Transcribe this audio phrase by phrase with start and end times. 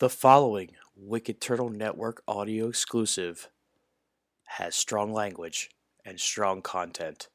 [0.00, 3.48] The following Wicked Turtle Network audio exclusive
[4.44, 5.70] has strong language
[6.04, 7.26] and strong content.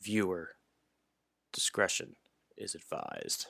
[0.00, 0.52] Viewer
[1.52, 2.16] discretion
[2.56, 3.48] is advised.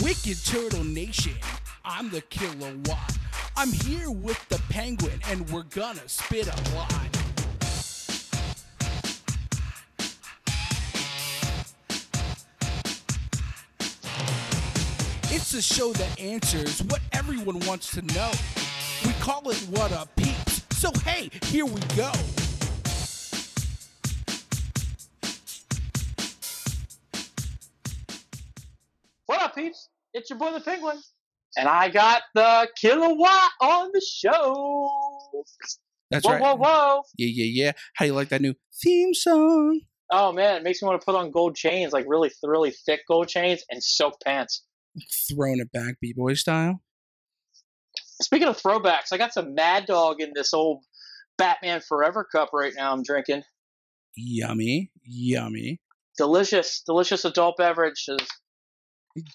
[0.00, 1.34] Wicked Turtle Nation,
[1.84, 3.18] I'm the kilowatt.
[3.56, 7.07] I'm here with the penguin, and we're gonna spit a lot.
[15.50, 18.30] It's a show that answers what everyone wants to know.
[19.06, 20.66] We call it What Up Peeps.
[20.72, 22.12] So, hey, here we go.
[29.24, 29.88] What up, peeps?
[30.12, 31.00] It's your boy the Penguin,
[31.56, 34.90] and I got the kilowatt on the show.
[36.10, 36.42] That's whoa, right.
[36.42, 37.02] whoa, whoa!
[37.16, 37.72] Yeah, yeah, yeah.
[37.94, 38.54] How do you like that new
[38.84, 39.80] theme song?
[40.10, 43.00] Oh man, it makes me want to put on gold chains, like really, really thick
[43.08, 44.66] gold chains, and silk pants.
[45.30, 46.82] Throwing it back, b-boy style.
[48.20, 50.84] Speaking of throwbacks, I got some Mad Dog in this old
[51.36, 52.92] Batman Forever cup right now.
[52.92, 53.42] I'm drinking
[54.16, 55.80] Yummy, yummy.
[56.16, 58.18] delicious, delicious adult beverages.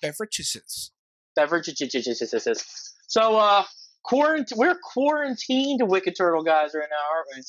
[0.01, 0.91] Beverages.
[1.35, 2.93] Beverages.
[3.07, 3.63] So, uh,
[4.05, 7.43] quarant- we're quarantined, Wicked Turtle guys, right now, aren't we?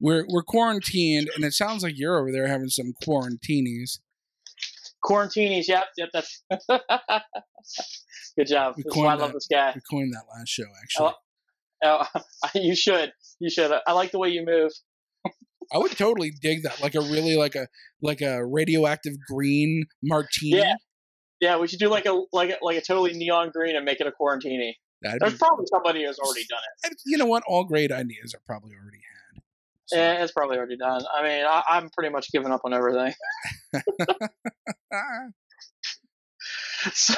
[0.00, 3.98] We're we're quarantined, and it sounds like you're over there having some quarantinis.
[5.04, 6.42] Quarantinis, yep, yep, that's
[8.36, 8.74] good job.
[8.78, 9.34] Is why I love that.
[9.34, 9.72] this guy.
[9.74, 11.12] We coined that last show, actually.
[11.82, 12.20] Oh, oh
[12.54, 13.72] you should, you should.
[13.86, 14.72] I like the way you move.
[15.72, 17.68] I would totally dig that, like a really like a
[18.02, 20.58] like a radioactive green martini.
[20.58, 20.74] Yeah.
[21.40, 24.00] Yeah, we should do like a like a, like a totally neon green and make
[24.00, 24.72] it a quarantini.
[25.00, 26.88] That'd There's be, probably somebody who's already done it.
[26.88, 27.42] and you know what?
[27.46, 28.98] All great ideas are probably already.
[29.90, 31.02] So, Yeah, it's probably already done.
[31.12, 33.12] I mean, I, I'm pretty much giving up on everything.
[36.94, 37.14] So,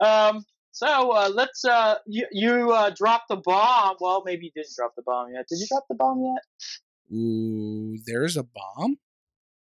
[0.00, 1.64] um, so uh, let's.
[1.64, 3.96] Uh, you you uh, dropped the bomb.
[3.98, 5.46] Well, maybe you didn't drop the bomb yet.
[5.48, 7.16] Did you drop the bomb yet?
[7.16, 8.98] Ooh, there's a bomb.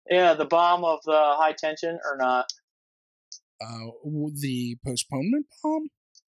[0.08, 2.46] Yeah, the bomb of the high tension or not?
[3.60, 3.90] Uh,
[4.40, 5.88] the postponement bomb.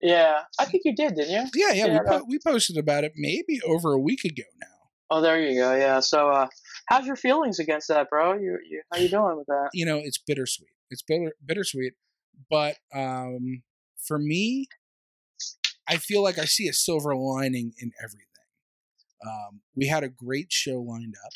[0.01, 1.49] Yeah, I think you did, didn't you?
[1.55, 4.67] Yeah, yeah, Yeah, we, po- we posted about it maybe over a week ago now.
[5.09, 5.75] Oh, there you go.
[5.75, 5.99] Yeah.
[5.99, 6.47] So, uh,
[6.87, 8.33] how's your feelings against that, bro?
[8.33, 9.69] You, you how you doing with that?
[9.73, 10.69] you know, it's bittersweet.
[10.89, 11.93] It's bitter, bittersweet,
[12.49, 13.63] but um,
[14.07, 14.67] for me,
[15.87, 18.27] I feel like I see a silver lining in everything.
[19.25, 21.31] Um, we had a great show lined up,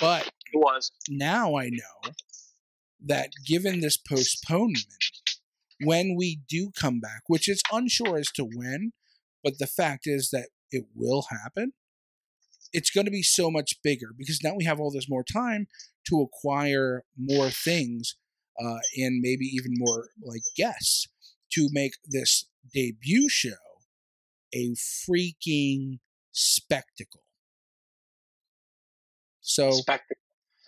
[0.00, 0.90] but It was.
[1.08, 2.12] now I know
[3.06, 4.86] that given this postponement,
[5.82, 8.92] when we do come back, which is unsure as to when,
[9.42, 11.72] but the fact is that it will happen,
[12.72, 15.66] it's going to be so much bigger because now we have all this more time
[16.08, 18.16] to acquire more things
[18.62, 21.06] uh, and maybe even more like guests
[21.52, 23.50] to make this debut show
[24.54, 25.98] a freaking
[26.32, 27.22] spectacle.
[29.40, 30.16] So Spectacle.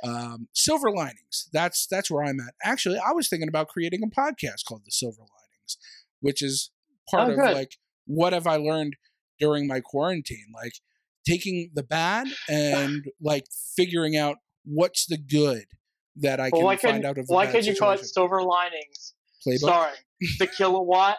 [0.04, 1.48] um, silver linings.
[1.52, 2.54] That's that's where I'm at.
[2.62, 5.76] Actually, I was thinking about creating a podcast called The Silver Linings,
[6.20, 6.70] which is
[7.10, 7.54] part Oh, of good.
[7.54, 7.76] like
[8.06, 8.96] what have I learned
[9.38, 10.74] during my quarantine, like
[11.26, 13.46] taking the bad and like
[13.76, 15.64] figuring out what's the good
[16.16, 18.04] that I Well, can find could out of the why could you call it.
[18.04, 19.14] Silver Linings?
[19.46, 19.58] Playbook.
[19.58, 19.94] Starring
[20.38, 21.18] the kilowatt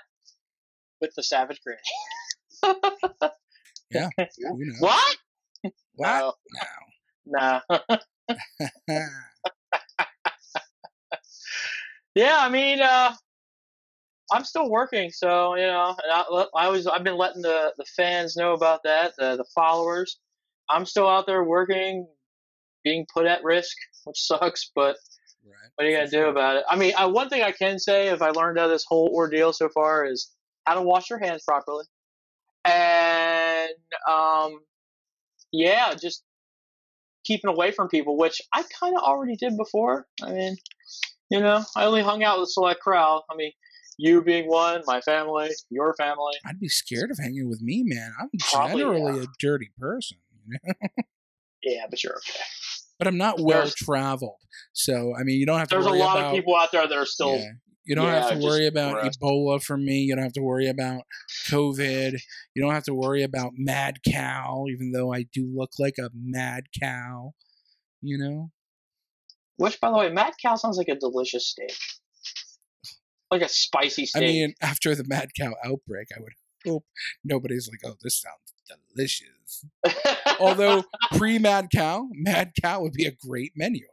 [1.02, 1.82] with the Savage Granny.
[3.92, 4.10] Yeah.
[4.80, 5.18] What?
[5.96, 6.36] What?
[7.26, 7.26] No.
[7.26, 7.62] No.
[7.70, 7.98] Nah.
[12.16, 13.14] Yeah, I mean, uh,
[14.34, 17.86] I'm still working, so you know, and I, I was I've been letting the the
[17.86, 20.20] fans know about that, the the followers.
[20.70, 22.08] I'm still out there working,
[22.84, 24.98] being put at risk, which sucks, but
[25.46, 25.70] right.
[25.76, 26.64] what are you gonna do about it?
[26.68, 29.12] I mean, I, one thing I can say, if I learned out of this whole
[29.14, 30.32] ordeal so far, is
[30.66, 31.86] how to wash your hands properly,
[32.66, 33.70] and
[34.10, 34.60] um,
[35.52, 36.24] yeah, just
[37.24, 40.08] keeping away from people, which I kind of already did before.
[40.24, 40.58] I mean,
[41.30, 43.22] you know, I only hung out with a select crowd.
[43.30, 43.52] I mean,
[43.98, 46.34] you being one, my family, your family.
[46.46, 48.12] I'd be scared of hanging with me, man.
[48.20, 49.24] I'm Probably, generally yeah.
[49.24, 50.18] a dirty person.
[51.64, 52.40] Yeah, but you're okay.
[53.00, 54.38] but I'm not well traveled.
[54.74, 55.76] So I mean, you don't have to.
[55.76, 57.36] There's a worry lot about, of people out there that are still.
[57.36, 57.52] Yeah.
[57.86, 59.18] You don't yeah, have to worry about gross.
[59.18, 60.00] Ebola from me.
[60.00, 61.02] You don't have to worry about
[61.50, 62.18] COVID.
[62.56, 66.10] You don't have to worry about mad cow, even though I do look like a
[66.14, 67.34] mad cow.
[68.02, 68.52] You know,
[69.58, 71.76] Which, by the way, mad cow sounds like a delicious steak,
[73.34, 74.24] like a spicy steak.
[74.24, 76.34] I mean, after the mad cow outbreak, I would
[76.66, 76.86] hope
[77.24, 78.54] nobody's like, "Oh, this sounds
[78.96, 79.66] delicious."
[80.40, 80.84] Although
[81.16, 83.86] pre Mad Cow, Mad Cow would be a great menu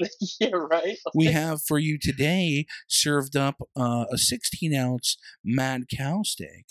[0.00, 0.08] item.
[0.40, 0.98] yeah, right.
[1.14, 6.66] We have for you today served up uh, a 16 ounce Mad Cow steak.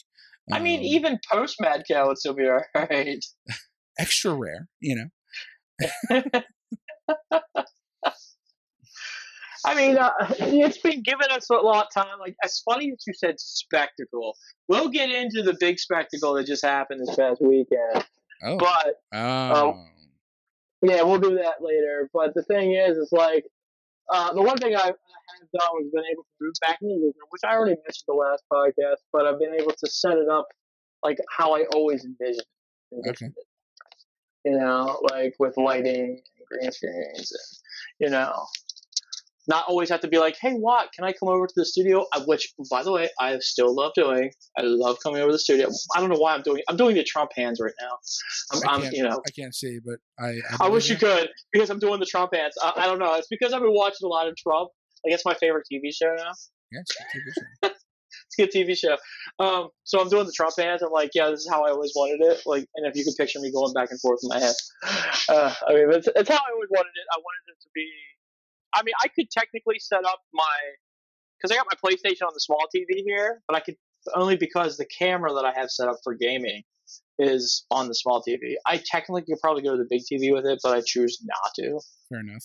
[0.52, 3.24] I mean, Um, even post Mad Cow would still be all right.
[4.00, 4.96] extra rare, you
[6.10, 6.22] know.
[9.66, 12.20] I mean, uh, it's been giving us a lot of time.
[12.20, 14.36] Like, it's funny that you said spectacle.
[14.68, 18.06] We'll get into the big spectacle that just happened this past weekend.
[18.44, 19.84] Oh, But oh.
[20.82, 22.10] yeah, we'll do that later.
[22.14, 23.46] But the thing is, is like
[24.10, 26.94] uh, the one thing I, I have done was been able to move back into
[26.94, 28.98] England, which I already mentioned the last podcast.
[29.12, 30.48] But I've been able to set it up
[31.04, 32.46] like how I always envisioned.
[32.92, 33.34] it.
[34.46, 38.46] You know, like with lighting and green screens, and you know,
[39.50, 42.06] not always have to be like, "Hey, Watt, can I come over to the studio?"
[42.26, 44.32] Which, by the way, I still love doing.
[44.58, 45.70] I love coming over to the studio.
[45.96, 46.62] I don't know why I'm doing.
[46.70, 47.98] I'm doing the Trump hands right now.
[48.54, 50.40] I'm, I I'm can't, you know, I can't see, but I.
[50.62, 52.54] I wish you could because I'm doing the Trump hands.
[52.64, 53.16] I, I don't know.
[53.16, 54.70] It's because I've been watching a lot of Trump.
[55.04, 56.32] Like it's my favorite TV show now.
[56.72, 57.76] Yeah, it's a good TV show.
[58.26, 58.98] It's a good TV show.
[59.44, 60.82] Um, so I'm doing the Trump hands.
[60.82, 62.42] I'm like, yeah, this is how I always wanted it.
[62.46, 64.56] Like, and if you could picture me going back and forth in my head,
[65.30, 67.06] uh, I mean, it's, it's how I always wanted it.
[67.12, 67.88] I wanted it to be.
[68.74, 70.44] I mean, I could technically set up my
[71.38, 73.76] because I got my PlayStation on the small TV here, but I could
[74.16, 76.64] only because the camera that I have set up for gaming
[77.18, 78.56] is on the small TV.
[78.66, 81.54] I technically could probably go to the big TV with it, but I choose not
[81.56, 81.80] to.
[82.10, 82.44] Fair enough.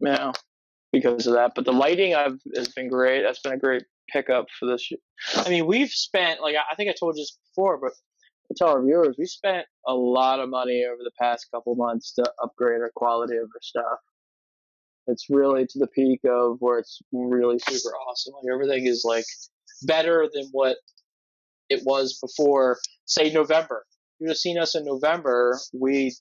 [0.00, 0.32] Yeah,
[0.92, 1.52] because of that.
[1.54, 3.22] But the lighting I've has been great.
[3.22, 4.88] That's been a great pickup for this.
[5.36, 7.92] I mean, we've spent like I I think I told you this before, but
[8.48, 12.14] to tell our viewers, we spent a lot of money over the past couple months
[12.14, 13.98] to upgrade our quality of our stuff.
[15.08, 18.34] It's really to the peak of where it's really super awesome.
[18.34, 19.24] Like everything is like
[19.82, 20.76] better than what
[21.70, 23.84] it was before, say November.
[24.18, 25.58] You'd have seen us in November.
[25.72, 26.14] We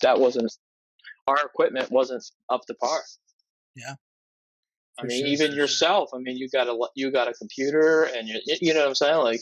[0.00, 0.52] that wasn't
[1.26, 3.00] our equipment wasn't up to par.
[3.76, 3.94] Yeah.
[4.98, 5.56] I mean, sure, even sure.
[5.56, 6.10] yourself.
[6.14, 8.94] I mean, you got a you got a computer, and you you know what I'm
[8.94, 9.16] saying.
[9.18, 9.40] Like,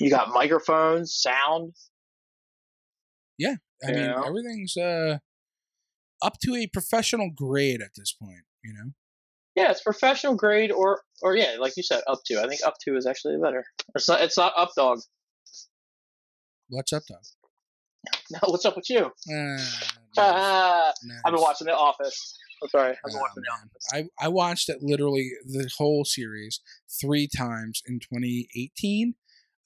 [0.00, 1.74] you got microphones, sound.
[3.38, 3.56] Yeah,
[3.86, 4.22] I mean, Yeah.
[4.26, 5.18] everything's uh
[6.22, 8.44] up to a professional grade at this point.
[8.64, 8.90] You know.
[9.54, 12.42] Yeah, it's professional grade, or or yeah, like you said, up to.
[12.42, 13.64] I think up to is actually better.
[13.94, 14.20] It's not.
[14.20, 15.00] It's not up dog.
[16.68, 17.20] What's up, dog?
[18.30, 19.06] No, what's up with you?
[19.06, 19.58] Uh,
[20.18, 21.20] Ah, nice.
[21.24, 22.38] I've been watching The Office.
[22.62, 23.52] I'm sorry, I've been Oh, watching The.
[23.52, 23.86] Office.
[24.20, 26.60] I I watched it literally the whole series
[27.00, 29.14] three times in 2018.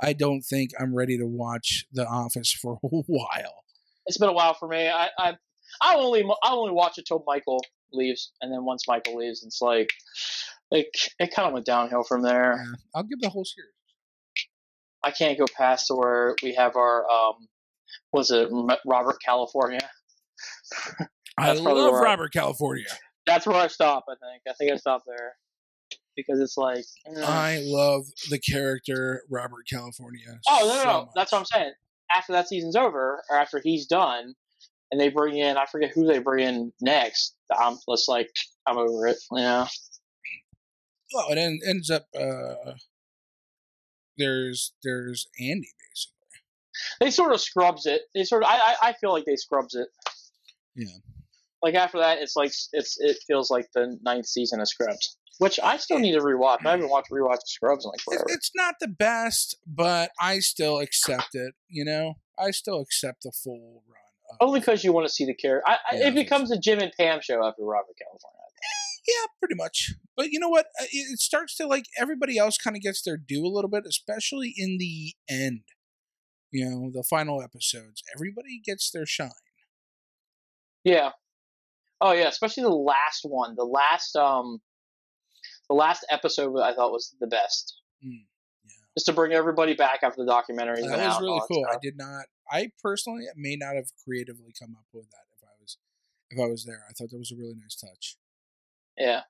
[0.02, 3.64] I don't think I'm ready to watch The Office for a while.
[4.06, 4.88] It's been a while for me.
[4.88, 5.34] I I
[5.80, 7.60] I only I only watch it till Michael
[7.92, 9.90] leaves, and then once Michael leaves, it's like
[10.70, 12.54] like it kind of went downhill from there.
[12.54, 13.70] Uh, I'll give the whole series.
[15.02, 17.48] I can't go past to where we have our um,
[18.12, 18.48] was it
[18.86, 19.80] Robert California?
[21.38, 22.84] I love where I- Robert California.
[23.26, 24.04] That's where I stop.
[24.08, 24.42] I think.
[24.48, 25.34] I think I stop there
[26.16, 26.84] because it's like.
[27.06, 27.22] eh.
[27.24, 30.40] I love the character Robert California.
[30.48, 31.10] oh no, no, so no!
[31.14, 31.72] That's what I'm saying.
[32.10, 34.34] After that season's over, or after he's done,
[34.90, 37.34] and they bring in I forget who they bring in next.
[37.56, 38.30] I'm just like
[38.66, 39.18] I'm over it.
[39.32, 39.66] You know.
[41.12, 42.72] Well, it en- ends up uh,
[44.16, 46.16] there's there's Andy basically.
[47.00, 48.02] They sort of scrubs it.
[48.14, 48.48] They sort of.
[48.50, 49.88] I I, I feel like they scrubs it.
[50.76, 50.98] Yeah.
[51.62, 55.60] Like after that, it's like it's it feels like the ninth season of Scrubs, which
[55.62, 56.64] I still need to rewatch.
[56.64, 58.24] I haven't watched rewatched Scrubs in like forever.
[58.28, 61.54] It's not the best, but I still accept it.
[61.68, 64.00] You know, I still accept the full run.
[64.40, 65.64] Only because you want to see the character.
[65.92, 68.38] Yeah, it becomes a Jim and Pam show after Robert California.
[69.06, 69.92] yeah, pretty much.
[70.16, 70.66] But you know what?
[70.80, 73.84] It it starts to like everybody else kind of gets their due a little bit,
[73.88, 75.62] especially in the end.
[76.52, 78.02] You know, the final episodes.
[78.14, 79.30] Everybody gets their shine.
[80.84, 81.10] Yeah.
[82.00, 83.54] Oh yeah, especially the last one.
[83.56, 84.60] The last um,
[85.68, 87.80] the last episode I thought was the best.
[88.04, 88.24] Mm,
[88.64, 88.70] yeah.
[88.98, 90.82] Just to bring everybody back after the documentary.
[90.82, 91.20] that was out.
[91.20, 91.64] really cool.
[91.70, 92.24] I did not.
[92.50, 95.76] I personally may not have creatively come up with that if I was
[96.30, 96.84] if I was there.
[96.88, 98.16] I thought that was a really nice touch.
[98.98, 99.20] Yeah.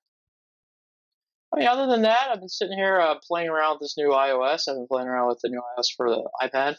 [1.52, 4.10] I mean, other than that, I've been sitting here uh, playing around with this new
[4.10, 4.68] iOS.
[4.68, 6.76] I've been playing around with the new iOS for the iPad,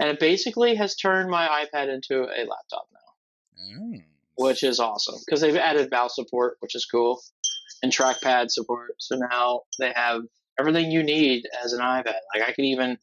[0.00, 3.92] and it basically has turned my iPad into a laptop now, Oh.
[4.36, 7.20] which is awesome because they've added mouse support, which is cool,
[7.82, 8.94] and trackpad support.
[8.98, 10.22] So now they have
[10.58, 12.14] everything you need as an iPad.
[12.34, 12.96] Like I can even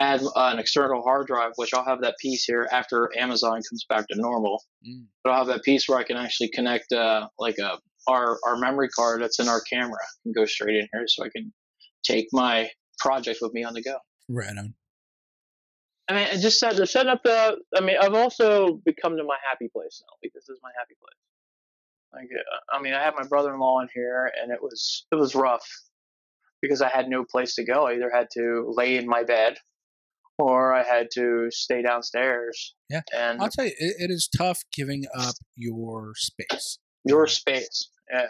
[0.00, 3.84] add uh, an external hard drive, which I'll have that piece here after Amazon comes
[3.88, 4.62] back to normal.
[4.86, 5.04] Mm.
[5.22, 7.78] But I'll have that piece where I can actually connect uh, like a
[8.08, 11.28] our our memory card that's in our camera and go straight in here, so I
[11.28, 11.52] can
[12.02, 13.96] take my project with me on the go.
[14.28, 14.74] Right on.
[16.08, 17.56] I mean, and just set to set up the.
[17.76, 20.14] I mean, I've also become to my happy place now.
[20.24, 21.14] Like this is my happy place.
[22.12, 25.34] Like, uh, I mean, I had my brother-in-law in here, and it was it was
[25.34, 25.68] rough
[26.60, 27.86] because I had no place to go.
[27.86, 29.56] I either had to lay in my bed,
[30.40, 32.74] or I had to stay downstairs.
[32.88, 33.02] Yeah.
[33.16, 36.78] and I'll tell you, it, it is tough giving up your space.
[37.04, 37.90] your space.
[38.12, 38.26] Yeah,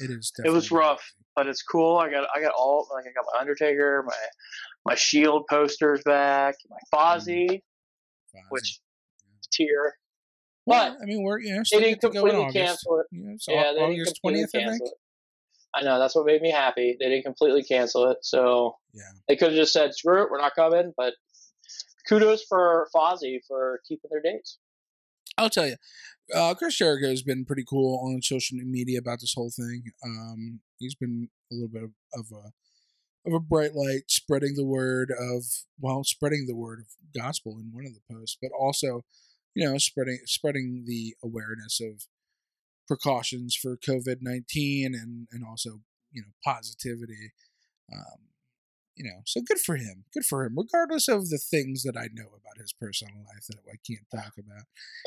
[0.00, 0.32] It is.
[0.44, 1.02] It was rough.
[1.36, 1.98] but it's cool.
[1.98, 4.14] I got I got all like I got my Undertaker, my
[4.84, 7.30] my Shield posters back, my mm-hmm.
[7.30, 7.60] Fozzy, Fozzy.
[8.48, 8.80] which
[9.52, 9.94] tier.
[10.66, 13.06] Well, I mean, we're you know They didn't get to go in completely cancel it.
[13.12, 14.68] Yeah, it's Yeah, they didn't August completely twentieth, I think.
[14.70, 14.94] cancel it.
[15.72, 16.96] I know that's what made me happy.
[16.98, 19.02] They didn't completely cancel it, so Yeah.
[19.28, 20.92] they could have just said screw it, we're not coming.
[20.96, 21.14] But
[22.10, 24.58] kudos for Fozzy for keeping their dates.
[25.38, 25.76] I'll tell you,
[26.34, 29.84] uh, Chris Jericho has been pretty cool on social media about this whole thing.
[30.04, 32.50] Um, he's been a little bit of, of a
[33.26, 35.44] of a bright light, spreading the word of
[35.78, 36.86] well, spreading the word of
[37.20, 39.04] gospel in one of the posts, but also,
[39.54, 42.06] you know, spreading spreading the awareness of
[42.88, 47.32] precautions for COVID nineteen and and also you know positivity.
[47.92, 48.29] Um,
[49.00, 50.04] you know, so good for him.
[50.12, 53.60] Good for him, regardless of the things that I know about his personal life that
[53.66, 54.64] I can't talk about.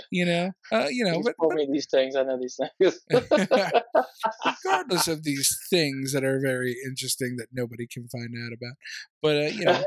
[0.10, 2.16] You know, uh, you know, He's but, but these things.
[2.16, 3.00] I know these things.
[4.66, 8.78] regardless of these things that are very interesting that nobody can find out about.
[9.22, 9.84] But uh, you know,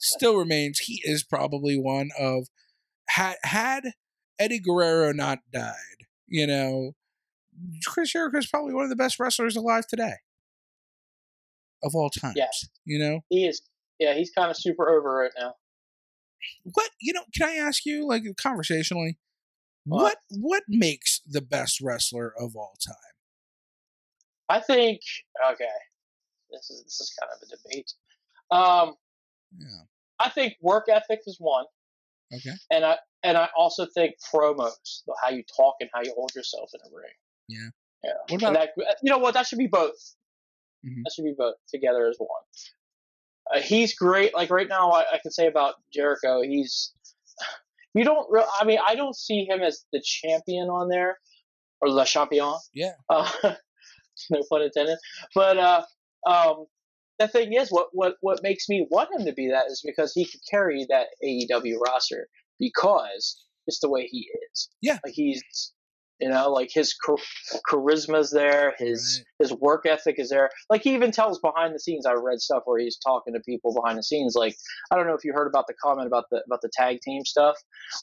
[0.00, 2.48] still remains he is probably one of
[3.10, 3.92] had had
[4.40, 6.94] Eddie Guerrero not died, you know,
[7.86, 10.14] Chris Jericho is probably one of the best wrestlers alive today
[11.82, 12.34] of all times.
[12.36, 12.66] Yes.
[12.84, 13.62] You know he is.
[13.98, 15.54] Yeah, he's kind of super over right now.
[16.64, 16.90] what?
[17.00, 19.18] You know, can I ask you, like, conversationally,
[19.84, 20.02] What?
[20.02, 22.94] what what makes the best wrestler of all time?
[24.48, 25.00] I think.
[25.52, 25.64] Okay,
[26.50, 27.92] this is this is kind of a debate.
[28.50, 28.94] Um,
[29.58, 29.84] Yeah.
[30.20, 31.64] I think work ethic is one,
[32.34, 32.54] Okay.
[32.70, 36.70] and I and I also think promos, how you talk and how you hold yourself
[36.74, 37.12] in a ring.
[37.48, 37.70] Yeah.
[38.04, 38.12] Yeah.
[38.28, 39.34] What And about that, you know what?
[39.34, 40.14] That should be both.
[40.86, 41.02] Mhm.
[41.04, 42.28] That should be both together as one.
[43.54, 44.34] Uh, he's great.
[44.34, 46.92] Like right now, I, I can say about Jericho, he's.
[47.94, 48.26] You don't.
[48.30, 51.18] Re- I mean, I don't see him as the champion on there,
[51.80, 52.54] or le champion.
[52.74, 52.92] Yeah.
[53.10, 53.54] Uh,
[54.30, 54.98] no pun intended.
[55.34, 55.82] But uh,
[56.26, 56.66] um,
[57.18, 60.12] the thing is, what what what makes me want him to be that is because
[60.12, 64.68] he could carry that AEW roster because it's the way he is.
[64.82, 64.98] Yeah.
[65.04, 65.42] Like he's,
[66.20, 67.16] you know, like his char-
[67.68, 70.50] charisma's there, his his work ethic is there.
[70.68, 72.06] Like he even tells behind the scenes.
[72.06, 74.34] I read stuff where he's talking to people behind the scenes.
[74.34, 74.56] Like
[74.90, 77.24] I don't know if you heard about the comment about the about the tag team
[77.24, 77.56] stuff.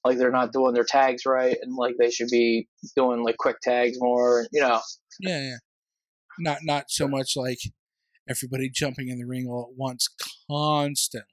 [0.03, 3.57] Like they're not doing their tags right, and like they should be doing like quick
[3.61, 4.47] tags more.
[4.51, 4.81] You know.
[5.19, 5.57] Yeah, yeah.
[6.39, 7.59] Not not so much like
[8.29, 10.09] everybody jumping in the ring all at once
[10.49, 11.29] constantly.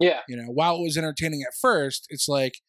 [0.00, 0.20] Yeah.
[0.28, 2.60] You know, while it was entertaining at first, it's like,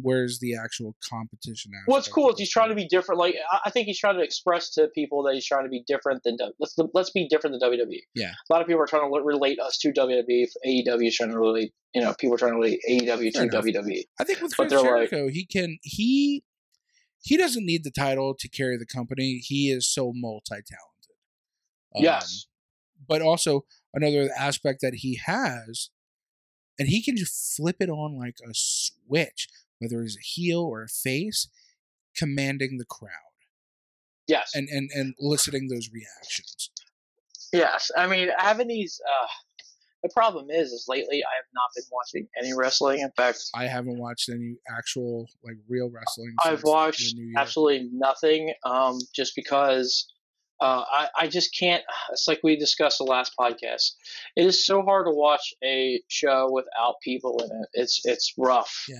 [0.00, 1.72] where's the actual competition?
[1.86, 3.18] What's cool is he's trying to be different.
[3.18, 5.82] Like I- I think he's trying to express to people that he's trying to be
[5.86, 8.00] different than let's let's be different than WWE.
[8.14, 8.32] Yeah.
[8.48, 10.46] a lot of people are trying to relate us to WWE.
[10.66, 13.56] AEW is trying to relate, you know, people are trying to relate AEW Fair to
[13.58, 13.64] enough.
[13.64, 14.04] WWE.
[14.18, 16.44] I think with Chris they're like- he can he
[17.20, 19.38] he doesn't need the title to carry the company.
[19.44, 21.14] He is so multi-talented.
[21.94, 22.46] Um, yes,
[23.06, 25.90] but also another aspect that he has,
[26.82, 29.48] and he can just flip it on like a switch,
[29.78, 31.46] whether it's a heel or a face,
[32.16, 33.32] commanding the crowd
[34.26, 36.70] yes, and and and eliciting those reactions.
[37.52, 37.90] yes.
[37.96, 39.00] I mean, having these.
[39.06, 39.26] Uh,
[40.02, 42.98] the problem is, is lately I have not been watching any wrestling.
[42.98, 46.34] In fact, I haven't watched any actual like real wrestling.
[46.44, 50.12] I've watched absolutely nothing, um, just because
[50.62, 51.82] uh, I, I just can't.
[52.12, 53.92] It's like we discussed the last podcast.
[54.36, 57.68] It is so hard to watch a show without people in it.
[57.74, 58.84] It's it's rough.
[58.88, 58.96] Yeah.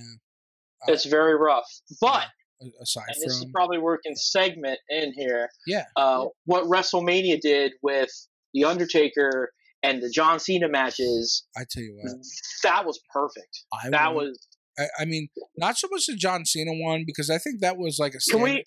[0.87, 1.69] It's very rough.
[2.01, 2.25] But
[2.61, 5.49] A- aside and this is probably working segment in here.
[5.65, 8.09] yeah, Uh, what WrestleMania did with
[8.53, 9.51] the Undertaker
[9.81, 12.17] and the John Cena matches, I tell you what,
[12.63, 13.63] that was perfect.
[13.73, 14.47] I That want- was.
[14.77, 17.97] I, I mean, not so much the John Cena one because I think that was
[17.99, 18.19] like a.
[18.31, 18.63] Can we?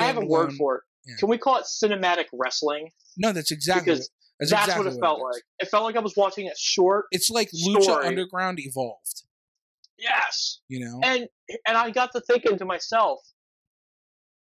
[0.00, 0.82] I have a word for it.
[1.06, 1.16] Yeah.
[1.18, 2.90] Can we call it cinematic wrestling?
[3.16, 3.84] No, that's exactly.
[3.84, 4.08] Because what,
[4.40, 5.34] that's, That's exactly what it felt is.
[5.34, 5.42] like.
[5.60, 7.06] It felt like I was watching a short.
[7.10, 8.06] It's like Lucha story.
[8.06, 9.22] Underground evolved.
[9.96, 11.28] Yes, You know, and
[11.66, 13.20] and I got to thinking to myself,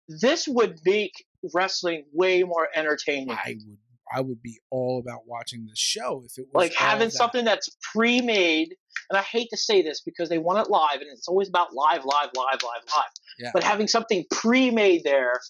[0.07, 1.13] this would make
[1.55, 3.31] wrestling way more entertaining.
[3.31, 3.79] I would
[4.15, 7.13] I would be all about watching this show if it was like having that.
[7.13, 8.75] something that's pre-made.
[9.11, 11.75] And I hate to say this because they want it live, and it's always about
[11.75, 13.11] live, live, live, live, live.
[13.39, 13.51] Yeah.
[13.55, 15.41] But having something pre-made there,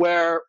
[0.00, 0.40] where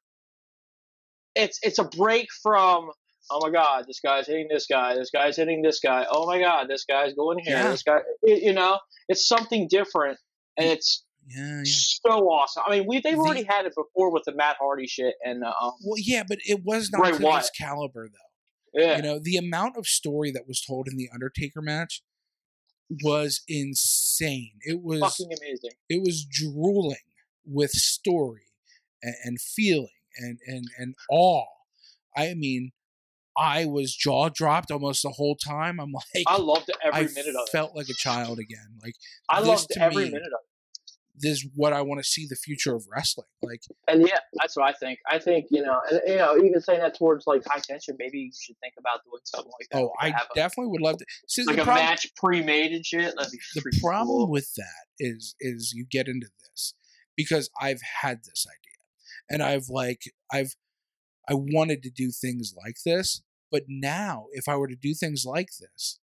[1.36, 2.90] it's it's a break from
[3.34, 4.96] Oh my God, this guy's hitting this guy.
[4.96, 6.06] This guy's hitting this guy.
[6.10, 7.56] Oh my God, this guy's going here.
[7.56, 7.72] Yeah.
[7.72, 8.78] This guy, it- you know,
[9.08, 10.18] it's something different,
[10.58, 11.64] and it's Yeah, yeah.
[11.64, 12.64] so awesome.
[12.68, 15.44] I mean, we they've The- already had it before with the Matt Hardy shit, and
[15.46, 15.54] uh,
[15.86, 17.44] Well, yeah, but it was not to Wyatt.
[17.44, 18.82] this caliber though.
[18.82, 22.02] yeah, You know, the amount of story that was told in the Undertaker match
[23.04, 24.56] was insane.
[24.64, 25.72] It was fucking amazing.
[25.88, 26.98] it was drooling
[27.46, 28.48] with story
[29.02, 31.46] and, and feeling and, and and awe.
[32.16, 32.72] I mean,
[33.38, 35.80] I was jaw dropped almost the whole time.
[35.80, 37.52] I'm like, I loved every I minute of it.
[37.52, 38.78] felt like a child again.
[38.84, 38.96] Like
[39.30, 40.48] I loved every me- minute of it.
[41.16, 43.28] this is what I want to see the future of wrestling.
[43.42, 45.00] Like, And yeah, that's what I think.
[45.10, 48.18] I think you know, and you know, even saying that towards like high tension, maybe
[48.20, 49.80] you should think about doing something like that.
[49.80, 51.86] oh, I have a, definitely would love to see like the a problem.
[51.86, 53.14] match pre-made and shit.
[53.16, 54.30] That'd be the problem cool.
[54.32, 56.74] with that is is you get into this
[57.16, 58.71] because I've had this idea
[59.32, 60.56] and I've like I've
[61.30, 63.22] I wanted to do things like this,
[63.52, 66.00] but now if I were to do things like this,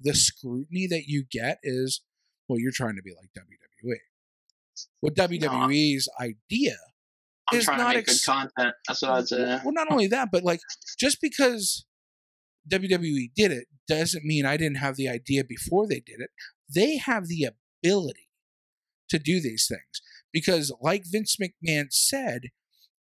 [0.00, 2.02] the scrutiny that you get is
[2.48, 3.94] well, you're trying to be like WWE.
[5.00, 6.76] What WWE's idea
[7.50, 8.74] I'm is trying to not make ex- good content.
[8.88, 9.60] That's what I'd say.
[9.64, 10.60] well, not only that, but like
[10.98, 11.86] just because
[12.70, 16.30] WWE did it doesn't mean I didn't have the idea before they did it.
[16.72, 17.48] They have the
[17.82, 18.28] ability
[19.10, 22.48] to do these things because, like Vince McMahon said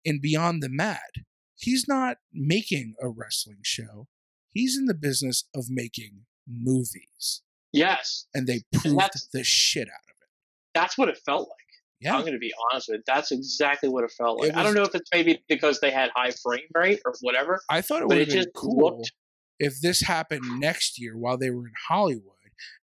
[0.06, 1.12] in Beyond the Mat,
[1.56, 4.08] he's not making a wrestling show.
[4.50, 7.42] He's in the business of making movies,
[7.72, 10.28] Yes, and they proved that's- the shit out of it.
[10.74, 11.58] that's what it felt like.
[12.02, 13.04] Yeah, I'm going to be honest with you.
[13.06, 14.50] That's exactly what it felt like.
[14.50, 17.62] It I don't know if it's maybe because they had high frame rate or whatever,
[17.70, 18.98] I thought it would have been just cool.
[18.98, 19.12] looked.
[19.60, 22.26] if this happened next year while they were in Hollywood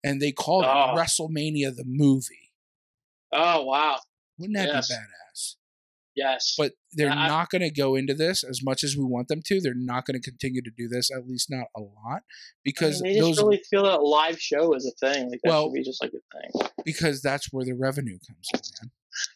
[0.03, 0.93] and they called it Oh.
[0.95, 2.51] WrestleMania the movie.
[3.33, 3.99] Oh wow,
[4.37, 4.87] Wouldn't that Yes.
[4.87, 5.26] be badass?
[6.17, 6.55] Yes.
[6.57, 9.41] But they're I- not going to go into this as much as we want them
[9.45, 9.61] to.
[9.61, 12.19] They're not going to continue to do this, at least not a lot, I
[12.65, 15.29] because mean, they just really feel that live show is a thing.
[15.31, 16.69] Like that Well- should be just like a thing.
[16.83, 18.91] because that's where the revenue comes in, man.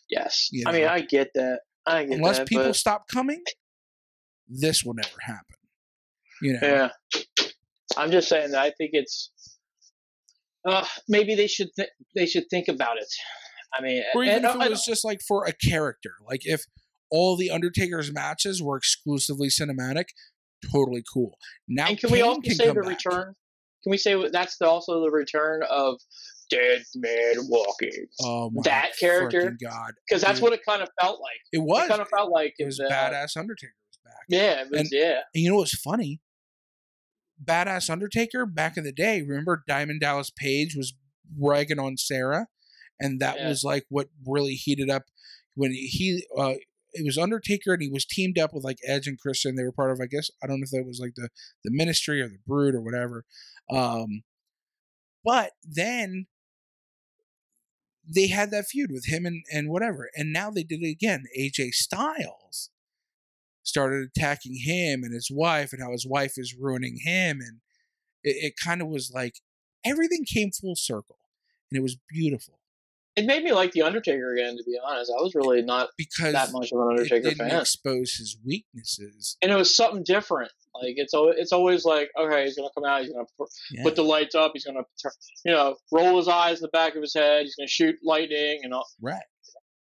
[0.10, 0.86] Yes, you I mean.
[0.86, 1.62] I get that.
[1.86, 2.48] I get Unless that.
[2.48, 3.42] people but, stop coming,
[4.48, 5.56] this will never happen.
[6.42, 6.90] You know, yeah,
[7.98, 9.32] I'm just saying that I think it's.
[10.68, 13.08] Uh, maybe they should th- they should think about it.
[13.74, 16.62] I mean, or even if it was just like for a character, like if
[17.10, 20.06] all the Undertaker's matches were exclusively cinematic,
[20.72, 21.38] totally cool.
[21.68, 22.86] Now and can we Kane also can say the back.
[22.88, 23.36] return?
[23.84, 26.00] Can we say that's the, also the return of
[26.50, 28.06] Dead Man Walking?
[28.22, 29.58] Oh my that character?
[29.64, 29.94] god!
[30.08, 31.40] Because that's what it kind of felt like.
[31.52, 31.86] It was.
[31.86, 34.26] It kind of felt like it was uh, badass Undertaker was back.
[34.30, 35.20] Yeah, it was, And- yeah.
[35.34, 36.20] And you know what's funny?
[37.44, 39.22] Badass Undertaker back in the day.
[39.22, 40.94] Remember Diamond Dallas Page was
[41.40, 42.48] ragging on Sarah,
[43.02, 43.50] and that Yeah.
[43.50, 45.04] was like what really heated up
[45.56, 46.26] when he.
[46.38, 46.56] uh
[46.94, 49.56] it was Undertaker and he was teamed up with like Edge and Christian.
[49.56, 51.30] They were part of, I guess, I don't know if that was like the
[51.64, 53.24] the Ministry or the Brood or whatever.
[53.72, 54.24] Um,
[55.24, 56.28] but then
[58.08, 61.26] they had that feud with him and and whatever, and now they did it again.
[61.40, 62.70] AJ Styles
[63.64, 67.62] started attacking him and his wife and how his wife is ruining him and
[68.24, 69.36] it, it kind of was like
[69.86, 71.20] everything came full circle
[71.72, 72.61] and it was beautiful
[73.18, 74.56] It made me like the Undertaker again.
[74.56, 77.50] To be honest, I was really not because that much of an Undertaker it didn't
[77.50, 80.52] fan, expose his weaknesses and it was something different.
[80.74, 83.84] Like it's always it's always like okay, he's gonna come out, he's gonna put, yeah.
[83.84, 84.84] put the lights up, he's gonna
[85.44, 88.62] you know roll his eyes in the back of his head, he's gonna shoot lightning
[88.64, 88.88] and all.
[89.02, 89.24] right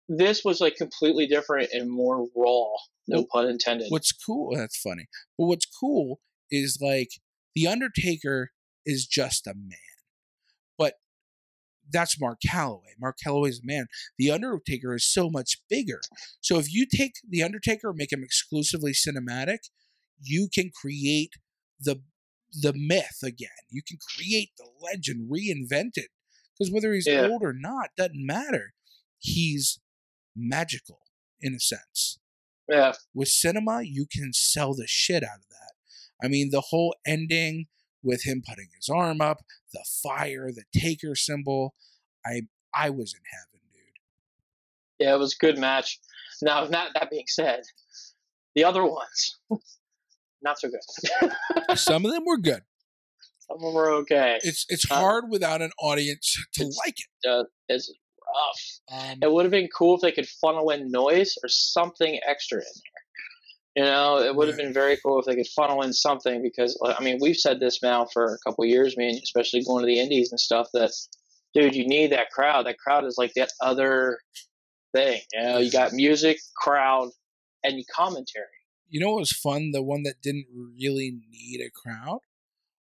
[0.10, 2.68] This was like completely different and more raw.
[3.08, 3.88] No Well, pun intended.
[3.90, 6.20] what's cool that's funny but what's cool
[6.52, 7.10] is like
[7.56, 8.52] the undertaker
[8.86, 9.78] is just a man
[11.92, 12.94] that's mark calaway.
[13.00, 13.88] Mark calaway's a man.
[14.18, 16.02] The undertaker is so much bigger.
[16.42, 19.60] So if you take the undertaker and make him exclusively cinematic
[20.22, 21.34] you can create
[21.80, 22.02] the
[22.54, 23.50] the myth again.
[23.70, 26.10] You can create the legend reinvent it.
[26.58, 27.28] Because whether he's Yeah.
[27.28, 28.74] old or not doesn't matter.
[29.20, 29.80] He's
[30.36, 31.00] magical
[31.40, 32.20] in a sense.
[32.68, 35.74] Yeah, with cinema, you can sell the shit out of that.
[36.24, 37.68] I mean, the whole ending
[38.04, 39.40] with him putting his arm up,
[39.74, 41.74] the fire, the taker symbol.
[42.26, 45.06] I I was in heaven, dude.
[45.08, 46.00] yeah, it was a good match.
[46.42, 47.62] Now, not that being said,
[48.56, 49.38] the other ones
[50.42, 51.32] not so good.
[51.78, 52.62] Some of them were good.
[53.48, 54.40] Some of them were okay.
[54.44, 57.30] It's it's Uh, hard without an audience to like it.
[57.30, 57.92] uh, it's
[58.90, 59.02] rough.
[59.12, 62.60] Um, It would have been cool if they could funnel in noise or something extra
[62.60, 62.91] in there.
[63.76, 66.78] You know, it would have been very cool if they could funnel in something because,
[66.84, 69.88] I mean, we've said this now for a couple of years, man, especially going to
[69.88, 70.68] the indies and stuff.
[70.74, 70.92] That,
[71.54, 72.66] dude, you need that crowd.
[72.66, 74.20] That crowd is like that other
[74.94, 75.22] thing.
[75.32, 77.12] You know, you got music, crowd,
[77.64, 78.46] and commentary.
[78.90, 79.72] You know what was fun?
[79.72, 82.20] The one that didn't really need a crowd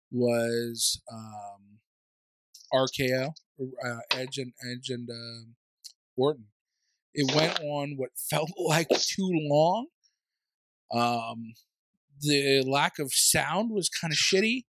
[0.09, 1.79] was um,
[2.73, 3.31] RKO,
[3.85, 5.55] uh, Edge and Edge and um
[6.15, 6.45] Orton.
[7.13, 9.87] It went on what felt like too long.
[10.91, 11.53] Um,
[12.21, 14.65] the lack of sound was kind of shitty,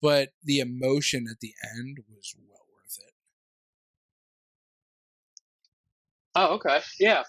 [0.00, 3.14] but the emotion at the end was well worth it.
[6.34, 6.80] Oh, okay.
[6.98, 7.22] Yeah.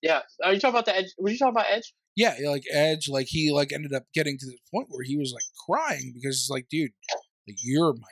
[0.00, 0.20] Yeah.
[0.44, 1.14] Are you talking about the Edge?
[1.18, 1.94] Were you talking about Edge?
[2.14, 5.32] Yeah, like Edge, like he like ended up getting to the point where he was
[5.32, 6.90] like crying because it's like, dude,
[7.48, 8.02] like you're my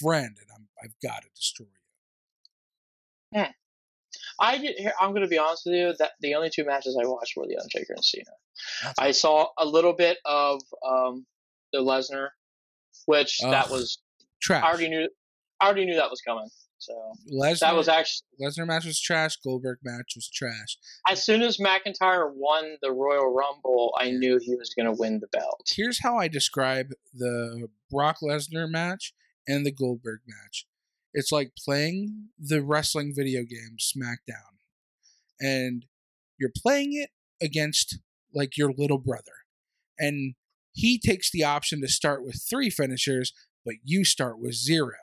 [0.00, 1.66] friend, and I'm I've got to destroy
[3.32, 3.46] you.
[4.40, 5.94] I did, here, I'm going to be honest with you.
[5.98, 8.24] That the only two matches I watched were the Undertaker and Cena.
[8.82, 11.26] That's I saw a little bit of um,
[11.72, 12.28] the Lesnar,
[13.06, 13.98] which that was
[14.40, 14.64] trash.
[14.64, 15.08] I already knew.
[15.60, 16.48] I already knew that was coming.
[16.78, 16.94] So
[17.30, 19.36] Lesnar, that was actually Lesnar match was trash.
[19.44, 20.78] Goldberg match was trash.
[21.08, 25.20] as soon as McIntyre won the Royal Rumble, I knew he was going to win
[25.20, 25.68] the belt.
[25.70, 29.12] Here's how I describe the Brock Lesnar match
[29.46, 30.66] and the Goldberg match.
[31.12, 34.58] It's like playing the wrestling video game SmackDown,
[35.40, 35.86] and
[36.38, 37.10] you're playing it
[37.44, 37.98] against
[38.34, 39.44] like your little brother,
[39.98, 40.34] and
[40.72, 43.32] he takes the option to start with three finishers,
[43.64, 44.94] but you start with zero.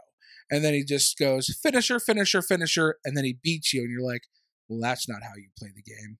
[0.49, 4.01] And then he just goes finisher, finisher, finisher, and then he beats you, and you're
[4.09, 4.23] like,
[4.69, 6.17] well, that's not how you play the game.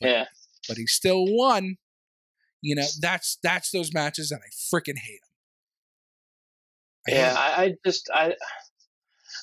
[0.00, 0.24] But- Yeah.
[0.68, 1.76] But he still won.
[2.62, 7.14] You know, that's that's those matches, and I freaking hate them.
[7.16, 8.34] Yeah, I, I just I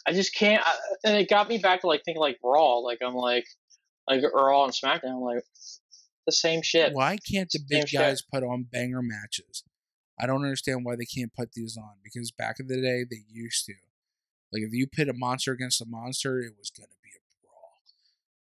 [0.10, 0.62] I just can't.
[0.65, 2.78] I, and it got me back to like thinking like Raw.
[2.78, 3.45] Like I'm like
[4.08, 5.12] like Raw and SmackDown.
[5.12, 5.43] I'm like
[6.26, 6.93] the same shit.
[6.93, 8.00] Why can't the Same big shit.
[8.00, 9.63] guys put on banger matches?
[10.19, 13.24] I don't understand why they can't put these on because back in the day they
[13.30, 13.74] used to.
[14.52, 16.99] Like if you pit a monster against a monster, it was gonna be a brawl.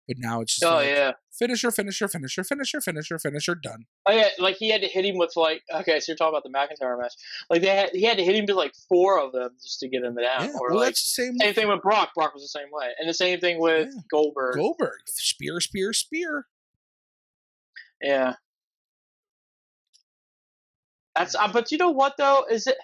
[0.08, 1.12] But now it's just Oh like yeah.
[1.32, 3.86] finisher, finisher, finisher, finisher, finisher, finisher, done.
[4.08, 6.44] Oh yeah, like he had to hit him with like okay, so you're talking about
[6.44, 7.14] the McIntyre match.
[7.50, 9.88] Like they had he had to hit him with like four of them just to
[9.88, 10.50] get him down.
[10.50, 12.10] Yeah, or well like that's the same same thing with Brock.
[12.16, 14.02] Brock was the same way, and the same thing with Yeah.
[14.10, 14.56] Goldberg.
[14.56, 15.00] Goldberg.
[15.06, 16.48] Spear, spear, spear.
[18.02, 18.34] Yeah.
[21.16, 22.78] That's uh, but you know what though is it.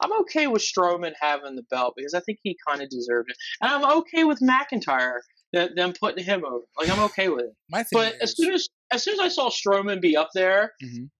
[0.00, 3.36] I'm okay with Strowman having the belt because I think he kind of deserved it,
[3.60, 5.18] and I'm okay with McIntyre
[5.54, 6.64] th- them putting him over.
[6.78, 7.54] Like I'm okay with it.
[7.70, 10.30] My thing But is, as soon as as soon as I saw Strowman be up
[10.34, 11.10] there, Mhm.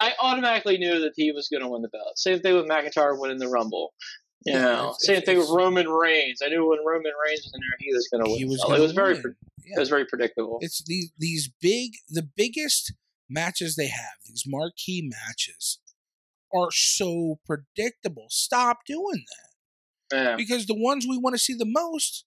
[0.00, 2.18] I automatically knew that he was going to win the belt.
[2.18, 3.94] Same thing with McIntyre winning the Rumble.
[4.46, 6.40] You Yeah, know, if- same if- thing with Roman Reigns.
[6.42, 8.38] I knew when Roman Reigns was in there, he was going to win.
[8.38, 9.32] he was gonna it was very pre-
[9.64, 9.76] Yeah.
[9.76, 10.58] it was very predictable.
[10.60, 12.92] it's these these big the biggest
[13.28, 15.80] matches they have these marquee matches
[16.54, 19.24] are so predictable stop doing
[20.10, 20.36] that yeah.
[20.36, 22.24] because the ones we want to see the most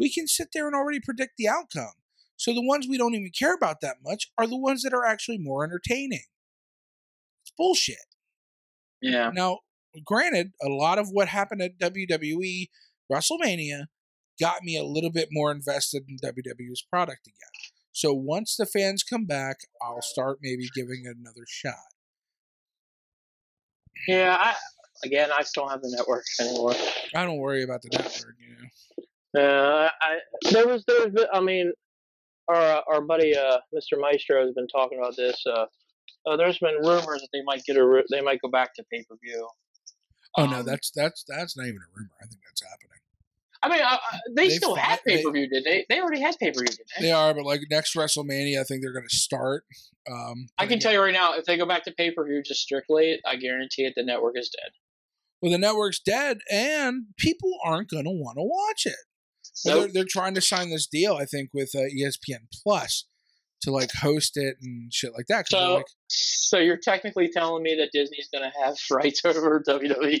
[0.00, 1.92] we can sit there and already predict the outcome.
[2.36, 5.04] So the ones we don't even care about that much are the ones that are
[5.04, 6.24] actually more entertaining.
[7.42, 7.98] It's bullshit.
[9.02, 9.30] Yeah.
[9.32, 9.60] now
[10.04, 12.68] granted a lot of what happened at wwe
[13.10, 13.86] wrestlemania
[14.38, 17.72] got me a little bit more invested in wwe's product again.
[17.92, 21.74] So once the fans come back i'll start maybe giving it another shot.
[24.06, 24.54] Yeah, I,
[25.04, 26.74] again, I still have the network anymore.
[27.14, 28.99] i don't worry about the network you know
[29.36, 30.18] Uh, I
[30.50, 31.72] there was there was I mean,
[32.48, 34.00] our our buddy uh, Mr.
[34.00, 35.40] Maestro has been talking about this.
[35.46, 35.66] Uh,
[36.26, 39.04] uh, there's been rumors that they might get a they might go back to pay
[39.08, 39.48] per view.
[40.36, 42.86] oh no Um, that's that's that's not even a rumor i think that's happening
[43.62, 43.98] I mean, uh,
[44.34, 45.84] they, They still fi- had pay per view, did they?
[45.90, 47.06] They already had pay per view, didn't they?
[47.06, 49.64] they are but like next wrestlemania i think they're going to start
[50.10, 52.42] um I can tell you right now, if they go back to pay per view
[52.42, 54.70] just strictly, I guarantee it, the network is dead.
[55.42, 59.04] well the network's dead and people aren't going to want to watch it
[59.64, 63.06] Well, they're, they're trying to sign this deal, I think, with uh, ESPN Plus
[63.62, 65.48] to like host it and shit like that.
[65.48, 69.62] So, like, so you're technically telling me that Disney's going to have rights over?
[69.66, 70.18] WWE?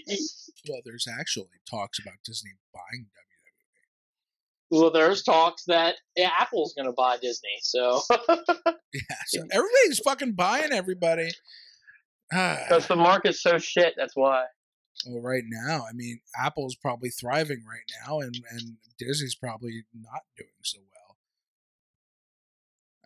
[0.68, 4.80] well, there's actually talks about Disney buying WWE.
[4.80, 7.58] Well, there's talks that Apple's going to buy Disney.
[7.62, 8.02] So
[8.92, 11.30] Yeah, so everybody's fucking buying everybody.
[12.32, 14.44] Because the market's so shit, that's why.
[15.06, 20.22] Well, right now, I mean, Apple's probably thriving right now, and and Disney's probably not
[20.36, 21.16] doing so well.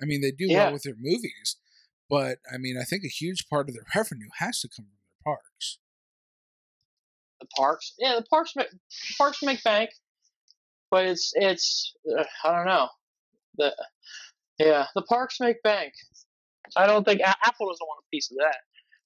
[0.00, 0.64] I mean, they do Yeah.
[0.64, 1.56] well with their movies,
[2.08, 4.94] but I mean, I think a huge part of their revenue has to come from
[5.06, 5.78] their parks.
[7.40, 7.94] the parks.
[7.98, 8.68] Yeah, the parks make
[9.18, 9.90] parks make bank,
[10.90, 12.88] but it's it's uh, I don't know.
[13.56, 13.74] The
[14.58, 15.92] yeah, the parks make bank.
[16.76, 18.56] I don't think Apple doesn't want a piece of that,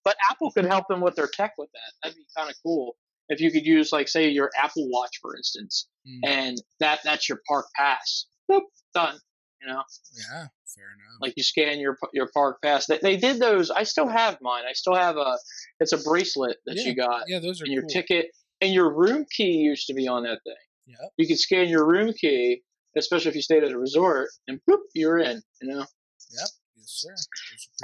[0.08, 1.92] but Apple could help them with their tech with that.
[2.02, 2.96] That'd be kind of cool
[3.28, 6.20] if you could use like say your Apple Watch for instance, Mm.
[6.26, 8.26] and that that's your park pass.
[8.50, 8.62] Boop,
[8.94, 9.18] done.
[9.60, 9.82] You know,
[10.14, 11.18] Yeah, fair enough.
[11.20, 12.86] like you scan your your park pass.
[12.86, 13.70] They, they did those.
[13.70, 14.64] I still have mine.
[14.68, 15.36] I still have a.
[15.80, 17.90] It's a bracelet that you got, yeah, those are and your cool.
[17.90, 18.26] ticket
[18.62, 20.54] and your room key used to be on that thing.
[20.86, 20.98] Yep.
[21.18, 22.62] You could scan your room key,
[22.96, 25.42] especially if you stayed at a resort, and boop, you're in.
[25.60, 25.84] You know,
[26.30, 26.48] Yep.
[26.88, 27.28] Those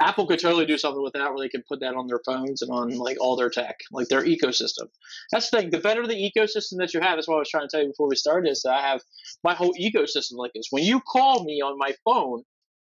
[0.01, 2.61] Apple could totally do something with that, where they could put that on their phones
[2.61, 4.89] and on like all their tech, like their ecosystem.
[5.31, 5.69] That's the thing.
[5.69, 7.89] The better the ecosystem that you have, that's what I was trying to tell you
[7.89, 8.49] before we started.
[8.49, 9.01] Is that I have
[9.43, 10.67] my whole ecosystem like this.
[10.71, 12.43] When you call me on my phone,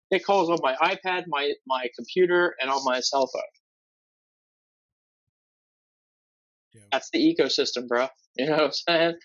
[0.10, 3.42] it calls on my iPad, my my computer, and on my cell phone.
[6.74, 6.82] Yeah.
[6.92, 8.08] That's the ecosystem, bro.
[8.36, 9.16] You know what I'm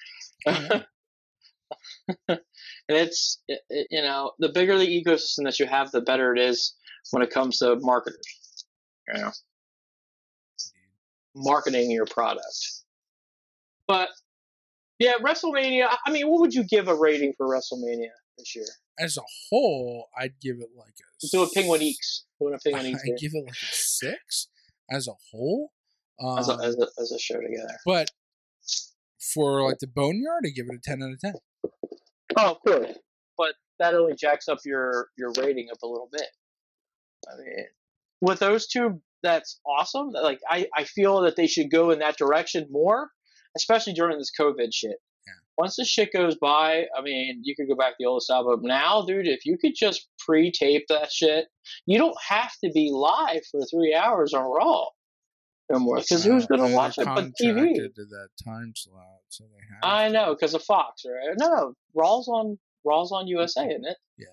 [0.47, 0.85] saying?
[2.29, 2.38] and
[2.88, 6.40] it's it, it- you know the bigger the ecosystem that you have, the better it
[6.40, 6.75] is
[7.11, 8.21] when it comes to marketers.
[9.12, 9.31] You know,
[11.35, 12.45] marketing your product.
[13.87, 14.09] But
[14.99, 15.87] yeah, WrestleMania.
[15.90, 18.67] I- I mean, what would you give a rating for WrestleMania this year?
[18.99, 21.27] As a whole, I'd give it like a.
[21.33, 22.23] Do a Penguin Eeks.
[22.40, 24.49] Doing a Penguin Eeks I'd give it like a six
[24.90, 25.73] as a whole.
[26.23, 27.77] Um, as a, as, a, as a show together.
[27.85, 28.12] but
[29.35, 31.35] for like the Boneyard, I give it a ten out of ten.
[32.37, 32.99] Oh, of course.
[33.37, 36.27] But that only jacks up your your rating up a little bit.
[37.29, 37.66] I mean,
[38.20, 40.11] with those two, that's awesome.
[40.11, 43.11] Like, I I feel that they should go in that direction more,
[43.57, 45.01] especially during this COVID shit.
[45.27, 45.33] Yeah.
[45.57, 48.44] Once this shit goes by, I mean, you could go back to the old style,
[48.44, 51.47] but now, dude, if you could just pre-tape that shit,
[51.87, 54.88] you don't have to be live for three hours on Raw
[55.70, 55.96] no more.
[55.96, 57.74] Because who's Uh, gonna watch it but TV?
[57.74, 59.81] to that time slot, so they have.
[59.83, 61.35] I know because of Fox, right?
[61.38, 63.96] No, no, Raw's on Raw's on USA, isn't it?
[64.18, 64.27] Yeah.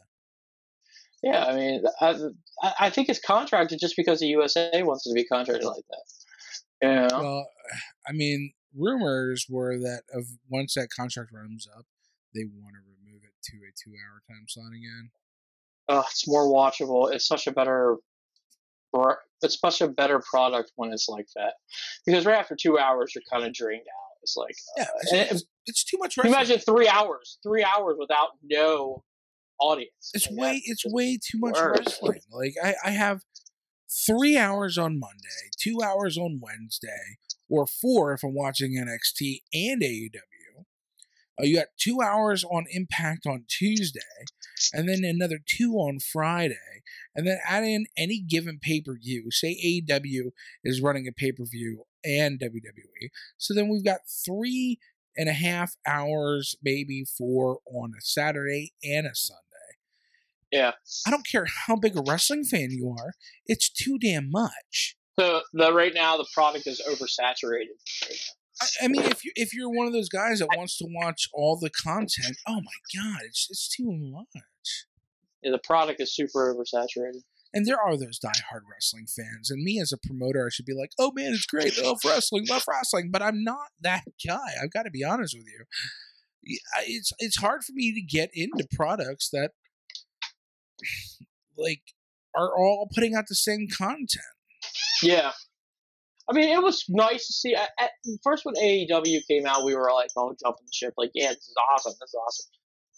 [1.24, 2.10] Yeah, I mean, I,
[2.64, 5.84] I- I think it's contracted just because the USA wants it to be contracted like
[5.90, 6.04] that.
[6.82, 7.08] Yeah.
[7.20, 7.48] Well,
[8.08, 11.86] I mean, rumors were that of once that contract runs up,
[12.34, 15.12] they want to remove it to a two-hour time slot again.
[15.90, 17.12] oh, it's more watchable.
[17.14, 17.98] It's such a better,
[19.42, 21.54] it's such a better product when it's like that.
[22.06, 24.18] Because right after two hours, you're kind of drained out.
[24.22, 26.18] It's like, Yeah, uh, it's, it's, too much.
[26.18, 26.34] Wrestling.
[26.34, 29.04] imagine three hours, three hours without no
[29.60, 30.12] audience.
[30.14, 31.80] It's way it's way too much worse.
[31.80, 32.20] wrestling.
[32.32, 33.22] Like I, I have
[33.90, 37.18] three hours on Monday, two hours on Wednesday,
[37.50, 40.12] or four if I'm watching NXT and AEW.
[41.42, 44.00] Uh, you got two hours on Impact on Tuesday,
[44.74, 46.84] and then another two on Friday,
[47.16, 49.32] and then add in any given pay per view.
[49.32, 50.32] Say AEW
[50.64, 54.80] is running a pay per view and WWE, so then we've got three
[55.18, 59.42] and a half hours, maybe four on a Saturday and a Sunday.
[60.52, 60.72] Yeah.
[61.08, 63.14] I don't care how big a wrestling fan you are,
[63.46, 64.96] it's too damn much.
[65.20, 67.78] So the right now the product is oversaturated.
[68.62, 71.28] I, I mean, if you if you're one of those guys that wants to watch
[71.34, 74.86] all the content, oh my god, it's it's too much.
[75.44, 77.22] Yeah, the product is super oversaturated.
[77.54, 80.74] And there are those diehard wrestling fans, and me as a promoter, I should be
[80.74, 84.54] like, "Oh man, it's great, love wrestling, love wrestling," but I'm not that guy.
[84.64, 85.66] I've got to be honest with you.
[86.86, 89.52] It's it's hard for me to get into products that
[91.58, 91.82] like
[92.36, 94.24] are all putting out the same content.
[95.04, 95.32] Yeah.
[96.30, 97.56] I mean, it was nice to see.
[97.56, 97.92] At, at
[98.24, 101.38] first, when AEW came out, we were like, "Oh, jumping the ship!" Like, yeah, this
[101.38, 101.94] is awesome.
[102.00, 102.46] This is awesome.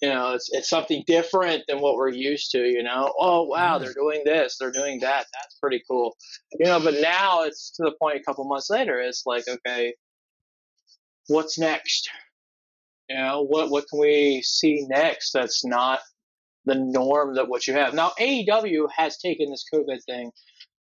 [0.02, 2.60] You know, it's it's something different than what we're used to.
[2.60, 3.96] You know, oh wow, they're mm.
[3.96, 5.26] doing this, they're doing that.
[5.34, 6.18] That's pretty cool.
[6.60, 8.20] You know, but now it's to the point.
[8.20, 9.94] A couple months later, it's like, okay,
[11.28, 12.10] what's next?
[13.10, 15.32] You know, what what can we see next?
[15.32, 16.00] That's not
[16.66, 18.12] the norm that what you have now.
[18.20, 20.32] AEW has taken this COVID thing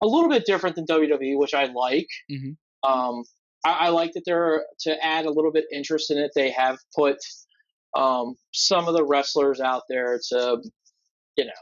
[0.03, 2.09] a little bit different than WWE, which I like.
[2.31, 2.57] Mhm.
[2.83, 3.25] Um,
[3.65, 6.31] I, I like that they're to add a little bit interest in it.
[6.35, 7.19] They have put
[7.97, 10.63] um, some of the wrestlers out there to,
[11.37, 11.53] you know,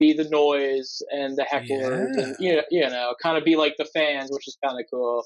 [0.00, 3.74] be the noise and the hecklers, and you know, you know, kind of be like
[3.78, 5.24] the fans, which is kind of cool.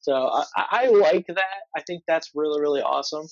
[0.00, 1.62] So I, I I like that.
[1.76, 3.26] I think that's really really awesome.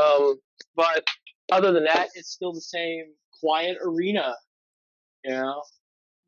[0.00, 0.36] Um,
[0.76, 1.04] but
[1.50, 3.04] other than that, it's still the same
[3.40, 4.34] quiet arena,
[5.24, 5.62] you know.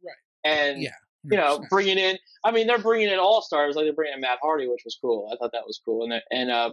[0.05, 0.51] Right.
[0.51, 0.91] And Yeah.
[1.31, 2.19] You know, bringing in.
[2.45, 3.77] I mean, they're bringing in all stars.
[3.77, 5.31] Like they're bringing in Matt Hardy, which was cool.
[5.33, 6.05] I thought that was cool.
[6.05, 6.71] And and uh,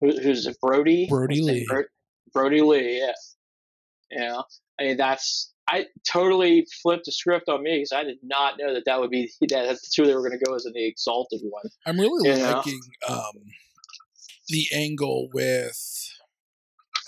[0.00, 0.56] who, who's it?
[0.62, 1.06] Brodie?
[1.08, 1.56] Brodie What's his name?
[1.56, 1.66] Lee.
[1.68, 1.82] Bro-
[2.32, 2.98] Brodie Lee.
[3.00, 3.12] Yeah.
[4.10, 4.44] You know,
[4.80, 8.72] I mean, that's I totally flipped the script on me because I did not know
[8.72, 10.86] that that would be that that's who they were going to go as in the
[10.86, 11.64] exalted one.
[11.84, 12.54] I'm really Yeah.
[12.56, 13.18] liking um,
[14.48, 15.78] the angle with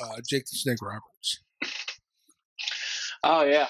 [0.02, 1.40] uh, Jake the Snake Roberts.
[3.22, 3.66] Oh yeah,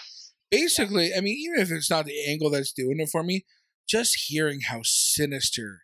[0.51, 3.45] Basically, I mean, even if it's not the angle that's doing it for me,
[3.89, 5.83] just hearing how sinister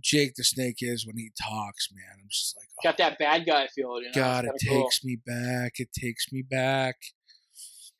[0.00, 3.16] Jake the Snake is when he talks, man, I'm just like, oh, got that oh.
[3.18, 4.00] bad guy feel.
[4.00, 4.84] You know, God, it kinda cool.
[4.84, 5.74] takes me back.
[5.78, 6.96] It takes me back.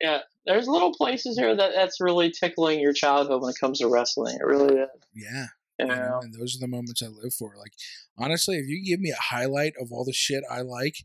[0.01, 3.87] Yeah, there's little places here that that's really tickling your childhood when it comes to
[3.87, 4.37] wrestling.
[4.39, 4.89] It really is.
[5.13, 5.47] Yeah.
[5.79, 7.55] You know, and those are the moments I live for.
[7.57, 7.73] Like,
[8.17, 10.95] honestly, if you give me a highlight of all the shit I like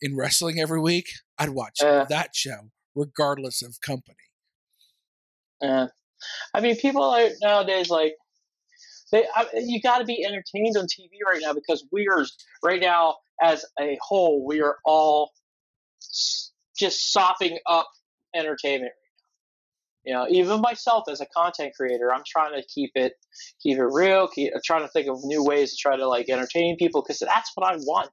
[0.00, 2.04] in wrestling every week, I'd watch Yeah.
[2.08, 4.16] that show, regardless of company.
[5.60, 5.86] Yeah.
[6.54, 8.14] I mean, people are nowadays like
[9.10, 9.24] they.
[9.34, 12.24] I, you got to be entertained on TV right now because we are
[12.62, 15.32] right now as a whole we are all
[16.78, 17.88] just sopping up
[18.34, 18.82] entertainment.
[18.82, 18.98] right now.
[20.04, 23.12] You know, even myself as a content creator, I'm trying to keep it
[23.62, 24.28] keep it real.
[24.28, 27.20] Keep, I'm trying to think of new ways to try to like entertain people because
[27.20, 28.10] that's what I want.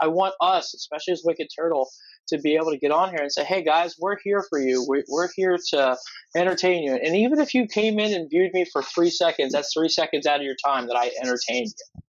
[0.00, 1.88] I want us, especially as Wicked Turtle,
[2.28, 4.84] to be able to get on here and say, "Hey guys, we're here for you.
[4.86, 5.96] We're, we're here to
[6.36, 6.94] entertain you.
[6.94, 10.26] And even if you came in and viewed me for three seconds, that's three seconds
[10.26, 12.02] out of your time that I entertained you.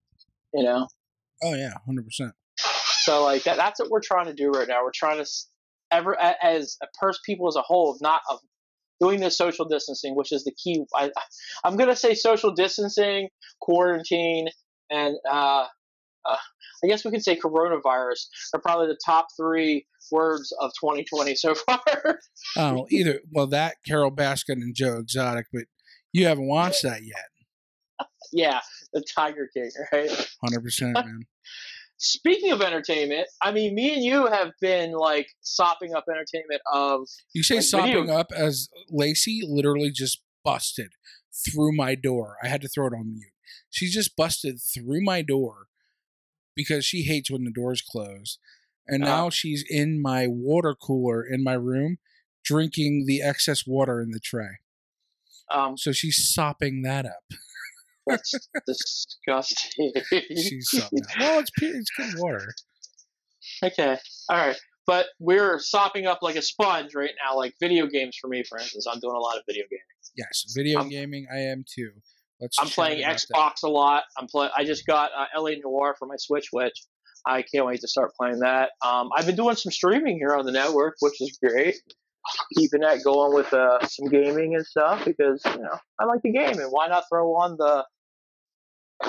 [0.53, 0.87] You know,
[1.43, 2.31] Oh, yeah, 100%.
[3.01, 4.83] so like that, that's what we're trying to do right now.
[4.83, 5.29] We're trying to
[5.91, 8.39] ever as a person, people as a whole, of not of
[8.99, 10.83] doing this social distancing, which is the key.
[10.95, 11.11] I,
[11.63, 13.29] I'm gonna say social distancing,
[13.61, 14.47] quarantine,
[14.89, 15.65] and uh,
[16.29, 16.37] uh,
[16.83, 21.55] I guess we could say coronavirus are probably the top three words of 2020 so
[21.65, 22.19] far.
[22.55, 25.63] Oh, either, well, that, Carole Baskin, and Joe Exotic, but
[26.13, 28.07] you haven't watched that yet.
[28.31, 28.59] yeah,
[28.93, 30.09] the Tiger King, right?
[30.45, 31.21] 100%, man.
[31.99, 37.07] Speaking of entertainment, I mean, me and you have been like sopping up entertainment of
[37.33, 40.91] You say Like sopping video- up as Lacey literally just busted
[41.51, 42.37] through my door.
[42.43, 43.31] I had to throw it on mute.
[43.71, 45.67] She just busted through my door
[46.57, 48.37] because she hates when the doors close.
[48.87, 49.07] And Oh.
[49.07, 51.99] now she's in my water cooler in my room
[52.43, 54.57] drinking the excess water in the tray.
[55.51, 57.23] um, So she's sopping that up.
[58.07, 58.33] that's
[58.67, 59.91] disgusting.
[60.35, 61.15] She's sopping that.
[61.19, 62.53] Well, it's it's good water.
[63.63, 63.97] okay,
[64.29, 68.27] all right, but we're sopping up like a sponge right now, like video games for
[68.29, 68.87] me, for instance.
[68.89, 69.83] I'm doing a lot of video gaming.
[70.15, 71.27] Yes, video I'm- gaming.
[71.31, 71.91] I am too.
[72.39, 72.57] Let's.
[72.59, 73.35] I'm playing about that.
[73.35, 74.03] Xbox a lot.
[74.17, 74.49] I'm play.
[74.55, 76.73] I just got uh, LA Noire for my Switch, which
[77.25, 78.71] I can't wait to start playing that.
[78.85, 81.75] Um, I've been doing some streaming here on the network, which is great.
[82.57, 86.31] Keeping that going with uh, some gaming and stuff because you know I like the
[86.31, 87.85] game, and why not throw on the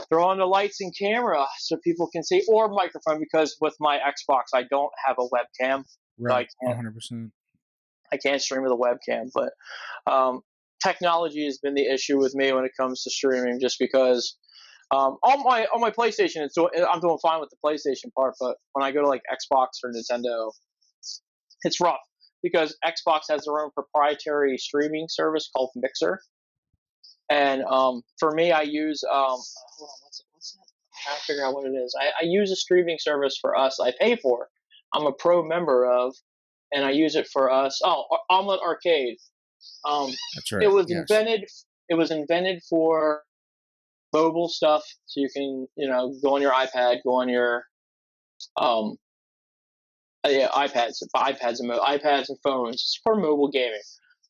[0.09, 3.99] throw on the lights and camera so people can see, or microphone because with my
[3.99, 5.85] Xbox I don't have a webcam.
[6.19, 6.95] Right, 100.
[6.95, 7.33] percent
[8.13, 9.53] I can't stream with a webcam, but
[10.11, 10.41] um,
[10.83, 14.37] technology has been the issue with me when it comes to streaming, just because
[14.91, 18.57] um, on my on my PlayStation, it's I'm doing fine with the PlayStation part, but
[18.73, 20.53] when I go to like Xbox or Nintendo,
[21.63, 22.01] it's rough
[22.43, 26.21] because Xbox has their own proprietary streaming service called Mixer,
[27.31, 29.39] and um, for me, I use um, on,
[29.79, 30.61] what's it, what's that?
[30.61, 31.95] I'm trying to figure out what it is.
[32.01, 33.79] I, I use a streaming service for us.
[33.81, 34.49] I pay for.
[34.95, 36.15] I'm a pro member of,
[36.73, 37.81] and I use it for us.
[37.85, 39.19] Oh, Omlet Arcade.
[39.85, 40.63] Um, That's right.
[40.63, 41.01] it was yes.
[41.01, 41.45] invented.
[41.89, 43.23] It was invented for
[44.13, 47.65] mobile stuff, so you can you know go on your iPad, go on your
[48.61, 48.97] um
[50.25, 52.75] uh, yeah iPads, iPads and mo- iPads and phones.
[52.75, 53.81] It's for mobile gaming,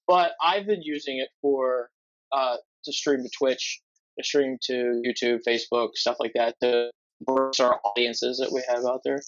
[0.06, 1.90] but I've been using it for
[2.32, 3.80] uh to stream to Twitch,
[4.18, 8.84] to stream to YouTube, Facebook, stuff like that to burst our audiences that we have
[8.84, 9.20] out there.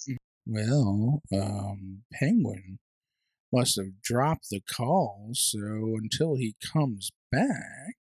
[0.45, 2.79] Well, um, Penguin
[3.53, 5.59] must have dropped the call, so
[6.01, 7.95] until he comes back,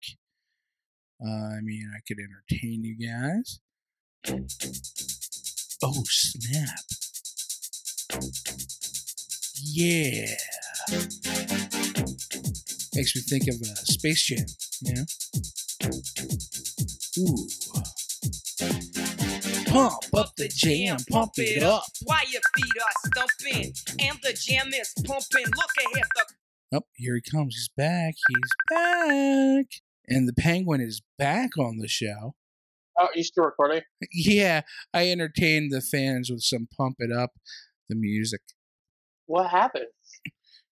[1.25, 3.61] uh, I mean, I could entertain you guys.
[5.83, 6.85] Oh, snap.
[9.63, 10.35] Yeah.
[12.95, 14.47] Makes me think of uh, Space Jam,
[14.83, 15.05] you know?
[17.19, 17.49] Ooh.
[19.69, 21.85] Pump up the jam, pump it up.
[22.05, 25.45] While your feet are stumping and the jam is pumping.
[25.45, 26.25] Look ahead, the
[26.71, 27.55] Oh, here he comes.
[27.55, 28.15] He's back.
[28.29, 29.67] He's back.
[30.07, 32.35] And the penguin is back on the show.
[32.99, 33.83] Oh, you still recording?
[34.13, 37.31] Yeah, I entertained the fans with some pump it up,
[37.89, 38.41] the music.
[39.27, 39.87] What happened?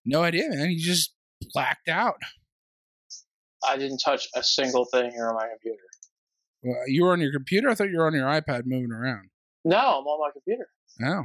[0.05, 0.71] No idea, man.
[0.71, 1.13] He just
[1.53, 2.17] blacked out.
[3.67, 5.83] I didn't touch a single thing here on my computer.
[6.87, 7.69] You were on your computer?
[7.69, 9.29] I thought you were on your iPad moving around.
[9.65, 10.69] No, I'm on my computer.
[11.05, 11.25] Oh.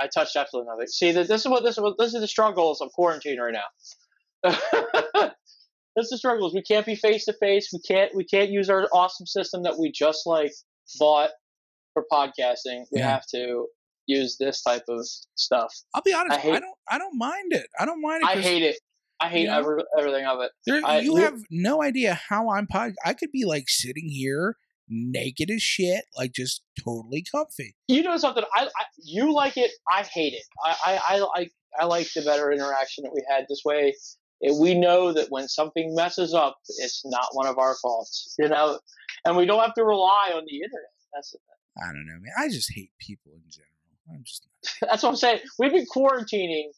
[0.00, 0.86] I touched absolutely nothing.
[0.88, 4.50] See, this is what this is what this is the struggles of quarantine right now.
[5.96, 6.54] this is the struggles.
[6.54, 7.70] We can't be face to face.
[7.72, 10.52] We can't we can't use our awesome system that we just like
[10.98, 11.30] bought
[11.94, 12.84] for podcasting.
[12.92, 13.08] We Yeah.
[13.10, 13.66] have to
[14.06, 15.72] use this type of stuff.
[15.94, 17.66] I'll be honest, I I, don't I don't mind it.
[17.80, 18.28] I don't mind it.
[18.28, 18.76] I hate it.
[19.20, 19.58] I hate You know?
[19.58, 20.50] every, everything of it.
[20.66, 24.56] There, I- you have no idea how I'm pod I could be like sitting here
[24.88, 27.74] naked as shit, like just totally comfy.
[27.88, 28.44] You know something?
[28.54, 29.70] I, I you like it.
[29.90, 30.42] I hate it.
[30.64, 31.48] I I I I,
[31.80, 33.94] I like the better interaction that we had this way.
[34.40, 38.48] It, we know that when something messes up, it's not one of our faults, you
[38.48, 38.78] know,
[39.24, 40.90] and we don't have to rely on the internet.
[41.14, 41.82] That's the thing.
[41.88, 42.32] I don't know, man.
[42.38, 43.70] I just hate people in general.
[44.12, 44.46] I'm just
[44.82, 45.40] That's what I'm saying.
[45.58, 46.68] We've been quarantining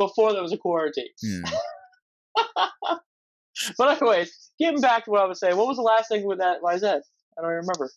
[0.00, 1.08] before there was a quarantine.
[1.22, 1.42] yeah.
[3.76, 6.38] But anyways, getting back to what I was saying, what was the last thing with
[6.38, 7.02] that said?
[7.38, 7.90] I don't remember.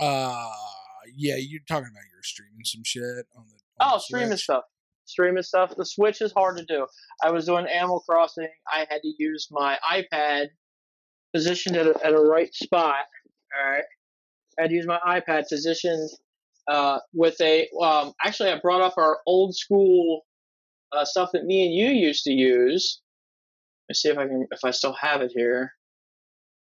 [0.00, 0.50] Uh
[1.16, 3.02] yeah, you're talking about you're streaming some shit
[3.36, 3.84] on the.
[3.84, 4.64] on Oh, the streaming stuff.
[5.04, 5.74] Streaming stuff.
[5.76, 6.86] The Switch is hard to do.
[7.22, 8.48] I was doing Animal Crossing.
[8.66, 10.46] I had to use my iPad
[11.34, 12.94] positioned at a, at a right spot.
[13.56, 13.84] All right.
[14.58, 16.08] I had to use my iPad positioned
[16.68, 17.68] uh, with a.
[17.80, 20.22] Um, actually, I brought up our old school
[20.96, 23.00] uh, stuff that me and you used to use.
[23.88, 25.72] Let's see if I can if I still have it here.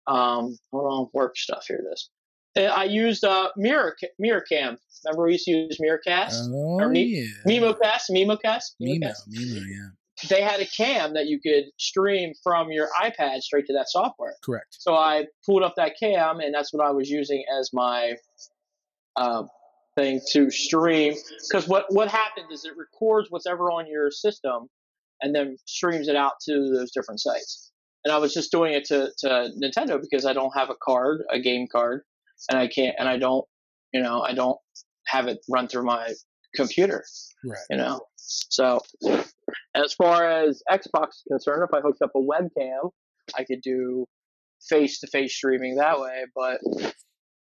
[0.08, 1.66] Um, hold on, work stuff.
[1.68, 2.10] Here it is.
[2.58, 4.78] Uh, I used uh, Mirror Ca- Mirror Cam.
[5.06, 6.34] Remember we used to use Mirrorcast.
[6.52, 7.52] Oh Or me- yeah.
[7.52, 9.30] MemoCast, MemoCast, Mimo, MemoCast.
[9.30, 10.28] Mimo, yeah.
[10.28, 14.34] They had a cam that you could stream from your iPad straight to that software.
[14.44, 14.68] Correct.
[14.72, 18.16] So I pulled up that cam, and that's what I was using as my
[19.16, 19.44] uh,
[19.96, 21.16] thing to stream.
[21.50, 24.68] Because what what happens is it records whatever on your system,
[25.22, 27.72] and then streams it out to those different sites.
[28.06, 31.22] And I was just doing it to, to Nintendo because I don't have a card,
[31.32, 32.04] a game card,
[32.50, 33.46] and I can't, and I don't,
[33.94, 34.58] you know, I don't
[35.08, 36.14] have it run through my
[36.56, 37.04] computer
[37.44, 37.60] Right.
[37.70, 38.02] you know.
[38.16, 38.82] So,
[39.76, 42.92] as far as Xbox is concerned, if I hooked up a webcam,
[43.38, 44.06] I could do
[44.70, 46.24] face-to-face streaming that way.
[46.36, 46.60] But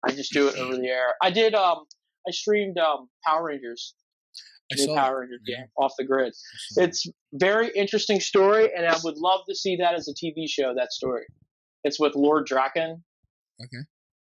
[0.05, 1.15] I just do it over the air.
[1.23, 1.55] I did.
[1.55, 1.85] Um,
[2.27, 3.95] I streamed um Power Rangers,
[4.73, 5.59] I new Power Rangers yeah.
[5.59, 6.29] game off the grid.
[6.29, 6.89] I saw that.
[6.89, 10.75] It's very interesting story, and I would love to see that as a TV show.
[10.75, 11.25] That story.
[11.85, 13.03] It's with Lord Drakkon.
[13.63, 13.85] Okay.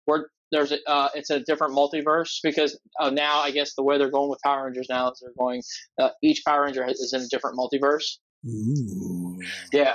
[0.05, 3.99] Where there's a, uh, it's a different multiverse because uh, now I guess the way
[3.99, 5.63] they're going with Power Rangers now is they're going
[5.99, 8.19] uh, each Power Ranger is in a different multiverse.
[8.47, 9.41] Ooh.
[9.73, 9.95] Yeah.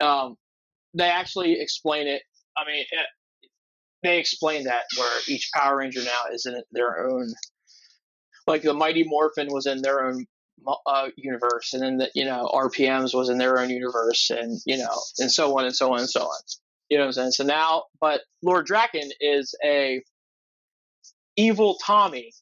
[0.00, 0.36] Um,
[0.94, 2.22] they actually explain it.
[2.56, 3.06] I mean, it,
[4.02, 7.32] they explain that where each Power Ranger now is in their own.
[8.46, 10.26] Like the Mighty Morphin was in their own
[10.86, 14.78] uh, universe, and then the you know RPMs was in their own universe, and you
[14.78, 16.40] know, and so on and so on and so on.
[16.88, 17.30] You know what I'm saying?
[17.32, 20.02] So now, but Lord Drakkon is a
[21.36, 22.32] evil Tommy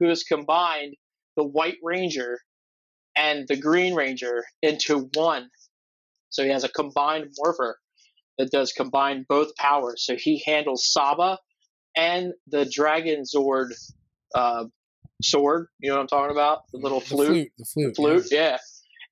[0.00, 0.94] who has combined
[1.36, 2.38] the White Ranger
[3.16, 5.48] and the Green Ranger into one.
[6.30, 7.78] So he has a combined morpher
[8.38, 10.04] that does combine both powers.
[10.04, 11.38] So he handles Saba
[11.96, 13.72] and the Dragon Zord
[14.34, 14.64] uh,
[15.22, 15.66] sword.
[15.78, 16.62] You know what I'm talking about?
[16.72, 17.26] The little The flute.
[17.28, 17.52] flute.
[17.58, 17.96] The flute.
[17.96, 18.58] Flute, yeah.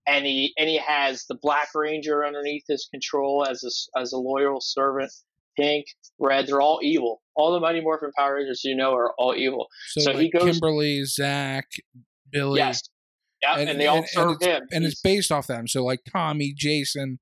[0.06, 4.18] And he and he has the Black Ranger underneath his control as a, as a
[4.18, 5.12] loyal servant.
[5.56, 5.84] Pink,
[6.18, 7.20] red, they're all evil.
[7.36, 9.68] All the Mighty Morphin Power Rangers you know are all evil.
[9.90, 11.66] So, So like he goes- Kimberly, Zack,
[12.32, 12.58] Billy.
[12.58, 12.82] Yes.
[13.42, 14.62] Yeah, and, they all serve it's, him.
[14.70, 15.66] And it's based off them.
[15.68, 17.18] So like Tommy, Jason,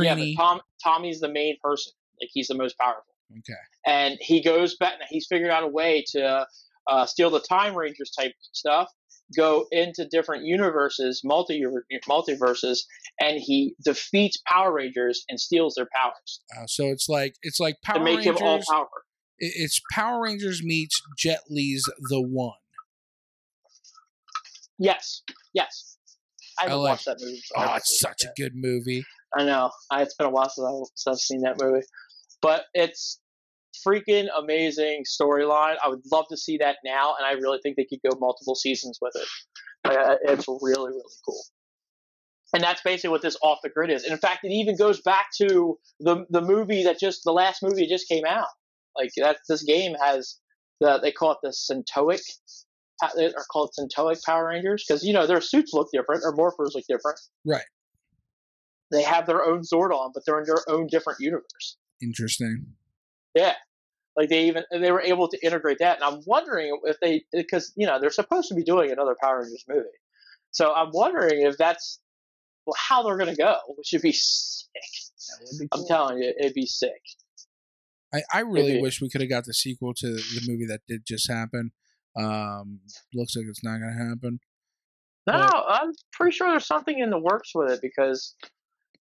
[0.00, 1.92] yeah, but Tom Tommy's the main person.
[2.20, 3.02] Like he's the most powerful.
[3.38, 3.58] okay.
[3.86, 4.94] and he goes back.
[5.08, 6.46] He's figured out a way to
[6.88, 8.88] uh, steal the Time Rangers type stuff,
[9.36, 11.64] go into different universes, multi
[12.08, 12.80] multiverses,
[13.20, 17.76] and he defeats Power Rangers and steals their powers Uh, so it's like it's like
[17.82, 18.40] Power to make Rangers.
[18.40, 18.88] him all powerful.
[19.38, 22.52] it- It's Power Rangers meets Jet Li's The One.
[24.78, 25.22] Yes,
[25.52, 25.96] yes.
[26.60, 27.40] I I like- watched that movie.
[27.44, 29.04] so Oh, it's such a good movie.
[29.36, 29.70] I know.
[29.92, 31.84] It's been a while since, I, since I've seen that movie,
[32.40, 33.20] but it's
[33.86, 35.76] freaking amazing storyline.
[35.82, 38.54] I would love to see that now, and I really think they could go multiple
[38.54, 39.28] seasons with it.
[39.84, 41.42] Uh, it's really, really cool.
[42.54, 44.04] And that's basically what this off the grid is.
[44.04, 47.62] And in fact, it even goes back to the the movie that just the last
[47.62, 48.46] movie that just came out.
[48.96, 50.38] Like that, this game has
[50.80, 52.20] the they call it the Centoic,
[53.02, 56.84] are called Centoic Power Rangers because you know their suits look different, or morphers look
[56.88, 57.18] different.
[57.44, 57.64] Right.
[58.90, 61.76] They have their own Zordon, but they're in their own different universe.
[62.02, 62.66] Interesting.
[63.34, 63.54] Yeah.
[64.16, 67.72] Like they even they were able to integrate that, and I'm wondering if they because
[67.76, 69.88] you know they're supposed to be doing another Power Rangers movie,
[70.52, 71.98] so I'm wondering if that's
[72.64, 74.68] well, how they're gonna go, which would be sick.
[75.72, 77.00] I'm telling you, it'd be sick.
[78.14, 78.82] I, I really Maybe.
[78.82, 81.72] wish we could have got the sequel to the movie that did just happen.
[82.16, 82.80] Um,
[83.12, 84.38] looks like it's not going to happen.
[85.26, 88.36] No, But- I'm pretty sure there's something in the works with it because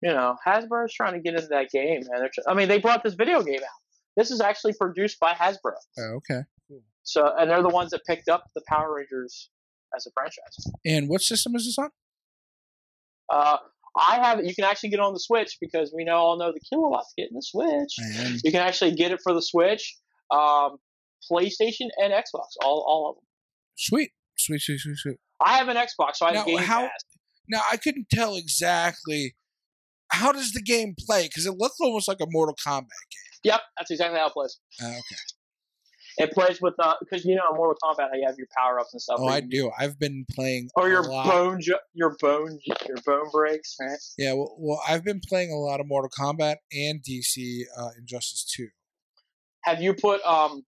[0.03, 2.19] you know Hasbro's trying to get into that game, man.
[2.19, 3.79] They're tr- I mean, they brought this video game out.
[4.17, 6.41] This is actually produced by Hasbro, Oh, okay.
[7.03, 9.49] so and they're the ones that picked up the Power Rangers
[9.95, 10.71] as a franchise.
[10.85, 11.89] And what system is this on?
[13.31, 13.57] Uh,
[13.97, 14.45] I have it.
[14.45, 17.13] You can actually get it on the Switch because we know all know the kilowatts
[17.17, 17.93] getting the Switch.
[17.99, 19.95] And You can actually get it for the Switch,
[20.31, 20.77] um,
[21.31, 22.47] PlayStation, and Xbox.
[22.63, 23.23] All all of them.
[23.77, 25.17] sweet, sweet, sweet, sweet, sweet.
[25.45, 27.03] I have an Xbox, so I have Now, Game how- Pass.
[27.49, 29.35] Now I couldn't tell exactly
[30.13, 33.41] how does the game play because it looks almost like a Mortal Kombat game.
[33.43, 34.59] Yep, that's exactly how it plays.
[34.81, 35.15] Uh, okay.
[36.19, 38.79] It plays with uh, because you know in Mortal Kombat how you have your power
[38.79, 39.17] ups and stuff.
[39.19, 39.71] Oh, I do.
[39.79, 41.25] I've been playing Or a your lot.
[41.25, 43.97] bone, ju- your bone, your bone breaks, right?
[44.17, 48.45] Yeah, well, well, I've been playing a lot of Mortal Kombat and DC uh, Injustice
[48.55, 48.67] 2.
[49.63, 50.63] Have you put um?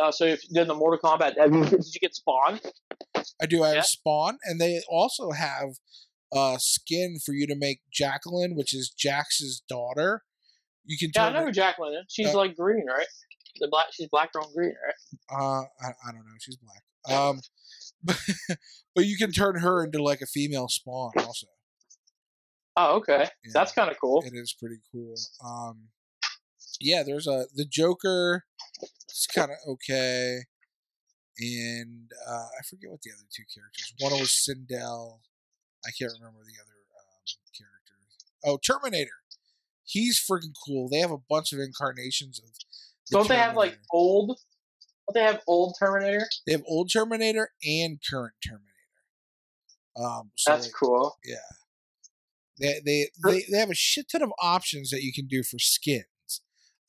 [0.00, 2.58] Uh, so if you did the Mortal Kombat, you, did you get Spawn?
[3.40, 3.62] I do.
[3.62, 3.82] I have Yeah.
[3.82, 5.70] Spawn, and they also have
[6.32, 10.22] uh, skin for you to make Jacqueline, which is Jax's daughter.
[10.84, 12.04] You can Yeah, I know her- who Jacqueline is.
[12.08, 13.06] She's Uh, like green, right?
[13.60, 15.40] The black, she's black or green, right?
[15.40, 16.32] Uh, I, I don't know.
[16.40, 16.82] She's black.
[17.18, 17.40] Um,
[18.04, 18.20] but,
[18.94, 21.12] but you can turn her into like a female Spawn.
[21.18, 21.46] Also,
[22.76, 23.50] Oh, okay, Yeah.
[23.52, 24.22] that's kind of cool.
[24.24, 25.14] it is pretty cool.
[25.44, 25.88] Um,
[26.80, 28.44] yeah, there's a the Joker.
[29.08, 30.38] It's kind of okay,
[31.40, 33.92] and uh, I forget what the other two characters.
[33.98, 35.18] One was Sindel.
[35.86, 38.16] I can't remember the other um, characters.
[38.44, 39.10] Oh, Terminator.
[39.84, 40.88] He's freaking cool.
[40.88, 42.50] They have a bunch of incarnations of.
[42.52, 44.38] the Don't they have like old?
[45.06, 46.26] Don't they have old Terminator?
[46.46, 48.68] They have old Terminator and current Terminator.
[49.96, 51.16] Um, so That's like, cool.
[51.24, 51.36] Yeah.
[52.60, 55.58] They, they they they have a shit ton of options that you can do for
[55.58, 56.04] skins.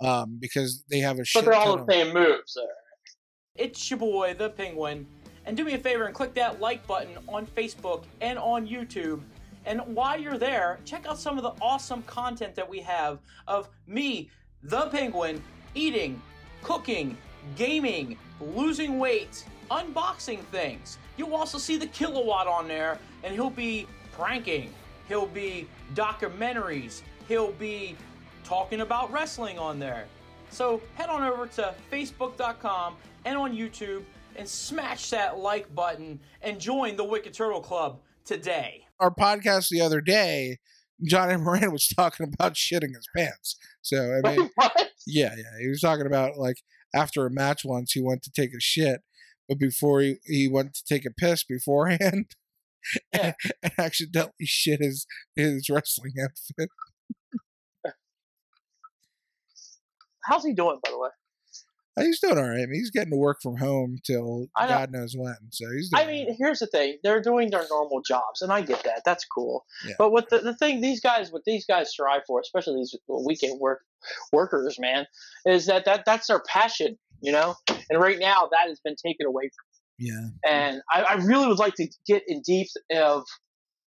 [0.01, 2.65] Um, because they have a shit But they're all ton the of same moves there.
[3.55, 5.05] It's your boy, the Penguin.
[5.49, 9.19] And do me a favor and click that like button on Facebook and on YouTube.
[9.65, 13.67] And while you're there, check out some of the awesome content that we have of
[13.87, 14.29] me,
[14.61, 15.41] the Penguin,
[15.73, 16.21] eating,
[16.61, 17.17] cooking,
[17.55, 20.99] gaming, losing weight, unboxing things.
[21.17, 24.71] You'll also see the kilowatt on there, and he'll be pranking.
[25.07, 27.01] He'll be documentaries.
[27.27, 27.95] He'll be
[28.43, 30.05] talking about wrestling on there.
[30.51, 34.03] So head on over to facebook.com and on YouTube
[34.39, 38.85] and smash that like button and join the Wicked Turtle Club today.
[38.99, 40.57] our podcast the other day.
[41.05, 43.57] Johnny Moran was talking about shitting his pants.
[43.81, 44.89] So I mean, what?
[45.05, 46.57] yeah, yeah, he was talking about like
[46.93, 49.01] after a match once he went to take a shit,
[49.47, 52.31] but before he he went to take a piss beforehand.
[53.13, 53.33] Yeah.
[53.61, 56.69] and accidentally shit his his wrestling outfit.
[60.23, 61.09] How's he doing, by the way?
[61.99, 62.61] Uh, He's doing all right.
[62.61, 64.47] I mean, he's getting to work from home till.
[64.57, 65.35] God knows when.
[65.51, 65.89] So he's.
[65.89, 69.01] Doing I mean, here's the thing: they're doing their normal jobs, and I get that.
[69.05, 69.65] That's cool.
[69.85, 69.93] Yeah.
[69.97, 73.59] But what the, the thing these guys, what these guys strive for, especially these weekend
[73.59, 73.81] work
[74.31, 75.05] workers, man,
[75.45, 77.55] is that, that that's their passion, you know.
[77.89, 80.05] And right now, that has been taken away from.
[80.07, 80.27] yeah.
[80.47, 83.23] And I, I really would like to get in deep of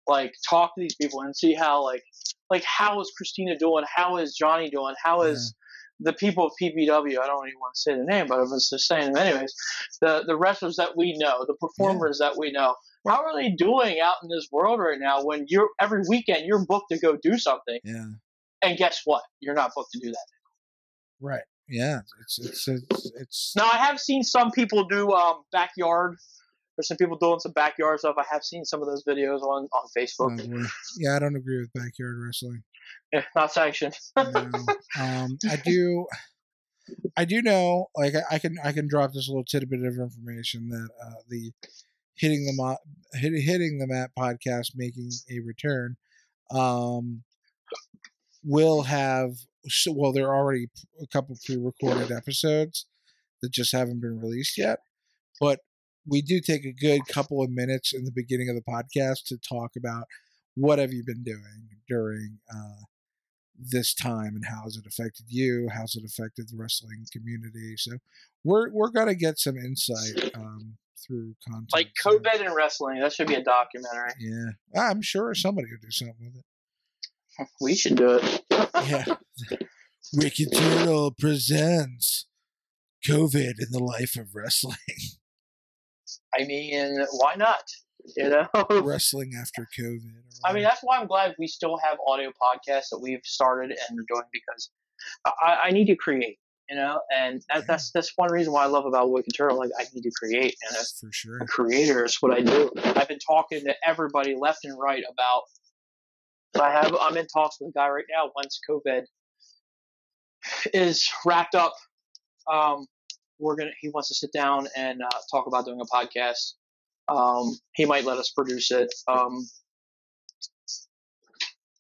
[0.09, 2.03] like talk to these people and see how like
[2.51, 3.85] like how is Christina doing?
[3.95, 4.95] How is Johnny doing?
[5.03, 5.55] How is
[6.03, 7.19] the people of PPW?
[7.19, 9.55] I don't even want to say the name, but I was just saying them anyways.
[10.01, 12.75] The the wrestlers that we know, the performers that we know,
[13.07, 15.23] how are they doing out in this world right now?
[15.23, 18.07] When you're every weekend you're booked to go do something, yeah,
[18.63, 19.23] and guess what?
[19.41, 20.27] You're not booked to do that.
[21.21, 21.43] right.
[21.69, 26.17] Yeah, it's it's it's, it's Now I have seen some people do um, backyard.
[26.77, 28.17] There's some people doing some backyard stuff.
[28.19, 30.67] I have seen some of those videos on on Facebook.
[30.99, 31.17] yeah.
[31.17, 32.63] I don't agree with backyard wrestling.
[33.13, 33.97] Yeah, not sanctioned.
[34.17, 34.51] No.
[35.01, 36.07] um, I do,
[37.17, 37.87] I do know.
[37.97, 41.53] Like I, I can, I can drop this little tidbit of information that uh, the
[42.15, 42.79] hitting the mo-
[43.15, 45.97] hit, hitting the mat podcast making a return.
[46.51, 47.23] Um,
[48.45, 49.33] will have
[49.67, 50.69] so, well, there are already
[51.01, 52.87] a couple pre-recorded episodes
[53.41, 54.81] that just haven't been released yet,
[55.41, 55.61] but
[56.07, 59.37] we do take a good couple of minutes in the beginning of the podcast to
[59.39, 60.05] talk about
[60.55, 62.83] what have you been doing during uh,
[63.59, 67.93] this time and how has it affected you how's it affected the wrestling community so
[68.45, 70.77] we're we're gonna get some insight um,
[71.07, 73.01] through content like COVID and wrestling.
[73.01, 74.11] That should be a documentary.
[74.19, 78.43] yeah i'm sure somebody will do something with it We should do it.
[78.89, 79.05] yeah
[80.15, 82.27] wicked turtle presents
[83.07, 84.77] covid in the life of wrestling
[86.39, 87.63] I mean, why not?
[88.17, 88.49] You know.
[88.83, 92.89] wrestling after covid or I mean, that's why I'm glad we still have audio podcasts
[92.91, 94.71] that we've started and are doing because
[95.25, 96.39] I, I need to create.
[96.71, 99.59] You know, and that, that's that's one reason why I love about Wicked Turtle.
[99.59, 102.71] Like, I need to create, and as for sure a creator, is what I do.
[102.97, 105.43] I've been talking to everybody left and right about.
[106.59, 106.97] I have.
[106.99, 108.31] I'm in talks with a guy right now.
[108.35, 109.03] Once COVID
[110.73, 111.75] is wrapped up,
[112.51, 112.87] um,
[113.43, 113.71] we're gonna.
[113.81, 116.55] He wants to sit down and uh, talk about doing a podcast.
[117.09, 119.47] Um, he might let us produce it, um,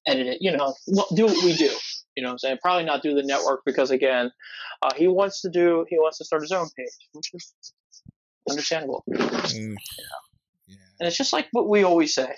[0.06, 0.38] edit it.
[0.40, 0.74] You know,
[1.14, 1.70] do what we do.
[2.16, 2.58] You know what I'm saying?
[2.60, 4.30] Probably not do the network because again,
[4.82, 5.86] uh, he wants to do.
[5.88, 7.54] He wants to start his own page, which is
[8.50, 9.04] understandable.
[9.06, 9.74] Yeah
[11.02, 12.32] And it's just like what we always say.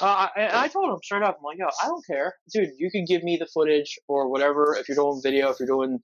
[0.00, 2.70] Uh, and I told him straight up, I'm like, yo, I don't care, dude.
[2.78, 4.76] You can give me the footage or whatever.
[4.78, 5.98] If you're doing video, if you're doing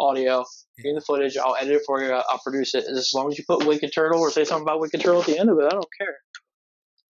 [0.00, 0.44] audio,
[0.76, 1.36] give me the footage.
[1.36, 2.12] I'll edit it for you.
[2.12, 2.84] I'll produce it.
[2.84, 5.38] As long as you put Wicked Turtle or say something about Wicked Turtle at the
[5.38, 6.16] end of it, I don't care.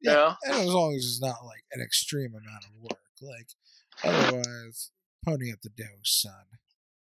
[0.00, 0.14] You Yeah.
[0.16, 0.34] know?
[0.44, 3.00] And as long as it's not like an extreme amount of work.
[3.22, 3.48] Like
[4.02, 4.90] otherwise
[5.24, 6.44] pony up the dough, son.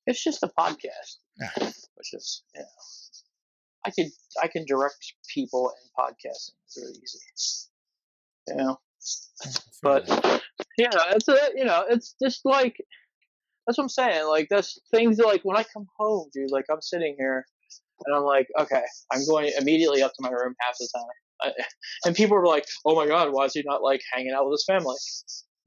[0.06, 1.52] It's just a podcast, Yeah.
[1.96, 2.68] which is, you know,
[3.86, 4.08] I could
[4.42, 6.52] I can direct people in podcasting.
[6.66, 7.20] It's really easy.
[8.48, 8.80] You know,
[9.82, 10.08] but
[10.78, 12.78] yeah, it's a you know, it's just like
[13.66, 14.28] that's what I'm saying.
[14.28, 16.52] Like that's things that, like when I come home, dude.
[16.52, 17.46] Like I'm sitting here
[18.06, 21.06] and I'm like, okay, I'm going immediately up to my room half the time.
[21.42, 21.64] I,
[22.06, 24.54] and people are like, oh my god, why is he not like hanging out with
[24.54, 24.96] his family?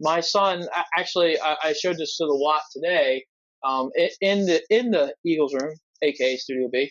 [0.00, 0.66] My son,
[0.96, 3.24] actually, I, showed this to the Watt today.
[3.64, 6.90] Um, i- in the in the Eagles room, aka Studio B,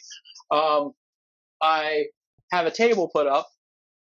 [0.51, 0.91] um,
[1.61, 2.05] I
[2.51, 3.47] have a table put up,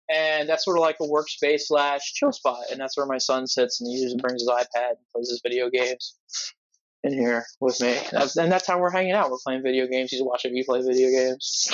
[0.09, 3.47] and that's sort of like a workspace slash chill spot, and that's where my son
[3.47, 6.15] sits, and he usually brings his iPad and plays his video games
[7.03, 7.97] in here with me.
[8.11, 9.31] That's, and that's how we're hanging out.
[9.31, 10.11] We're playing video games.
[10.11, 11.69] He's watching me play video games.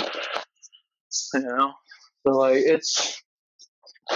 [1.34, 1.74] You know,
[2.24, 3.22] but like it's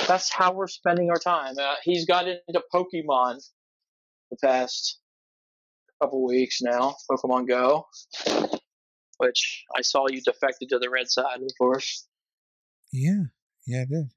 [0.07, 1.55] that's how we're spending our time.
[1.59, 3.43] Uh, he's got into Pokemon
[4.30, 4.99] the past
[6.01, 6.95] couple weeks now.
[7.09, 7.88] Pokemon Go,
[9.18, 12.07] which I saw you defected to the red side, of course.
[12.91, 13.24] Yeah.
[13.66, 14.09] Yeah, I did.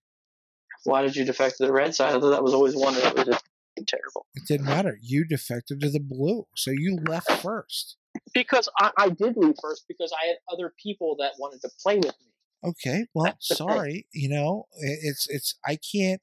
[0.85, 2.15] Why did you defect to the red side?
[2.15, 3.39] I thought that was always one that was
[3.87, 4.27] terrible.
[4.35, 4.99] It didn't matter.
[5.03, 7.97] You defected to the blue, so you left first.
[8.33, 11.97] Because I, I did leave first because I had other people that wanted to play
[11.97, 12.71] with me.
[12.71, 14.07] Okay, well, sorry.
[14.13, 16.21] You know, it's it's I can't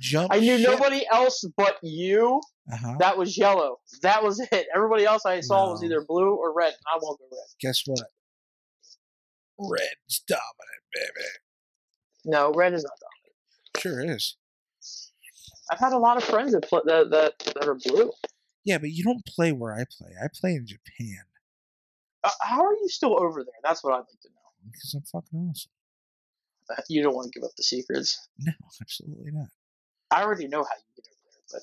[0.00, 0.32] jump.
[0.32, 0.70] I knew ship.
[0.70, 2.40] nobody else but you
[2.72, 2.94] Uh-huh.
[3.00, 3.78] that was yellow.
[4.02, 4.66] That was it.
[4.74, 7.46] Everybody else I saw was either blue or red, and I won't go red.
[7.60, 8.06] Guess what?
[9.58, 11.28] Red's dominant, baby.
[12.24, 14.06] No, red is not dominant.
[14.06, 14.36] Sure is.
[15.70, 18.12] I've had a lot of friends that pl- that, that that are blue.
[18.64, 20.10] Yeah, but you don't play where I play.
[20.22, 21.18] I play in Japan
[22.24, 23.54] Uh, how are you still over there?
[23.62, 24.70] That's what I'd like to know.
[24.72, 25.70] because I'm fucking awesome.
[26.70, 28.28] Uh, You don't want to give up the secrets.
[28.38, 29.46] No, absolutely not.
[30.10, 31.20] I already know how you get over
[31.52, 31.60] there,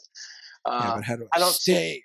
[0.66, 2.04] but uh, yeah, but how do I I, don't see- stay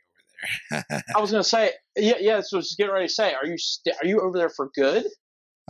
[0.72, 1.02] over there?
[1.16, 2.40] I was gonna say, yeah, yeah.
[2.42, 4.50] So I was just getting ready to say, are you st- are you over there
[4.50, 5.04] for good?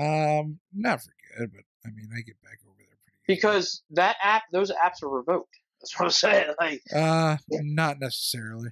[0.00, 3.34] um, not for good, but I mean, I get back over there pretty good.
[3.34, 5.54] Because that app, those apps are revoked.
[5.80, 6.54] That's what I'm saying.
[6.60, 8.70] Like, uh, not necessarily.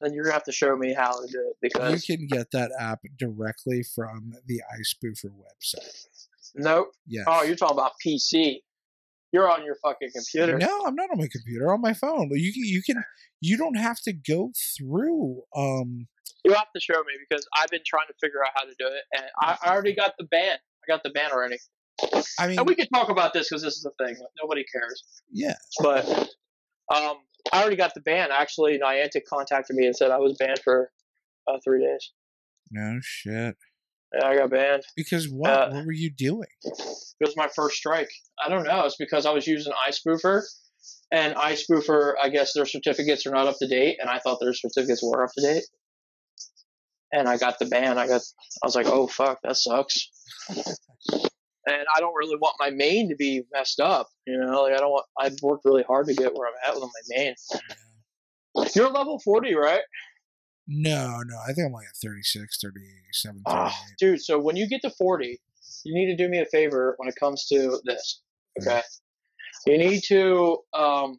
[0.00, 2.50] then you're gonna have to show me how to do it because You can get
[2.52, 6.06] that app directly from the iSpoofer website.
[6.54, 6.92] nope.
[7.06, 7.24] Yes.
[7.26, 8.62] Oh, you're talking about PC.
[9.32, 10.58] You're on your fucking computer.
[10.58, 11.72] No, I'm not on my computer.
[11.72, 12.30] On my phone.
[12.32, 12.64] You can.
[12.64, 13.04] You can.
[13.40, 15.42] You don't have to go through.
[15.54, 16.08] Um.
[16.44, 18.86] You have to show me because I've been trying to figure out how to do
[18.86, 20.56] it, and I, I already got the ban.
[20.56, 21.58] I got the ban already,
[22.38, 24.16] I mean, and we can talk about this because this is a thing.
[24.42, 25.04] Nobody cares.
[25.32, 25.54] yeah.
[25.80, 26.08] But
[26.94, 27.16] um,
[27.52, 28.28] I already got the ban.
[28.32, 30.90] Actually, Niantic contacted me and said I was banned for
[31.48, 32.12] uh, three days.
[32.70, 33.56] No shit.
[34.14, 34.82] Yeah, I got banned.
[34.96, 35.50] Because what?
[35.50, 36.48] Uh, what were you doing?
[36.64, 38.10] It was my first strike.
[38.44, 38.84] I don't know.
[38.84, 40.42] It's because I was using iSpoofer,
[41.12, 44.54] and iSpoofer, I guess their certificates are not up to date, and I thought their
[44.54, 45.64] certificates were up to date.
[47.12, 47.98] And I got the ban.
[47.98, 48.22] I got.
[48.62, 50.10] I was like, oh fuck, that sucks.
[51.66, 54.08] And I don't really want my main to be messed up.
[54.26, 55.06] You know, like I don't want.
[55.18, 57.34] I've worked really hard to get where I'm at with my main.
[57.52, 58.64] Yeah.
[58.74, 59.82] You're level forty, right?
[60.72, 61.36] No, no.
[61.48, 63.96] I think I'm like at 36, 37, Ah, 38.
[63.98, 65.40] dude, so when you get to 40,
[65.84, 68.22] you need to do me a favor when it comes to this.
[68.60, 68.80] Okay.
[69.66, 71.18] You need to um,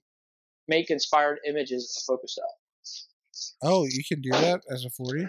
[0.70, 3.52] make inspired images of Pokestop.
[3.62, 5.28] Oh, you can do that as a 40?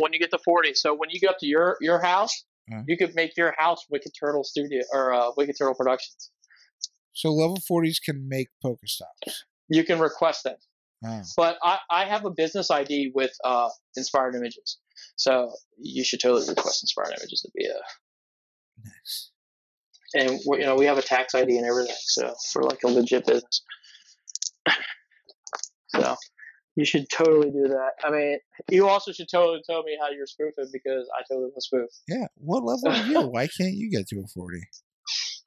[0.00, 2.82] When you get to 40, so when you up to your your house, Uh.
[2.86, 6.30] you could make your house Wicked Turtle Studio or uh, Wicked Turtle Productions.
[7.14, 9.32] So level 40s can make Pokestops.
[9.68, 10.56] You can request them.
[11.04, 11.22] Oh.
[11.36, 14.78] But I, I have a business ID with uh, inspired images.
[15.16, 17.74] So you should totally request inspired images to be a
[18.84, 19.30] Nice.
[20.14, 22.88] and we- you know we have a tax ID and everything, so we're like a
[22.88, 23.62] legit business.
[25.88, 26.16] So
[26.76, 27.90] you should totally do that.
[28.04, 28.38] I mean,
[28.70, 31.90] you also should totally tell me how you're spoofing because I totally will spoof.
[32.08, 32.26] Yeah.
[32.36, 33.20] What level are you?
[33.28, 34.58] Why can't you get to a 40?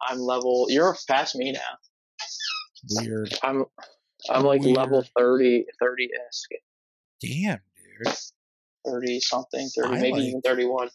[0.08, 0.68] I'm level.
[0.70, 3.00] You're past me now.
[3.02, 3.34] Weird.
[3.44, 3.66] I'm
[4.30, 4.78] I'm like Weird.
[4.78, 6.50] level 30, 30 esque,
[7.22, 7.60] Damn,
[8.06, 8.14] dude.
[8.88, 10.90] 30 something, 30, I maybe like- even 31.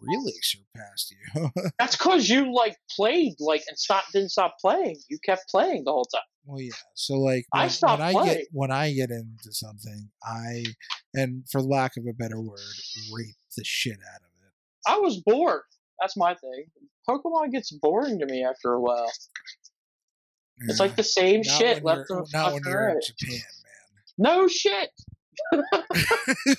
[0.00, 1.50] Really surpassed you.
[1.78, 4.96] That's because you like played like and stop didn't stop playing.
[5.08, 6.22] You kept playing the whole time.
[6.44, 6.70] well, yeah.
[6.94, 8.34] So like I stopped when I playing.
[8.38, 10.64] get when I get into something, I
[11.14, 12.58] and for lack of a better word,
[13.12, 14.52] rape the shit out of it.
[14.86, 15.62] I was bored.
[16.00, 16.64] That's my thing.
[17.08, 19.10] Pokemon gets boring to me after a while.
[20.62, 23.00] It's like the same Not shit left not when you're in.
[23.02, 23.40] Japan,
[24.18, 24.90] No shit.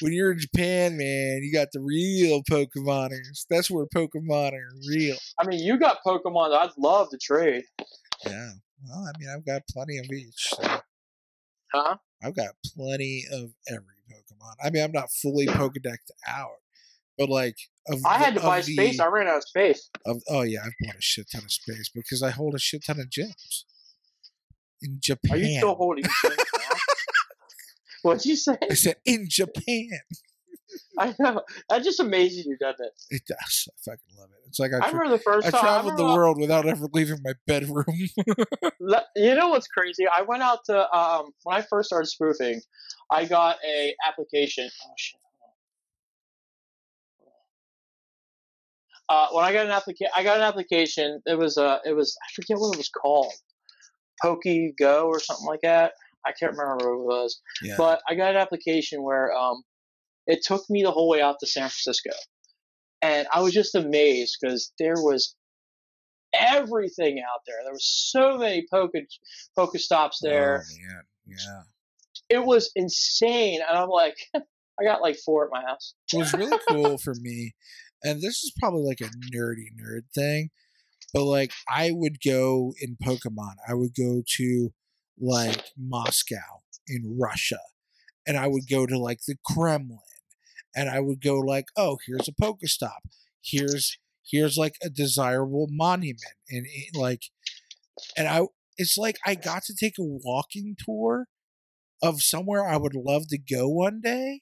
[0.00, 3.44] when you're in Japan, man, you got the real Pokemoners.
[3.50, 5.16] That's where Pokemon are real.
[5.38, 6.50] I mean, you got Pokemon.
[6.50, 7.64] that I'd love to trade.
[8.26, 8.50] Yeah.
[8.88, 10.32] Well, I mean, I've got plenty of each.
[10.54, 10.80] So
[11.72, 11.96] Huh?
[12.22, 14.54] I've got plenty of every Pokemon.
[14.64, 16.48] I mean, I'm not fully Pokedexed out,
[17.16, 17.56] but like,
[17.88, 18.98] of I had to buy the- space.
[19.00, 19.88] I ran out of space.
[20.06, 22.84] Of, oh yeah, I've bought a shit ton of space because I hold a shit
[22.86, 23.64] ton of gems
[24.82, 25.32] in Japan.
[25.32, 26.04] Are you still holding?
[28.02, 28.56] What'd you say?
[28.70, 29.90] I said in Japan.
[30.98, 31.42] I know.
[31.68, 32.92] That just amazes you, doesn't it?
[33.10, 33.68] It does.
[33.68, 34.36] I fucking love it.
[34.48, 35.60] It's like I, I remember the first I time.
[35.60, 37.84] traveled the remember- world without ever leaving my bedroom.
[39.16, 40.04] You know what's crazy?
[40.06, 42.60] I went out to um when I first started spoofing,
[43.10, 44.68] I got a application.
[44.84, 45.20] Oh shit.
[49.08, 51.20] Uh, when I got an application, I got an application.
[51.26, 53.32] It was uh, it was I forget what it was called,
[54.22, 55.92] Pokey Go or something like that.
[56.26, 57.74] I can't remember what it was, yeah.
[57.78, 59.62] but I got an application where um,
[60.26, 62.10] it took me the whole way out to San Francisco,
[63.02, 65.34] and I was just amazed because there was
[66.32, 67.56] everything out there.
[67.62, 70.64] There was so many Poke stops there.
[70.64, 71.02] Oh, man.
[71.26, 71.62] Yeah.
[72.28, 75.94] It was insane, and I'm like, I got like four at my house.
[76.12, 77.54] It was really cool for me,
[78.04, 80.50] and this is probably like a nerdy nerd thing,
[81.12, 84.72] but like I would go in Pokemon, I would go to
[85.20, 87.58] like Moscow in Russia,
[88.26, 89.98] and I would go to like the Kremlin,
[90.74, 93.00] and I would go like, oh, here's a Pokestop,
[93.42, 97.24] here's here's like a desirable monument, and it, like,
[98.16, 98.46] and I
[98.76, 101.26] it's like I got to take a walking tour
[102.02, 104.40] of somewhere I would love to go one day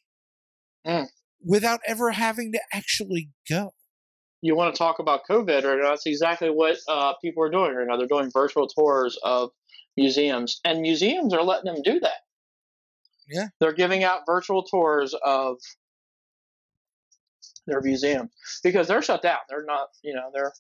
[1.45, 3.75] without ever having to actually go.
[4.41, 5.91] You want to talk about COVID right now?
[5.91, 7.97] That's exactly what uh, people are doing right now.
[7.97, 9.51] They're doing virtual tours of
[9.99, 12.21] museums, and museums are letting them do that.
[13.31, 13.49] Yeah.
[13.61, 15.59] they're giving out virtual tours of
[17.67, 18.31] their museum
[18.63, 19.37] because they're shut down.
[19.51, 20.53] They're not, you know, they're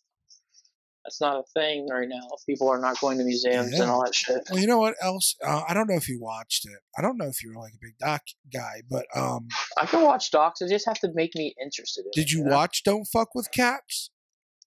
[1.04, 2.20] that's not a thing right now.
[2.46, 3.82] People are not going to museums Yeah.
[3.82, 4.42] and all that shit.
[4.50, 5.34] Well, you know what else?
[5.42, 6.78] Uh, I don't know if you watched it.
[6.98, 8.20] I don't know if you're like a big doc
[8.52, 9.48] guy, but um,
[9.80, 10.60] I can watch docs.
[10.60, 12.10] It just have to make me interested in.
[12.12, 12.54] did it, you know?
[12.54, 14.10] watch Don't Fuck with Cats?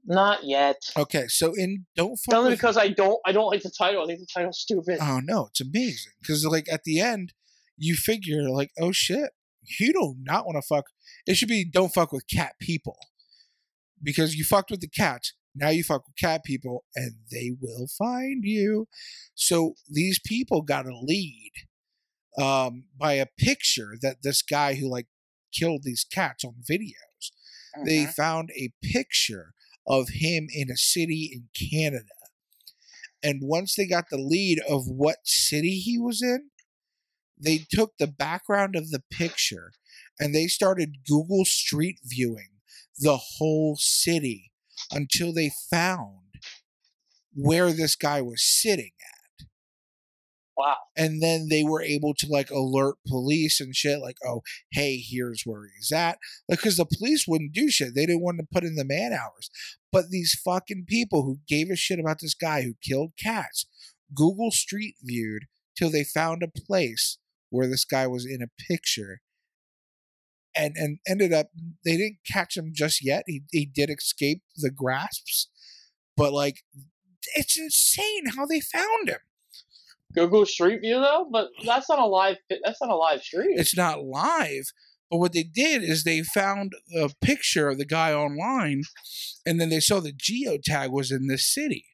[0.06, 0.78] Not yet.
[0.98, 3.20] Okay, so in Don't Fuck Only with because I don't.
[3.26, 4.04] I don't like the title.
[4.04, 4.98] I think the title's stupid.
[5.02, 7.34] Oh no, it's amazing because like at the end,
[7.78, 9.32] you figure like, oh shit,
[9.80, 10.86] you do not want to fuck.
[11.28, 12.98] It should be don't fuck with cat people
[14.02, 15.34] because you fucked with the cats.
[15.54, 18.88] Now you fuck with cat people, and they will find you.
[19.36, 21.52] So these people got a lead
[22.42, 25.08] um, by a picture that this guy who like
[25.54, 26.96] killed these cats on videos.
[27.86, 28.14] They Mhm.
[28.14, 29.54] found a picture
[29.88, 32.06] of him in a city in Canada.
[33.24, 36.50] And once they got the lead of what city he was in,
[37.40, 39.72] they took the background of the picture
[40.20, 42.50] and they started Google Street viewing
[42.98, 44.52] the whole city
[44.92, 46.36] until they found
[47.34, 48.92] where this guy was sitting.
[50.62, 50.78] Wow.
[50.96, 54.42] And then they were able to like alert police and shit, like, oh,
[54.72, 56.20] hey, here's where he's at.
[56.48, 57.96] Because the police wouldn't do shit.
[57.96, 59.50] They didn't want to put in the man hours.
[59.92, 63.66] But these fucking people who gave a shit about this guy who killed cats,
[64.14, 65.46] Google Street viewed
[65.76, 67.18] till they found a place
[67.50, 69.22] where this guy was in a picture.
[70.56, 71.48] And and ended up
[71.84, 73.24] they didn't catch him just yet.
[73.26, 75.50] He he did escape the grasps.
[76.16, 76.58] But like
[77.36, 79.20] it's insane how they found him.
[80.14, 82.38] Google Street View though, but that's not a live.
[82.64, 83.58] That's not a live stream.
[83.60, 84.64] it's not live.
[85.10, 88.84] But what they did is they found a picture of the guy online,
[89.46, 91.86] and then they saw the geotag was in this city.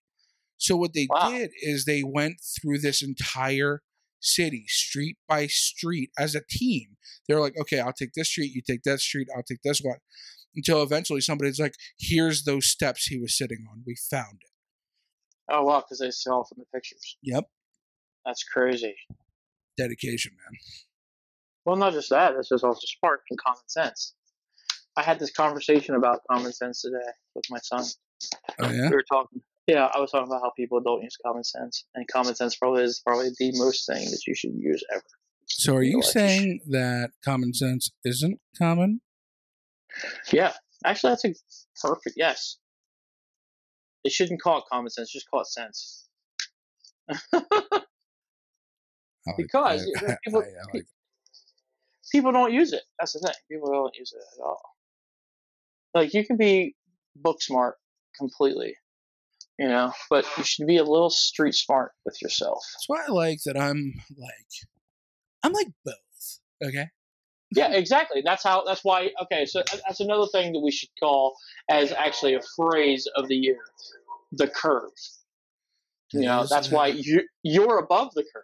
[0.57, 1.29] So what they Wow.
[1.31, 3.81] did is they went through this entire
[4.19, 6.97] city, street by street, as a team.
[7.27, 9.97] They're like, okay, I'll take this street, you take that street, I'll take this one,
[10.55, 13.83] until eventually somebody's like, here's those steps he was sitting on.
[13.85, 14.51] We found it.
[15.51, 17.17] oh wow, because they saw from the pictures.
[17.23, 17.45] Yep,
[18.27, 18.93] That's crazy.
[19.77, 20.59] dedication, man.
[21.65, 22.35] Well, not just that.
[22.35, 24.13] This is also sparked in common sense.
[24.97, 26.97] I had this conversation about common sense today
[27.35, 27.85] with my son.
[28.59, 28.89] Oh yeah.
[28.89, 29.41] We were talking.
[29.67, 32.83] Yeah, I was talking about how people don't use common sense, and common sense probably
[32.83, 35.03] is probably the most thing that you should use ever.
[35.45, 39.01] So are you saying that common sense isn't common?
[40.33, 40.53] Yeah,
[40.85, 41.33] actually, that's a
[41.81, 42.57] perfect yes.
[44.03, 46.07] They shouldn't call it common sense; just call it sense.
[49.35, 50.85] Because, I- people- I- I like
[52.11, 52.83] People don't use it.
[52.97, 53.33] That's the thing.
[53.51, 54.61] People don't use it at all.
[55.93, 56.75] Like you can be
[57.15, 57.75] book smart
[58.17, 58.75] completely,
[59.59, 62.63] You know, but you should be a little street smart with yourself.
[62.75, 64.69] That's why I like that I'm like
[65.43, 66.39] I'm like both.
[66.63, 66.87] Okay.
[67.53, 68.21] Yeah, exactly.
[68.23, 68.63] That's how.
[68.65, 69.09] That's why.
[69.23, 71.35] Okay, so that's another thing that we should call
[71.69, 73.59] as actually a phrase of the year:
[74.31, 74.91] the curve.
[76.13, 78.43] You know, that's uh, why you you're above the curve.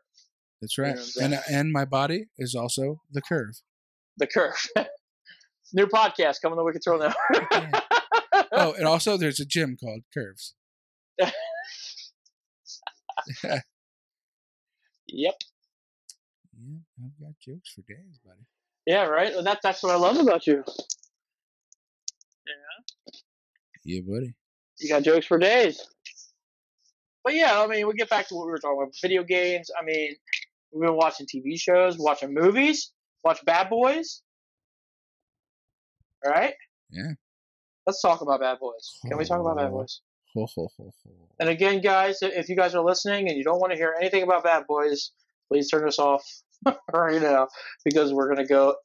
[0.63, 1.15] That's You know right.
[1.21, 3.61] And uh, and my body is also the curve.
[4.17, 4.67] The curve.
[5.73, 7.13] New podcast coming to Wicked Throw now.
[8.51, 10.53] Oh, and also there's a gym called Curves.
[15.07, 15.35] Yep.
[16.57, 18.45] Yeah, I've got jokes for days, buddy.
[18.85, 19.03] Yeah.
[19.05, 19.33] Right.
[19.33, 20.63] Well, that that's what I love about you.
[22.47, 23.13] Yeah.
[23.83, 24.33] Yeah, buddy.
[24.79, 25.79] You got jokes for days.
[27.23, 28.93] But yeah, I mean, we get back to what we were talking about.
[29.01, 29.69] Video games.
[29.79, 30.15] I mean,
[30.73, 32.91] we've been watching TV shows, watching movies,
[33.23, 34.21] watch Bad Boys.
[36.25, 36.53] All right.
[36.89, 37.13] Yeah.
[37.85, 38.99] Let's talk about Bad Boys.
[39.07, 39.71] Can we talk about Bad.
[39.71, 40.01] Boys?
[40.35, 41.11] Ho ho ho ho.
[41.39, 44.23] And again, guys, if you guys are listening and you don't want to hear anything
[44.23, 45.11] about Bad Boys,
[45.49, 46.23] please turn us off
[46.93, 47.47] right now
[47.83, 48.75] because we're gonna go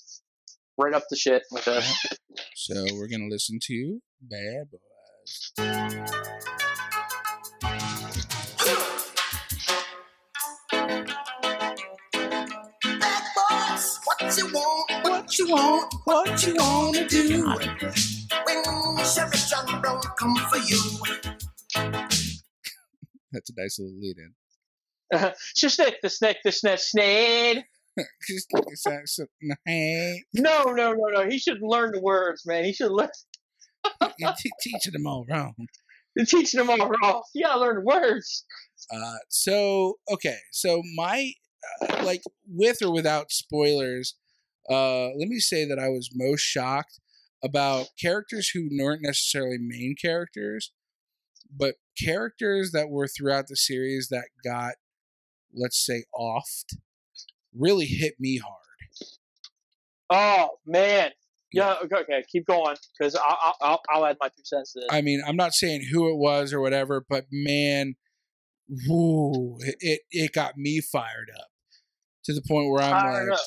[0.77, 2.07] right up the shit with this.
[2.55, 6.38] So we're gonna listen to Bad Boys.
[14.21, 17.47] What you want, what you want, What you wanna do?
[17.47, 20.81] when Chevy John Brown come for you.
[23.33, 24.35] That's a nice little lead in.
[25.15, 25.31] Uh,
[25.63, 27.65] the snake, the snake, the snake, snake.
[29.67, 31.29] hey, No, no, no, no.
[31.29, 32.65] He should learn the words, man.
[32.65, 33.09] He should learn.
[34.19, 35.55] you're te- teaching them all wrong.
[36.17, 37.23] You're teaching them all wrong.
[37.35, 38.45] You gotta learn the words.
[38.93, 41.33] Uh, so okay, so my
[42.05, 44.15] like with or without spoilers,
[44.71, 47.01] uh, let me say that I was most shocked
[47.43, 50.73] about characters who weren't necessarily main characters,
[51.55, 54.75] but characters that were throughout the series that got,
[55.55, 56.77] let's say, offed,
[57.57, 58.55] really hit me hard.
[60.11, 61.11] Oh man.
[61.53, 61.77] Yeah.
[61.85, 61.97] Okay.
[61.97, 64.89] okay keep going, because I'll, I'll I'll add my two cents to this.
[64.91, 67.95] I mean, I'm not saying who it was or whatever, but man,
[68.87, 71.49] whoo, it it, it got me fired up
[72.29, 73.39] to the point where I'm like.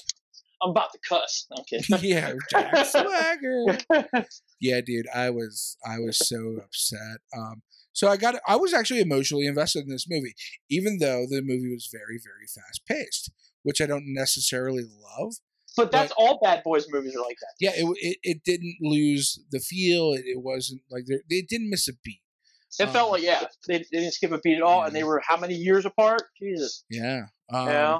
[0.64, 1.48] I'm about to cuss.
[1.62, 1.82] Okay.
[2.08, 3.80] yeah, Jack Swagger.
[4.62, 7.18] yeah, dude, I was I was so upset.
[7.36, 7.64] Um,
[7.94, 10.36] so I got I was actually emotionally invested in this movie,
[10.70, 13.32] even though the movie was very very fast paced,
[13.64, 15.34] which I don't necessarily love.
[15.76, 17.54] But that's all Bad Boys movies are like that.
[17.60, 20.12] Yeah, it it, it didn't lose the feel.
[20.14, 22.22] It, it wasn't like they they didn't miss a beat.
[22.80, 25.04] It Um, felt like yeah, they, they didn't skip a beat at all, and they
[25.04, 26.22] were how many years apart?
[26.40, 26.84] Jesus.
[26.90, 27.24] Yeah.
[27.52, 28.00] Um, yeah.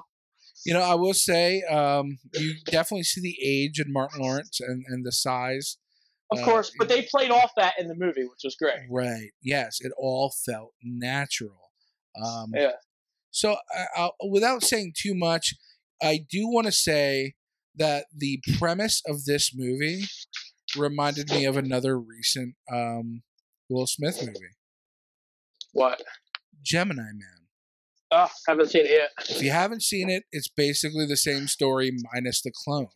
[0.66, 4.84] You know, I will say, um, you definitely see the age in Martin Lawrence and,
[4.88, 5.78] and the size.
[6.32, 8.88] Of uh, course, but they played off that in the movie, which was great.
[8.90, 9.32] Right.
[9.42, 11.72] Yes, it all felt natural.
[12.22, 12.72] Um, Yeah.
[13.32, 13.56] So,
[14.30, 15.56] without saying too much,
[16.02, 17.36] I do want to say
[17.76, 20.04] that the premise of this movie
[20.76, 23.24] reminded me of another recent um,
[23.70, 24.56] Will Smith movie,
[25.72, 26.02] What?
[26.62, 27.41] Gemini Man.
[28.12, 29.10] Oh, haven't seen it yet.
[29.30, 32.90] If you haven't seen it, it's basically the same story minus the clone.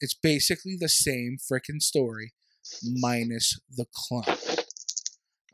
[0.00, 2.32] It's basically the same freaking story
[2.82, 4.36] minus the clone.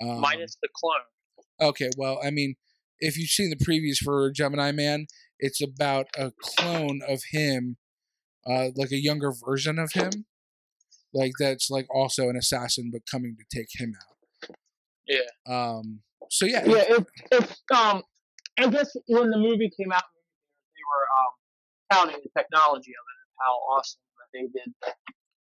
[0.01, 1.71] Um, Minus the clone.
[1.71, 2.55] Okay, well, I mean,
[3.01, 5.07] if you've seen the previews for Gemini Man,
[5.41, 7.79] it's about a clone of him,
[8.49, 10.27] uh, like a younger version of him,
[11.13, 14.57] like that's like also an assassin but coming to take him out.
[15.07, 15.23] Yeah.
[15.47, 16.01] Um.
[16.31, 16.65] So yeah.
[16.65, 18.03] Yeah, if, if um,
[18.59, 20.03] I guess when the movie came out,
[20.75, 21.33] they were um
[22.11, 24.95] touting the technology of it and how awesome that they did.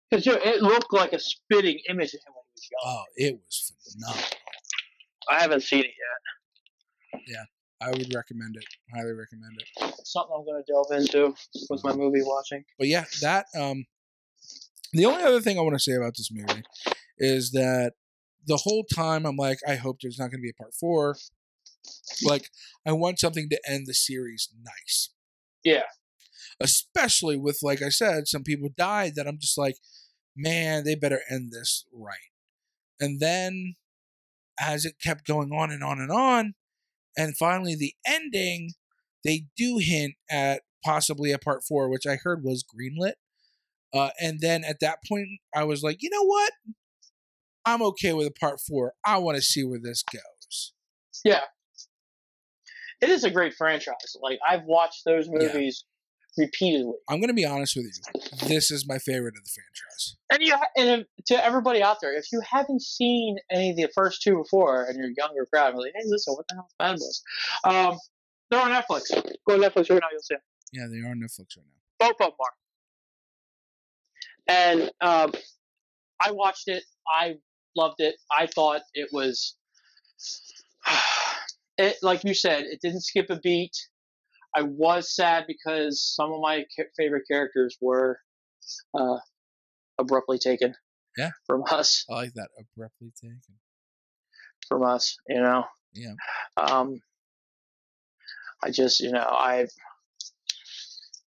[0.10, 2.82] Because you know, it looked like a spitting image of him when he was young.
[2.86, 4.30] Oh, it was phenomenal.
[5.30, 5.92] I haven't seen it
[7.14, 7.22] yet.
[7.28, 7.44] Yeah,
[7.82, 8.66] I would recommend it.
[8.94, 9.96] Highly recommend it.
[10.04, 11.36] Something I'm going to delve into
[11.70, 12.64] with my movie watching.
[12.78, 13.86] But yeah, that um
[14.94, 16.64] the only other thing I want to say about this movie
[17.20, 17.94] is that
[18.50, 21.16] the whole time I'm like, I hope there's not gonna be a part four.
[22.24, 22.50] Like,
[22.86, 25.12] I want something to end the series nice.
[25.64, 25.84] Yeah.
[26.60, 29.76] Especially with, like I said, some people died that I'm just like,
[30.36, 32.18] man, they better end this right.
[33.00, 33.76] And then
[34.60, 36.56] as it kept going on and on and on,
[37.16, 38.72] and finally the ending,
[39.24, 43.14] they do hint at possibly a part four, which I heard was greenlit.
[43.94, 46.52] Uh, and then at that point, I was like, you know what?
[47.66, 48.94] I'm okay with a part four.
[49.06, 50.74] I want to see where this goes.
[51.24, 51.42] Yeah.
[53.02, 54.16] It is a great franchise.
[54.22, 55.48] Like I've watched those Yeah.
[55.48, 55.86] movies
[56.38, 56.94] repeatedly.
[57.10, 58.48] I'm gonna be honest with you.
[58.48, 60.16] This is my favorite of the franchise.
[60.32, 63.90] And you and if, to everybody out there, if you haven't seen any of the
[63.96, 66.92] first two before, and you're younger crowd, like, hey, listen, what the hell is Bad
[66.94, 67.24] Boys?
[67.64, 68.00] Um,
[68.52, 69.10] they're on Netflix.
[69.48, 70.42] Go to Netflix right now, you'll see them.
[70.72, 72.08] Yeah, they are on Netflix right now.
[72.08, 72.54] Both of them are.
[74.48, 75.34] And um,
[76.24, 76.84] I watched it.
[77.08, 77.36] I
[77.80, 78.16] loved it.
[78.32, 79.56] I thought it was,
[81.78, 83.76] it like you said, it didn't skip a beat.
[84.56, 86.66] I was sad because some of my
[86.98, 88.20] favorite characters were
[88.94, 89.18] uh,
[89.98, 90.76] abruptly taken.
[91.18, 91.32] Yeah.
[91.46, 93.40] From us, I like that abruptly taken.
[94.68, 95.66] from us, you know.
[95.94, 96.14] Yeah.
[96.58, 97.02] Um,
[98.64, 99.68] I just, you know, I.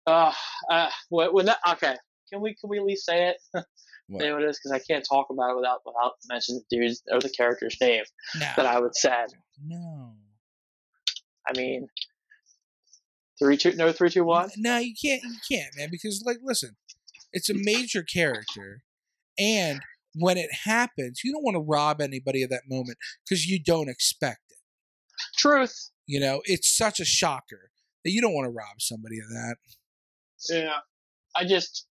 [0.07, 0.33] Uh,
[0.69, 1.95] uh, when that okay,
[2.31, 3.65] can we can we at least say it?
[4.11, 4.23] What?
[4.23, 7.01] Say what it is because I can't talk about it without without mentioning the dude's
[7.13, 8.03] or the character's name
[8.35, 8.49] No.
[8.57, 9.27] that I would say.
[9.65, 10.15] No.
[11.47, 11.87] I mean,
[13.39, 14.51] three two no three two one.
[14.57, 15.23] No, you can't.
[15.23, 15.89] You can't, man.
[15.91, 16.77] Because like, listen,
[17.33, 18.83] it's a major character,
[19.39, 19.81] and
[20.15, 23.89] when it happens, you don't want to rob anybody of that moment because you don't
[23.89, 24.59] expect it.
[25.39, 25.91] Truth.
[26.07, 27.71] You know, it's such a shocker
[28.05, 29.57] that you don't want to rob somebody of that.
[30.49, 30.79] Yeah.
[31.37, 31.87] I just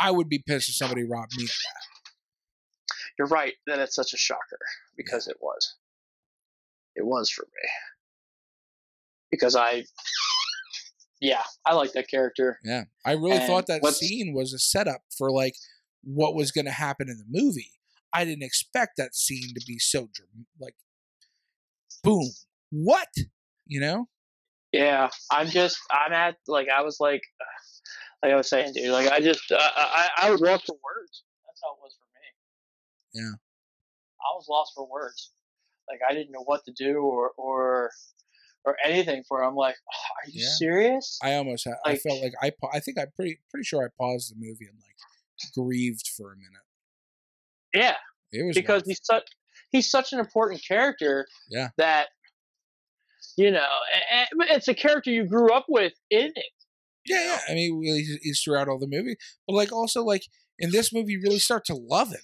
[0.00, 2.94] I would be pissed if somebody robbed me of that.
[3.18, 4.58] you're right that it's such a shocker
[4.96, 5.74] because it was.
[6.96, 7.68] It was for me.
[9.30, 9.84] Because I
[11.20, 12.58] yeah, I like that character.
[12.64, 15.54] Yeah, I really And thought that scene was a setup for like
[16.02, 17.72] what was going to happen in the movie.
[18.12, 20.08] I didn't expect that scene to be so
[20.58, 20.74] like,
[22.02, 22.30] boom,
[22.70, 23.08] what?
[23.66, 24.08] You know?
[24.72, 27.22] Yeah, I'm just I'm at like I was like
[28.22, 28.90] like I was saying, dude.
[28.90, 31.24] Like I just uh, I I was lost for words.
[31.46, 33.22] That's how it was for me.
[33.24, 33.34] Yeah.
[34.20, 35.32] I was lost for words.
[35.88, 37.90] Like I didn't know what to do or or
[38.64, 39.42] or anything for.
[39.42, 39.46] it.
[39.48, 40.48] I'm like, "Oh, are you Yeah.
[40.58, 41.18] serious?
[41.22, 44.30] I almost had, I felt like I I think I pretty pretty sure I paused
[44.30, 46.62] the movie and like grieved for a minute.
[47.74, 47.96] yeah,
[48.32, 48.86] It was because rough.
[48.88, 49.24] he's such
[49.70, 51.26] he's such an important character.
[51.48, 51.68] Yeah.
[51.78, 52.08] That
[53.36, 53.66] you know,
[54.50, 56.52] it's a character you grew up with in it.
[57.06, 57.38] Yeah, yeah.
[57.48, 60.22] I mean, he's, he's throughout all the movie, but like also like
[60.58, 62.20] in this movie, you really start to love him.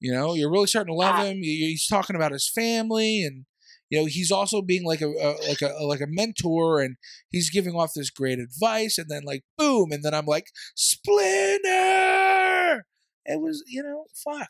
[0.00, 1.24] You know, you're really starting to love Ah.
[1.24, 1.38] him.
[1.42, 3.44] He's talking about his family, and
[3.88, 6.96] you know, he's also being like a, a like a like a mentor, and
[7.30, 12.84] he's giving off this great advice, and then like boom, and then I'm like Splinter.
[13.24, 14.48] It was, you know, fuck.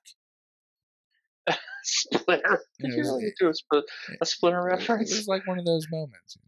[1.85, 2.63] Splinter.
[2.81, 3.83] Did you really do a, spl-
[4.21, 6.39] a Splinter It was like one of those moments.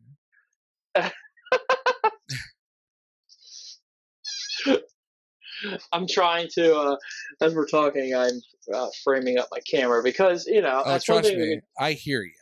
[0.96, 1.10] you know?
[5.92, 6.96] I'm trying to, uh,
[7.40, 8.40] as we're talking, I'm
[8.72, 12.22] uh, framing up my camera because you know Oh, that's trust we me, I hear
[12.22, 12.32] you.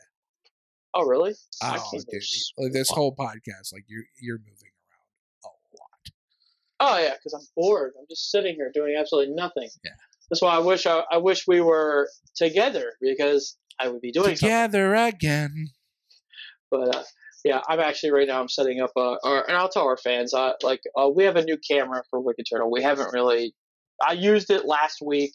[0.93, 1.33] oh, really?
[1.61, 2.21] I Oh, dude, hear
[2.57, 5.47] like this whole podcast, like you're you're moving around a
[5.77, 6.95] lot.
[6.95, 7.93] Oh yeah, because I'm bored.
[7.99, 9.69] I'm just sitting here doing absolutely nothing.
[9.83, 9.91] Yeah.
[10.29, 14.35] That's why I wish I, I wish we were together because I would be doing
[14.35, 14.47] something.
[14.47, 15.67] Together again.
[16.71, 17.03] But uh,
[17.43, 18.39] yeah, I'm actually right now.
[18.39, 20.33] I'm setting up a, or, and I'll tell our fans.
[20.33, 22.71] Uh, like uh, we have a new camera for Wicked Turtle.
[22.71, 23.53] We haven't really.
[24.05, 25.31] I used it last week.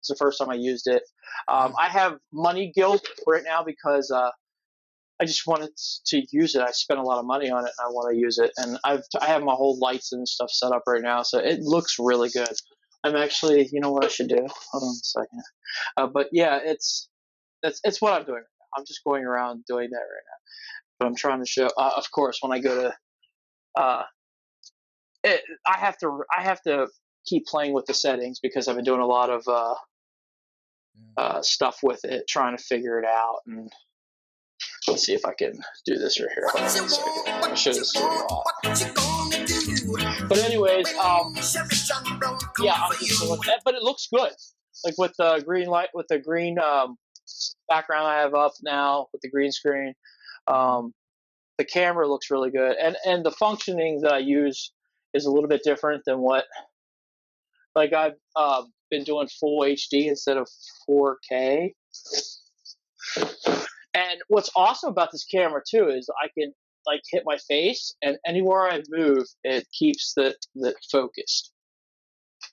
[0.00, 1.02] It's the first time I used it.
[1.48, 4.30] Um, I have money guilt right now because uh,
[5.20, 5.70] I just wanted
[6.06, 6.62] to use it.
[6.62, 8.50] I spent a lot of money on it, and I want to use it.
[8.56, 11.60] And I've I have my whole lights and stuff set up right now, so it
[11.60, 12.48] looks really good.
[13.04, 14.46] I'm actually, you know what I should do?
[14.72, 15.42] Hold on a second.
[15.96, 17.08] Uh, but yeah, it's
[17.62, 18.42] that's it's what I'm doing.
[18.76, 20.38] I'm just going around doing that right now.
[20.98, 21.68] But I'm trying to show.
[21.76, 22.94] Uh, of course, when I go to,
[23.80, 24.02] uh,
[25.24, 26.86] it, I have to I have to
[27.26, 29.74] keep playing with the settings because I've been doing a lot of uh,
[31.16, 33.38] uh, stuff with it, trying to figure it out.
[33.46, 33.72] And
[34.88, 35.52] let's see if I can
[35.86, 36.46] do this right here.
[36.52, 37.12] Hold on What you a second.
[37.26, 38.44] want, I'll show this to you all.
[38.62, 40.26] what you gonna do?
[40.28, 43.82] But anyways, um, When Chevy John Brown come yeah, I'm just looking at, but it
[43.82, 44.32] looks good.
[44.84, 46.96] Like with the green light, with the green um,
[47.68, 49.94] background I have up now, with the green screen,
[50.46, 50.92] um,
[51.58, 54.72] the camera looks really good, and and the functioning that I use
[55.12, 56.44] is a little bit different than what,
[57.74, 60.48] like I've uh, been doing full HD instead of
[60.88, 61.72] 4K.
[63.96, 66.52] And what's awesome about this camera too is I can
[66.86, 71.52] like hit my face, and anywhere I move, it keeps the the focused.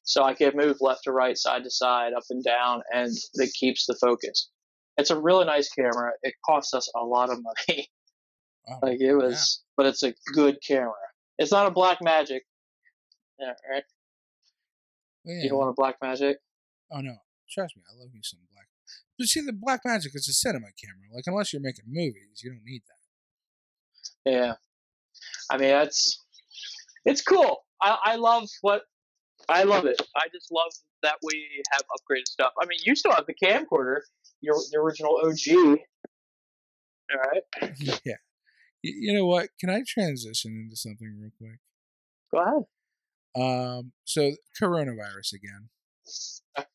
[0.04, 3.54] So I can move left to right, side to side, up and down, and it
[3.54, 4.50] keeps the focus.
[4.98, 6.12] It's a really nice camera.
[6.24, 7.90] It costs us a lot of money.
[8.68, 8.80] Wow.
[8.84, 10.94] like it was, but it's a good camera.
[11.40, 12.44] It's not a Black Magic.
[13.40, 13.84] Yeah, right.
[15.26, 15.42] Yeah.
[15.42, 16.38] You don't want a Black Magic.
[16.92, 17.16] Oh no,
[17.50, 18.68] trust me, I love me some black.
[19.18, 21.08] But see, the Black Magic is a cinema camera.
[21.12, 24.32] Like unless you're making movies, you don't need that.
[24.32, 24.54] Yeah.
[25.50, 26.24] I mean, that's
[27.06, 27.64] it's cool.
[27.82, 28.84] I, I love what
[29.50, 30.00] I love it.
[30.16, 30.72] I just love
[31.04, 32.54] that we have upgraded stuff.
[32.62, 34.00] I mean, you still have the camcorder,
[34.42, 35.80] your the original OG.
[37.14, 37.74] All right,
[38.06, 38.16] yeah.
[38.84, 39.50] Y- You know what?
[39.60, 41.60] Can I transition into something real quick?
[42.34, 42.64] go ahead.
[43.36, 44.32] Um, so
[44.62, 45.70] coronavirus again.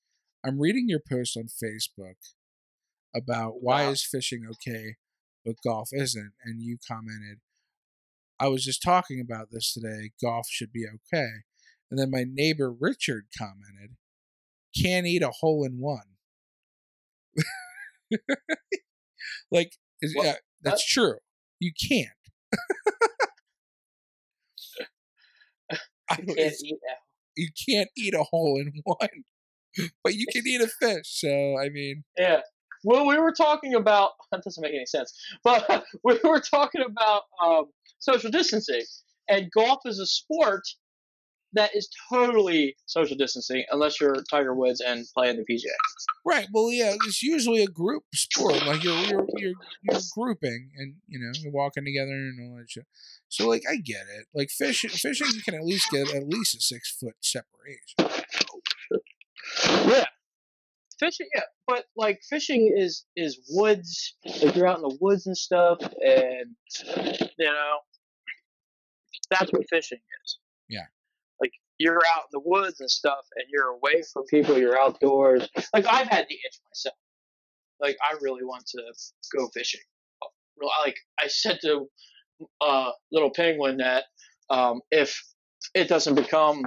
[0.45, 2.17] I'm reading your post on Facebook
[3.15, 3.91] about why Wow.
[3.93, 4.97] is fishing okay,
[5.45, 7.39] but golf isn't, and you commented,
[8.39, 10.11] I was just talking about this today.
[10.23, 11.29] Golf should be okay.
[11.91, 13.97] And then my neighbor Richard commented,
[14.83, 15.99] can't eat a hole in one.
[19.51, 19.73] like,
[20.03, 20.27] is, What?
[20.27, 21.17] yeah, that's true.
[21.61, 22.09] You can't.
[26.09, 26.99] I can't eat that.
[27.37, 29.25] you can't eat a hole in one,
[30.05, 31.07] but you can eat a fish.
[31.21, 32.41] So I mean, Yeah.
[32.85, 35.13] Well, we were talking about that doesn't make any sense,
[35.43, 37.65] but we were talking about um,
[37.99, 38.83] social distancing,
[39.29, 40.63] and golf is a sport
[41.53, 45.71] that is totally social distancing unless you're Tiger Woods and playing the PGA.
[46.25, 46.47] right?
[46.53, 48.65] Well, yeah, it's usually a group sport.
[48.67, 52.71] Like you're you're you're, you're grouping, and you know you're walking together and all that
[52.71, 52.87] shit.
[53.29, 54.27] So like I get it.
[54.35, 58.25] Like fishing, fishing, you can at least get at least a six foot separation.
[59.89, 60.05] Yeah.
[60.99, 64.15] Fishing, yeah, but like fishing is is woods.
[64.43, 66.57] Like you're out in the woods and stuff, and
[67.39, 67.79] you know,
[69.31, 70.39] that's what fishing is.
[70.69, 70.87] Yeah.
[71.79, 74.59] You're out in the woods and stuff, and you're away from people.
[74.59, 75.49] You're outdoors.
[75.75, 76.97] Like I've had the itch myself.
[77.81, 78.83] Like I really want to
[79.37, 79.81] go fishing.
[80.85, 81.87] Like I said to
[82.61, 84.05] uh, little penguin that
[84.49, 85.23] um, if
[85.75, 86.63] it doesn't become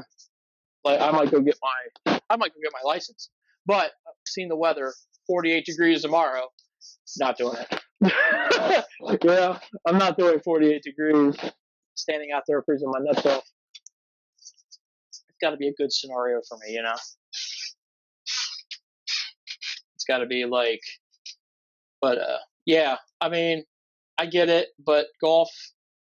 [0.83, 3.29] like I might go get my I might go get my license.
[3.65, 3.91] But
[4.25, 4.93] seeing the weather,
[5.27, 6.47] 48 degrees tomorrow,
[7.17, 7.81] not doing it.
[9.23, 11.35] yeah, I'm not doing 48 degrees.
[11.95, 13.43] Standing out there freezing my nuts off.
[15.41, 16.95] Got to be a good scenario for me, you know.
[19.95, 20.81] It's got to be like,
[22.01, 23.63] but uh, yeah, I mean,
[24.17, 25.49] I get it, but golf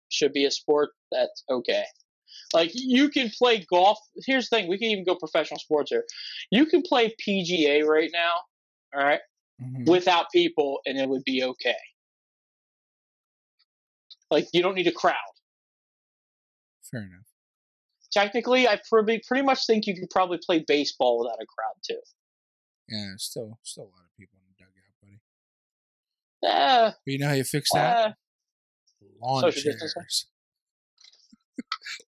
[0.08, 1.84] should be a sport that's okay.
[2.52, 3.98] Like you can play golf.
[4.26, 6.04] Here's the thing: we can even go professional sports here.
[6.50, 8.32] You can play PGA right now,
[8.94, 9.20] all right,
[9.62, 9.88] Mhm.
[9.88, 11.76] without people, and it would be okay.
[14.30, 15.14] Like you don't need a crowd.
[16.82, 17.29] Fair enough.
[18.12, 22.00] Technically, I probably pretty much think you could probably play baseball without a crowd too.
[22.88, 26.86] Yeah, still still a lot of people in the dugout, buddy.
[26.88, 28.08] Eh, But you know how you fix that?
[28.08, 28.12] eh,
[29.22, 29.94] Lawn chairs.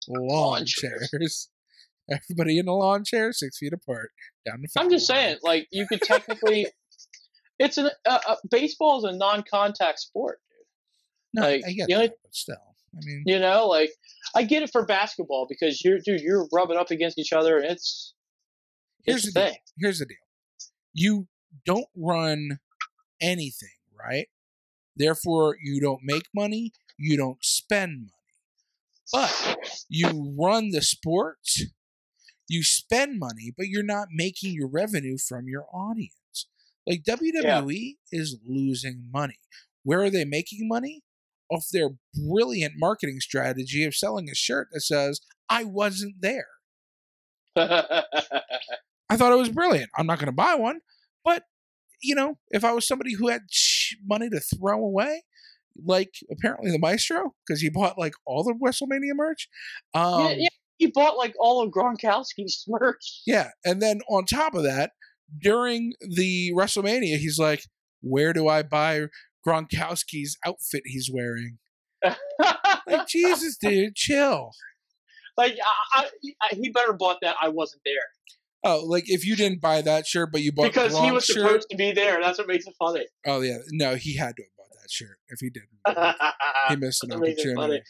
[0.08, 1.48] lawn chairs.
[2.10, 4.10] Everybody in a lawn chair, six feet apart,
[4.44, 4.68] down the.
[4.68, 4.84] Field.
[4.86, 5.18] I'm just line.
[5.18, 6.66] saying, like you could technically.
[7.58, 10.40] It's an uh, uh, baseball is a non-contact sport.
[11.34, 11.42] Dude.
[11.42, 13.90] No, like, I get that, only- but still, I mean, You know, like
[14.34, 17.66] I get it for basketball because you're dude, you're rubbing up against each other, and
[17.66, 18.14] it's
[19.04, 19.56] here's it's the thing.
[19.78, 20.16] Here's the deal.
[20.92, 21.26] You
[21.64, 22.58] don't run
[23.20, 24.28] anything, right?
[24.96, 26.72] Therefore, you don't make money.
[26.98, 28.12] You don't spend money.
[29.12, 29.56] But
[29.88, 31.38] you run the sport,
[32.48, 36.46] You spend money, but you're not making your revenue from your audience.
[36.86, 39.38] Like WWE is losing money.
[39.82, 41.02] Where are they making money?
[41.52, 46.46] Off their brilliant marketing strategy of selling a shirt that says, I wasn't there.
[47.56, 49.90] I thought it was brilliant.
[49.96, 50.80] I'm not going to buy one,
[51.24, 51.44] but
[52.02, 53.42] you know, if I was somebody who had
[54.04, 55.22] money to throw away,
[55.84, 59.48] like apparently the Maestro, because he bought like all the WrestleMania merch.
[59.94, 60.48] Um, yeah, yeah,
[60.78, 63.22] he bought like all of Gronkowski's merch.
[63.26, 64.92] yeah, and then on top of that,
[65.38, 67.64] during the WrestleMania, he's like,
[68.00, 69.06] "Where do I buy
[69.46, 71.58] Gronkowski's outfit he's wearing?"
[72.86, 74.50] Like, Jesus, dude, chill.
[75.36, 75.56] like
[75.94, 76.08] I,
[76.42, 77.36] I, he better bought that.
[77.40, 77.94] I wasn't there
[78.64, 81.36] Oh, like if you didn't buy that shirt, but you bought because he was shirt.
[81.36, 82.20] supposed to be there.
[82.22, 83.06] That's what makes it funny.
[83.26, 85.18] Oh yeah, no, he had to have bought that shirt.
[85.28, 85.68] If he didn't,
[86.68, 87.56] he missed an That makes funny.
[87.56, 87.84] opportunity.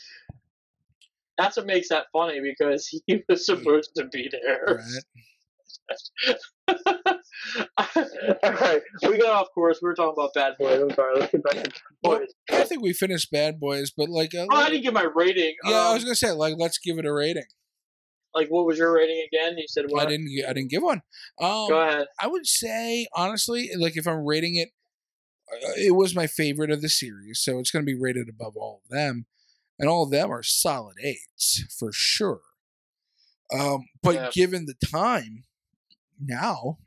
[1.36, 3.56] That's what makes that funny because he was hmm.
[3.56, 4.80] supposed to be there.
[6.68, 7.16] Right?
[7.78, 9.80] All right, we got off course.
[9.82, 10.80] We were talking about Bad Boys.
[10.80, 11.18] I'm sorry.
[11.18, 12.28] Let's get back to Bad Well, Boys.
[12.50, 15.54] I think we finished Bad Boys, but like, uh, Oh, I didn't give my rating.
[15.64, 17.44] yeah, I Um, was gonna say like, let's give it a rating.
[18.34, 19.56] like, what was your rating again?
[19.58, 21.02] You said I didn't, I didn't give one.
[21.40, 22.06] Um, Go ahead.
[22.20, 24.70] I would say honestly, like if I'm rating it,
[25.52, 28.56] uh, it was my favorite of the series, so it's going to be rated above
[28.56, 29.26] all of them,
[29.78, 32.40] and all of them are solid eights for sure.
[33.52, 34.30] Um, but Yeah.
[34.32, 35.44] given the time
[36.18, 36.78] now,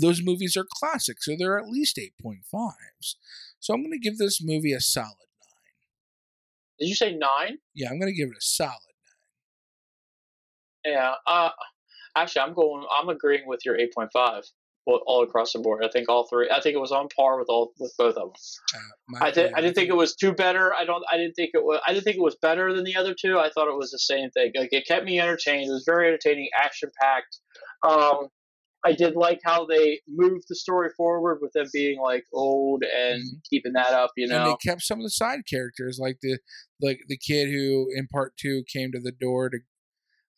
[0.00, 3.16] those movies are classics, so they're at least eight point fives.
[3.60, 5.74] So I'm going to give this movie a solid nine.
[6.80, 7.58] Did you say nine?
[7.74, 8.72] Yeah, I'm going to give it a solid
[10.84, 10.94] 9.
[10.94, 11.14] Yeah.
[11.26, 11.50] Uh,
[12.16, 12.84] actually, I'm going.
[13.00, 14.42] I'm agreeing with your 8.5
[14.86, 15.84] all- all across the board.
[15.84, 16.50] I think all three.
[16.50, 18.32] I think it was on par with all with both of them.
[18.74, 20.74] Uh, my I, did, I didn't think it was too better.
[20.74, 21.02] I don't.
[21.10, 21.80] I didn't think it was.
[21.86, 23.38] I didn't think it was better than the other two.
[23.38, 24.52] I thought it was the same thing.
[24.54, 25.70] Like it kept me entertained.
[25.70, 27.38] It was very entertaining, action packed.
[27.86, 28.28] Um,
[28.84, 33.22] I did like how they moved the story forward with them being like old and
[33.22, 33.42] Mhm.
[33.48, 34.10] keeping that up.
[34.16, 34.36] You know.
[34.42, 36.38] and they kept some of the side characters, like the
[36.80, 39.58] like the kid who in part two came to the door to.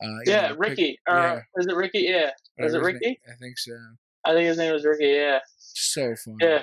[0.02, 0.98] Uh, yeah, know, pick- Ricky.
[1.08, 1.98] Or yeah, is it Ricky?
[2.00, 2.30] Yeah.
[2.58, 3.20] is it whatever his name- Ricky?
[3.32, 3.72] I think so.
[4.24, 5.06] I think his name was Ricky.
[5.06, 5.40] Yeah.
[5.58, 6.36] So fun.
[6.40, 6.62] Yeah.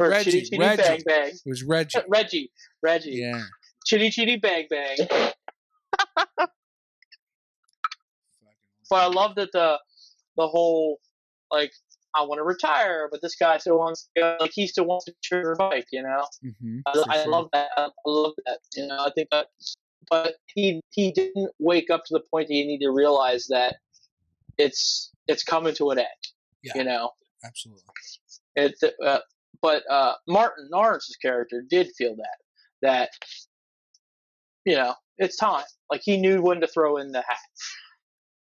[0.00, 0.82] Or Reggie, Chitty Chitty Reggie.
[0.82, 1.28] Bang Bang.
[1.28, 1.98] It was Reggie.
[2.08, 2.52] Reggie.
[2.82, 3.10] Reggie.
[3.12, 3.42] Yeah.
[3.86, 4.96] Chitty Chitty Bang Bang.
[8.90, 9.78] But I love that the
[10.36, 10.98] the whole
[11.52, 11.72] like
[12.14, 15.06] I want to retire, but this guy still wants to go, like he still wants
[15.06, 16.24] to trigger bike, you know.
[16.44, 17.68] Mm-hmm, I, I love that.
[17.76, 18.58] I love that.
[18.74, 19.46] You know, I think that.
[20.10, 23.76] But he he didn't wake up to the point that you need to realize that
[24.58, 26.08] it's it's coming to an end.
[26.62, 26.72] Yeah.
[26.76, 27.10] You know,
[27.44, 27.82] Absolutely.
[28.56, 28.74] it.
[29.04, 29.18] Uh,
[29.62, 32.36] but uh, Martin Lawrence's character did feel that
[32.82, 33.10] that
[34.66, 35.64] you know it's time.
[35.90, 37.38] Like he knew when to throw in the hat.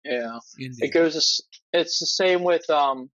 [0.10, 0.84] Know Indeed.
[0.84, 1.41] it goes.
[1.73, 3.10] It's the same with um.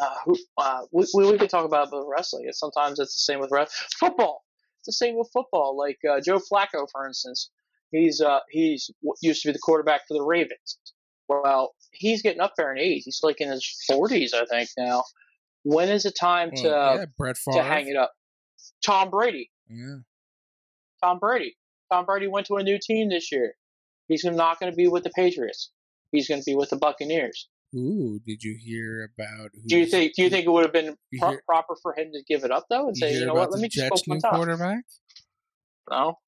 [0.00, 2.44] Uh, who, uh, we, we we could talk about the wrestling.
[2.46, 4.44] It's sometimes it's the same with rest, football.
[4.78, 5.76] It's the same with football.
[5.76, 7.50] Like uh, Joe Flacco, for instance,
[7.90, 8.90] he's uh he's
[9.22, 10.78] used to be the quarterback for the Ravens.
[11.28, 13.02] Well, he's getting up there in age.
[13.04, 15.02] He's like in his forties, I think now.
[15.64, 18.12] When is it time to yeah, Brett to hang it up?
[18.86, 19.50] Tom Brady.
[19.68, 19.96] Yeah.
[21.02, 21.56] Tom Brady.
[21.92, 23.54] Tom Brady went to a new team this year.
[24.06, 25.70] He's not going to be with the Patriots.
[26.12, 27.48] He's going to be with the Buccaneers.
[27.76, 29.50] Ooh, did you hear about?
[29.66, 30.14] Do you think?
[30.14, 32.50] Do you think it would have been pro- hear- proper for him to give it
[32.50, 34.34] up though and say, you know what, let me just Jets' go new top?
[34.34, 34.84] quarterback,
[35.90, 36.18] No.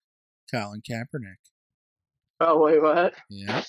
[0.52, 1.38] Colin Kaepernick.
[2.40, 3.14] Oh wait, what?
[3.30, 3.62] Yeah.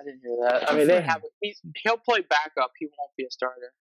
[0.00, 0.70] I didn't hear that.
[0.70, 1.22] I mean, they have.
[1.42, 2.72] He's, he'll play backup.
[2.78, 3.72] He won't be a starter.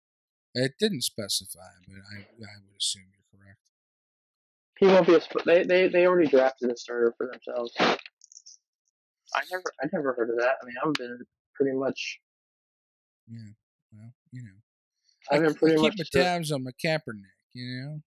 [0.53, 3.59] It didn't specify, but I, I would assume you're correct.
[4.77, 5.22] He won't be a.
[5.45, 7.73] They they they already drafted a starter for themselves.
[9.36, 10.56] I never I never heard of that.
[10.62, 11.20] I mean, I've been
[11.56, 12.20] pretty much.
[13.28, 13.38] Yeah.
[13.94, 14.52] Well, you know.
[15.32, 15.95] I've been pretty I much.
[15.95, 18.02] keep my tabs on my Kaepernick, you know?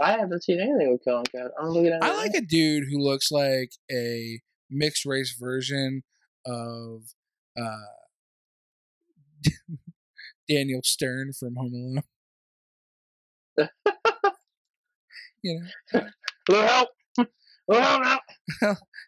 [0.00, 1.50] I haven't seen anything with Colin Kaepernick.
[1.60, 2.02] I'm looking at.
[2.02, 6.02] I like a dude who looks like a mixed race version
[6.46, 7.02] of
[7.60, 7.76] uh,
[10.48, 12.02] Daniel Stern from Home Alone.
[15.42, 15.60] you
[15.92, 16.00] know,
[16.48, 16.88] Little help.
[17.68, 18.20] Little help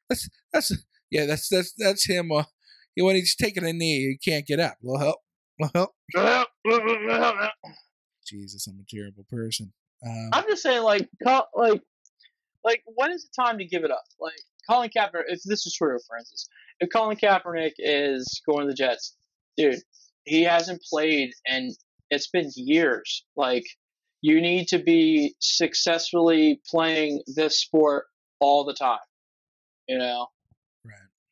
[0.09, 0.73] that's that's
[1.11, 2.33] yeah, that's that's that's him.
[2.33, 2.45] Uh,
[2.99, 4.77] when he's taking a knee, he can't get up.
[4.83, 5.19] Little help.
[5.59, 5.93] Little,
[6.23, 7.53] help.
[8.27, 9.73] Jesus, I'm a terrible person.
[10.07, 11.09] Um, I'm just saying, like,
[11.55, 11.83] like,
[12.65, 14.05] like, when is the time to give it up?
[14.20, 14.35] Like,
[14.69, 15.24] Colin Kaepernick.
[15.28, 16.49] If this is true, for instance,
[16.81, 19.15] if Colin Kaepernick is going to the Jets,
[19.57, 19.81] dude,
[20.24, 21.73] he hasn't played, and
[22.11, 23.24] it's been years.
[23.37, 23.65] Like,
[24.23, 28.07] you need to be successfully playing this sport
[28.41, 28.99] all the time.
[29.89, 30.28] You know.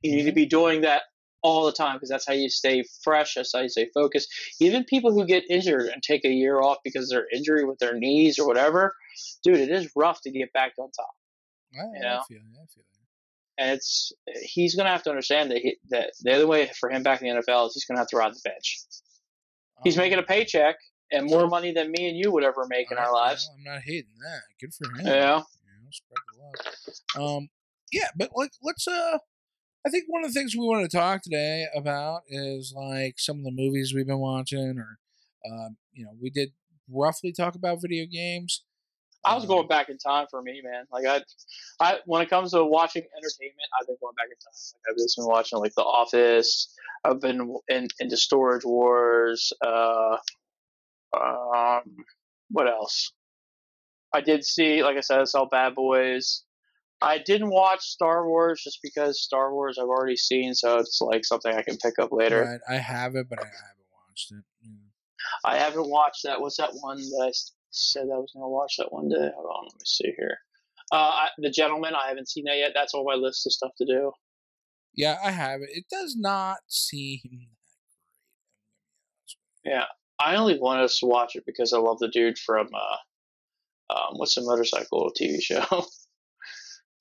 [0.04, 1.02] You need to be doing that
[1.42, 3.34] all the time because that's how you stay fresh.
[3.34, 4.28] That's how you stay focused.
[4.60, 7.78] Even people who get injured and take a year off because of their injury with
[7.78, 8.94] their knees or whatever,
[9.42, 11.10] dude, it is rough to get back on top.
[11.74, 12.20] I, I Yeah.
[12.28, 12.44] feel you.
[12.54, 12.84] I feel.
[13.56, 14.12] And it's
[14.42, 17.28] he's gonna have to understand that he, that the other way for him back in
[17.28, 18.80] the NFL is he's gonna have to ride the bench.
[19.84, 20.76] He's Um, making a paycheck
[21.12, 23.48] and more money than me and you would ever make in I- our lives.
[23.54, 24.40] I'm not hating that.
[24.60, 25.06] Good for him.
[25.06, 25.36] Yeah.
[25.36, 27.36] You know, spread the love.
[27.36, 27.48] Um,
[27.92, 28.88] yeah, but like, let's.
[28.88, 29.18] Uh,
[29.86, 33.38] I think one of the things we want to talk today about is like some
[33.38, 34.98] of the movies we've been watching, or,
[35.50, 36.52] um, you know, we did
[36.90, 38.64] roughly talk about video games.
[39.26, 40.84] I was Um, going back in time for me, man.
[40.92, 41.22] Like I,
[41.80, 44.52] I when it comes to watching entertainment, I've been going back in time.
[44.74, 46.74] Like I've just been watching like The Office.
[47.04, 49.52] I've been in, into Storage Wars.
[49.64, 50.16] Uh,
[51.18, 51.82] um,
[52.50, 53.12] what else?
[54.14, 56.43] I did see, like I said, I saw Bad Boys.
[57.04, 61.24] I didn't watch Star Wars just because Star Wars I've already seen, so it's like
[61.24, 62.42] something I can pick up later.
[62.42, 64.42] Right, I have it, but I haven't watched it.
[64.62, 64.70] Yeah.
[65.44, 66.40] I haven't watched that.
[66.40, 67.32] What's that one that I
[67.70, 69.30] said I was going to watch that one day?
[69.34, 70.38] Hold on, let me see here.
[70.92, 71.94] Uh, I, the Gentleman.
[71.94, 72.72] I haven't seen that yet.
[72.74, 74.12] That's on my list of stuff to do.
[74.94, 75.70] Yeah, I have it.
[75.72, 77.48] It does not seem that
[79.62, 79.74] great.
[79.74, 79.84] Yeah,
[80.18, 82.96] I only wanted us to watch it because I love the dude from uh,
[83.94, 85.64] um, what's the motorcycle TV show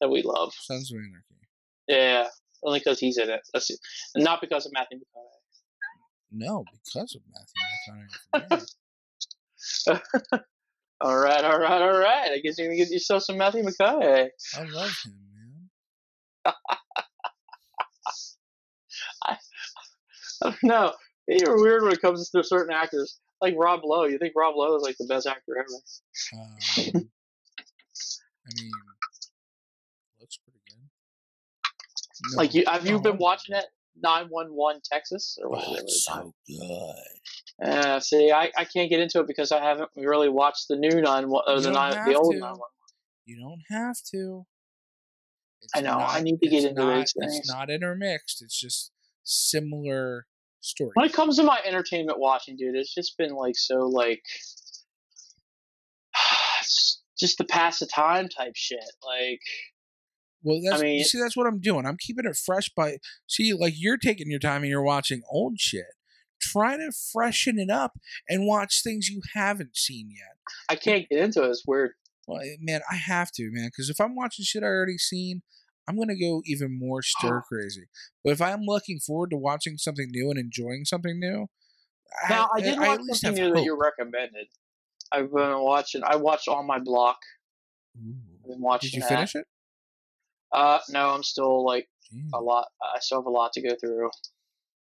[0.04, 0.54] that we love.
[0.60, 1.48] Sons of Anarchy.
[1.88, 2.28] Yeah,
[2.64, 3.40] only because he's in it.
[3.54, 3.80] That's it.
[4.18, 5.40] Not because of Matthew McConaughey.
[6.32, 8.68] No, because of Matthew McConaughey.
[11.02, 12.32] All right, all right, all right.
[12.32, 14.30] I guess you're gonna get yourself some Matthew McConaughey.
[14.56, 15.68] I love him, man.
[19.26, 19.38] I
[20.42, 20.94] don't know.
[21.28, 23.20] You're weird when it comes to certain actors.
[23.42, 24.06] Like Rob Lowe.
[24.06, 26.96] You think Rob Lowe is like the best actor ever?
[26.96, 27.10] Um,
[28.46, 28.72] I mean,
[32.32, 33.66] No, Like you have you been watching it?
[34.02, 35.76] Nine one one Texas or Oh, whatever.
[35.82, 36.96] it's so good.
[37.64, 41.00] Yeah, see, I, I can't get into it because I haven't really watched the new
[41.02, 42.40] nine one or the nine the old to.
[42.40, 42.70] nine one.
[43.26, 44.46] You don't have to.
[45.62, 47.38] It's I know, I need to get into not, these things.
[47.38, 48.42] It's not intermixed.
[48.42, 48.92] It's just
[49.24, 50.26] similar
[50.60, 50.92] stories.
[50.96, 54.24] When it comes to my entertainment watching, dude, it's just been like so like
[57.20, 58.84] just the pass the time type shit.
[59.06, 59.40] Like
[60.44, 61.86] Well, that's mean- you see, that's what I'm doing.
[61.86, 62.98] I'm keeping it fresh by
[63.28, 65.86] see, like you're taking your time and you're watching old shit.
[66.42, 67.94] Try to freshen it up
[68.28, 70.36] and watch things you haven't seen yet.
[70.68, 71.50] I can't get into it.
[71.50, 71.92] It's weird.
[72.28, 75.42] Well, eh, man, I have to, man, because if I'm watching shit I already seen,
[75.88, 77.86] I'm gonna go even more stir crazy.
[78.24, 81.48] But if I'm looking forward to watching something new and enjoying something new,
[82.30, 84.48] Now I, I, did I watch at least something new that you recommended.
[85.12, 86.02] I've been watching.
[86.04, 87.18] I watched on my block.
[87.98, 88.16] Ooh.
[88.44, 88.90] I've been watching.
[88.90, 89.10] Did you that.
[89.10, 89.46] finish it?
[90.54, 92.30] Uh, no, I'm still like Jeez.
[92.34, 92.68] a lot.
[92.82, 94.10] I still have a lot to go through.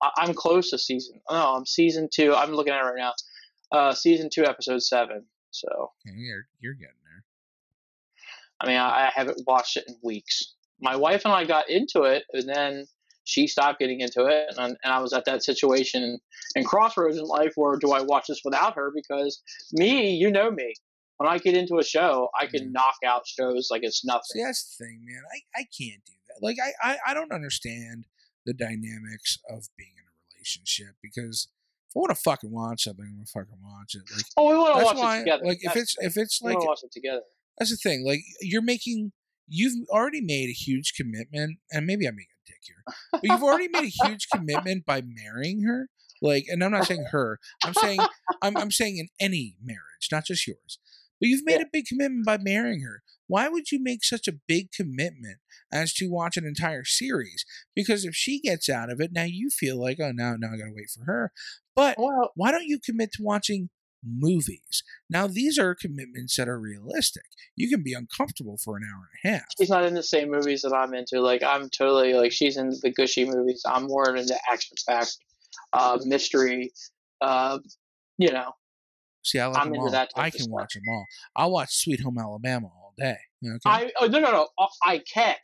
[0.01, 1.21] I, I'm close to season.
[1.29, 2.33] No, I'm season two.
[2.33, 3.13] I'm looking at it right now.
[3.71, 5.25] Uh, season two, episode seven.
[5.51, 5.67] So
[6.07, 7.23] Okay, you're, you're getting there.
[8.61, 10.53] I mean, I, I haven't watched it in weeks.
[10.79, 12.85] My wife and I got into it, and then
[13.23, 16.19] she stopped getting into it, and, and I was at that situation
[16.55, 18.91] and crossroads in life where do I watch this without her?
[18.93, 19.41] Because
[19.73, 20.75] me, you know me,
[21.17, 22.69] when I get into a show, I can Yeah.
[22.71, 24.43] knock out shows like it's See, nothing.
[24.43, 25.21] that's the thing, man.
[25.33, 26.43] I, I can't do that.
[26.45, 28.05] Like, I, I, I don't understand
[28.45, 31.47] the dynamics of being in a relationship because
[31.89, 34.03] if I want to fucking watch something, I'm gonna fucking watch it.
[34.15, 35.45] Like, Oh, we want to watch why, it together.
[35.45, 37.21] like, if it's if it's like watch it together.
[37.57, 38.05] that's the thing.
[38.05, 39.11] Like, you're making
[39.47, 43.41] you've already made a huge commitment, and maybe I'm being a dick here, but you've
[43.43, 45.89] already made a huge commitment by marrying her.
[46.21, 47.39] Like, and I'm not saying her.
[47.63, 47.99] I'm saying
[48.41, 50.79] I'm I'm saying in any marriage, not just yours.
[51.19, 51.63] But you've made Yeah.
[51.63, 53.01] a big commitment by marrying her.
[53.27, 55.37] Why would you make such a big commitment
[55.71, 57.43] as to watch an entire series?
[57.75, 60.57] Because if she gets out of it, now you feel like, oh, now now I
[60.57, 61.31] gotta wait for her.
[61.75, 63.69] But Well, why don't you commit to watching
[64.03, 64.83] movies?
[65.09, 67.23] Now these are commitments that are realistic.
[67.55, 69.45] You can be uncomfortable for an hour and a half.
[69.59, 71.19] she's not in the same movies that I'm into.
[71.19, 73.61] Like I'm totally like she's in the gushy movies.
[73.65, 75.17] I'm more into action packed,
[75.73, 76.71] uh, mystery.
[77.19, 77.59] Uh,
[78.19, 78.53] you know,
[79.27, 80.07] See, I like I'm them into all.
[80.15, 81.05] I can watch them all.
[81.35, 83.17] I'll watch Sweet Home Alabama all day.
[83.45, 83.59] Okay.
[83.65, 85.35] I oh, no no no uh, I can,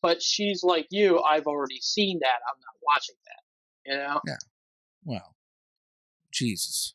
[0.00, 1.20] but she's like you.
[1.20, 2.38] I've already seen that.
[2.48, 3.90] I'm not watching that.
[3.90, 4.36] You know, Yeah.
[5.04, 5.34] well,
[6.32, 6.94] Jesus.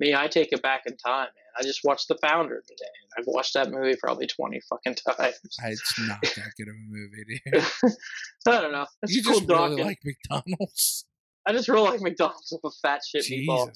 [0.00, 0.14] me.
[0.14, 1.44] I take it back in time, man.
[1.58, 5.34] I just watched The Founder today, and I've watched that movie probably twenty fucking times.
[5.64, 7.92] It's not that good of a movie, dude.
[8.48, 8.86] I don't know.
[9.02, 11.04] It's you cool just really like McDonald's.
[11.46, 13.70] I just really like McDonald's with a fat shit meatball.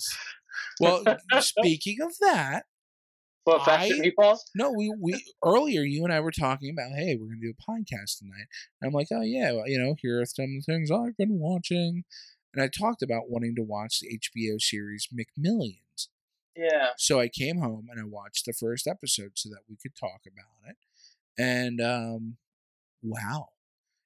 [0.81, 1.05] Well,
[1.41, 2.65] speaking of that,
[3.49, 4.39] I- meatballs?
[4.55, 7.71] no, we we earlier you and I were talking about, hey, we're gonna do a
[7.71, 8.47] podcast tonight.
[8.81, 12.05] And I'm like, oh yeah, well, you know, here are some things I've been watching.
[12.55, 16.09] And I talked about wanting to watch the HBO series McMillions.
[16.57, 16.89] Yeah.
[16.97, 20.23] So I came home and I watched the first episode so that we could talk
[20.27, 20.77] about it.
[21.39, 22.37] And um
[23.03, 23.49] wow.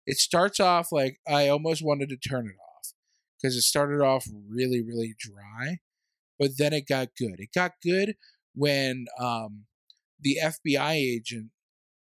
[0.07, 2.93] It starts off like I almost wanted to turn it off
[3.41, 5.79] because it started off really really dry,
[6.39, 7.37] but then it got good.
[7.39, 8.17] It got good
[8.55, 9.65] when um
[10.21, 11.51] the FBI agent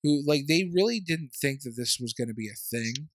[0.02, 3.08] who like they really didn't think that this was going to be a thing.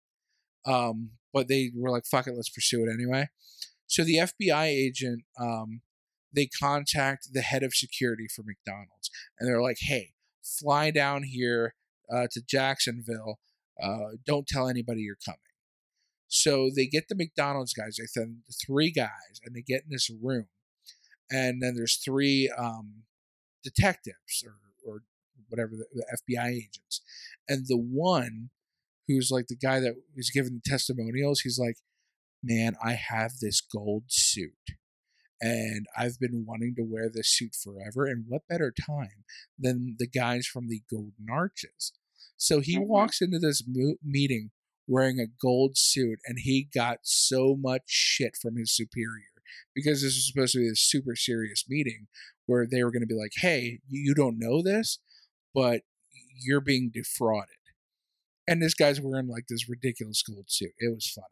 [0.65, 3.30] Um but they were like fuck it, let's pursue it anyway.
[3.88, 5.81] So the FBI agent um
[6.34, 9.09] they contact the head of security for McDonald's
[9.39, 10.13] and they're like, "Hey,
[10.43, 11.76] fly down here
[12.11, 13.39] uh, to Jacksonville.
[13.81, 15.39] Uh, don't tell anybody you're coming."
[16.27, 17.97] So they get the McDonald's guys.
[17.97, 20.47] They send three guys, and they get in this room,
[21.31, 23.03] and then there's three um,
[23.64, 25.01] detectives or or
[25.49, 27.01] whatever the, the FBI agents,
[27.47, 28.49] and the one
[29.07, 31.41] who's like the guy that was giving the testimonials.
[31.41, 31.77] He's like,
[32.43, 34.53] "Man, I have this gold suit."
[35.41, 38.06] and I've been wanting to wear this suit forever.
[38.06, 39.23] And what better time
[39.57, 41.93] than the guys from the Golden Arches?
[42.35, 42.88] So he Mhm.
[42.88, 44.51] walks into this mo- meeting
[44.85, 49.30] wearing a gold suit, and he got so much shit from his superior
[49.76, 52.07] because this was supposed to be a super serious meeting
[52.45, 54.99] where they were going to be like, "Hey, you don't know this,
[55.53, 55.81] but
[56.41, 57.49] you're being defrauded."
[58.47, 60.71] And this guy's wearing like this ridiculous gold suit.
[60.80, 61.26] It was funny.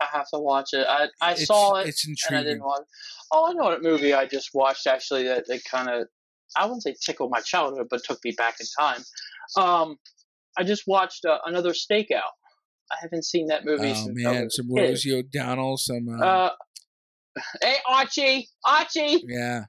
[0.00, 0.86] I have to watch it.
[0.88, 2.44] I I It's- saw it It's and I intriguing.
[2.54, 2.82] didn't watch.
[3.32, 6.08] Oh, I know what movie I just watched actually that that kind of
[6.56, 9.02] I wouldn't say tickled my childhood, but took me back in time.
[9.56, 9.98] Um,
[10.56, 12.30] I just watched uh, another Stakeout.
[12.90, 13.92] I haven't seen that movie.
[13.94, 14.66] Oh man, some.
[14.74, 16.50] Rosie O'Donnell, some uh, Uh,
[17.62, 19.24] hey Archie, Archie.
[19.26, 19.64] yeah.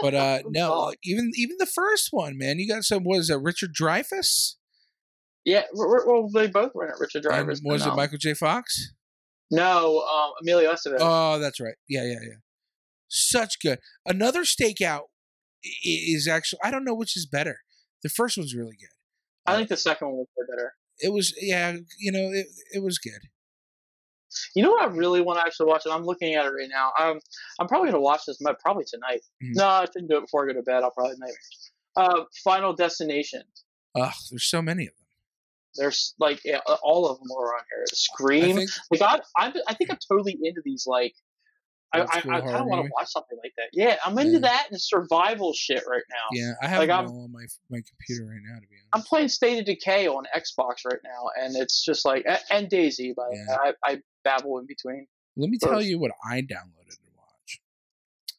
[0.00, 0.94] But uh no, Oh.
[1.04, 3.04] even even the first one, man, you got some.
[3.04, 4.54] Was it Richard Dreyfuss?
[5.44, 6.96] Yeah, well, they both were in it.
[6.98, 7.60] Richard Dreyfuss.
[7.62, 8.34] was it Michael J.
[8.34, 8.92] Fox?
[9.50, 10.96] No, um, Emilio Estevez.
[10.98, 11.76] Oh, that's right.
[11.88, 12.34] Yeah, yeah, yeah.
[13.08, 13.78] Such good.
[14.04, 15.02] Another stakeout
[15.84, 17.58] is actually I don't know which is better.
[18.02, 18.90] The first one's really good.
[19.46, 20.74] I think the second one was better.
[21.00, 23.20] It was yeah, you know, it it was good.
[24.54, 26.68] You know what I really want to actually watch, and I'm looking at it right
[26.68, 26.92] now.
[26.98, 27.20] Um,
[27.58, 29.22] I'm probably gonna watch this, probably tonight.
[29.42, 29.54] Mhm.
[29.54, 30.82] No, I shouldn't do it before I go to bed.
[30.82, 31.70] I'll probably nightmares.
[31.96, 33.42] Uh, Final Destination.
[33.94, 35.06] Ugh, there's so many of them.
[35.76, 37.84] There's like yeah, all of them are on here.
[37.84, 38.56] I Scream.
[38.56, 40.86] think like I, I, I think I'm totally into these.
[40.86, 41.14] Like,
[42.02, 43.68] I, I, I kind of want to watch something like that.
[43.72, 44.38] Yeah, I'm into Yeah.
[44.40, 46.26] that and survival shit right now.
[46.32, 48.88] yeah, I have Like, I'm- all on my my computer right now to be honest,
[48.92, 53.12] I'm playing State of Decay on Xbox right now, and it's just like and Daisy.
[53.16, 53.56] By the Yeah.
[53.84, 55.06] I, I babble in between.
[55.36, 57.60] Let me tell you what I downloaded to watch.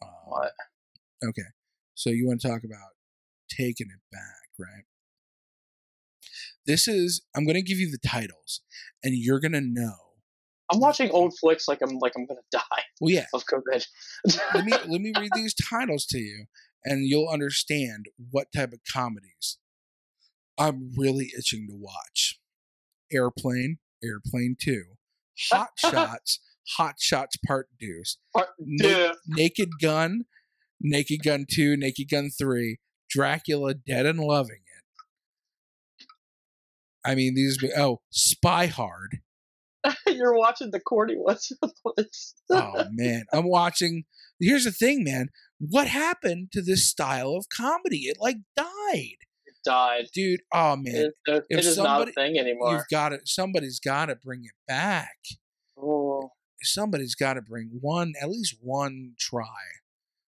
[0.02, 0.52] Um, What?
[1.26, 1.48] Okay,
[1.96, 2.92] so you want to talk about
[3.50, 4.84] taking it back, right?
[6.66, 8.62] This is I'm going to give you the titles,
[9.04, 9.94] and you're going to know.
[10.72, 12.62] I'm watching old flicks like I'm like I'm gonna die
[13.00, 13.26] Well, yeah.
[13.34, 13.86] of COVID.
[14.54, 16.46] let me let me read these titles to you,
[16.84, 19.58] and you'll understand what type of comedies
[20.58, 22.40] I'm really itching to watch.
[23.12, 24.84] Airplane, Airplane Two,
[25.52, 26.40] Hot Shots,
[26.76, 30.26] Hot Shots Part Deuce, Part- Na- Naked Gun,
[30.82, 32.78] Naked Gun 2, Naked Gun 3,
[33.10, 34.60] Dracula Dead and Loving
[36.00, 36.06] It.
[37.06, 39.20] I mean, these, oh, Spy Hard.
[40.08, 41.52] You're watching the corny ones.
[42.50, 43.24] Oh, man.
[43.34, 44.04] I'm watching.
[44.40, 45.30] Here's the thing, man.
[45.60, 48.04] What happened to this style of comedy?
[48.04, 49.18] It like died.
[49.66, 50.06] died.
[50.14, 50.96] Dude, oh, man.
[50.96, 52.72] It, it if is not somebody- a thing anymore.
[52.74, 55.18] You've got to, somebody's got to bring it back.
[55.80, 56.32] Oh.
[56.64, 59.46] somebody's got to bring one at least one try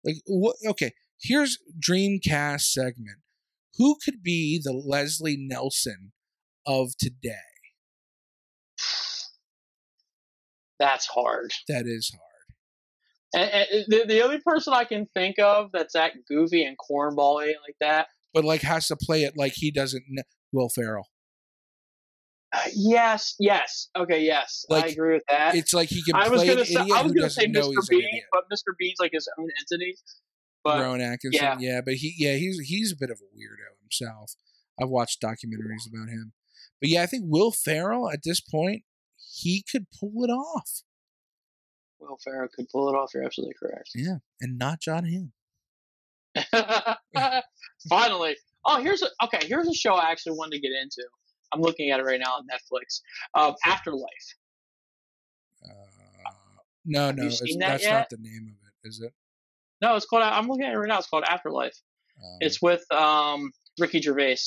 [0.04, 3.18] like what okay here's dreamcast segment
[3.76, 6.12] who could be the leslie nielsen
[6.64, 7.51] of today
[10.82, 11.52] That's hard.
[11.68, 16.12] that is hard And, and the, the only person I can think of that's that
[16.28, 18.08] goofy and cornbally like that.
[18.34, 20.22] but like has to play it like he doesn't know
[20.52, 21.06] will ferrell
[22.52, 25.54] Uh, yes, yes, okay, yes, I agree with that.
[25.54, 27.88] it's like he can I was gonna say, I was gonna say Mr.
[27.88, 28.76] Bean, but Mr.
[28.78, 29.96] Bean's like his own entity.
[30.62, 31.56] But Rowan Atkinson, yeah.
[31.58, 31.80] yeah.
[31.84, 34.34] but he, yeah, he's he's a bit of a weirdo himself.
[34.80, 36.34] I've watched documentaries about him,
[36.80, 38.82] but yeah, I think Will Ferrell at this point
[39.32, 40.82] he could pull it off.
[42.00, 43.10] Will Ferrell could pull it off.
[43.14, 43.90] You're absolutely correct.
[43.94, 45.32] Yeah, and not John Hamm.
[47.88, 48.36] Finally.
[48.64, 49.40] Oh, here's a okay.
[49.46, 51.02] Here's a show I actually wanted to get into.
[51.52, 53.00] I'm looking at it right now on Netflix.
[53.34, 54.06] Um, Afterlife.
[55.64, 56.30] Uh,
[56.84, 57.92] no, no, it's, that that's yet?
[57.92, 59.12] not the name of it, is it?
[59.80, 60.22] No, it's called.
[60.22, 60.98] I'm looking at it right now.
[60.98, 61.76] It's called Afterlife.
[62.18, 64.38] Um, It's with um, Ricky Gervais.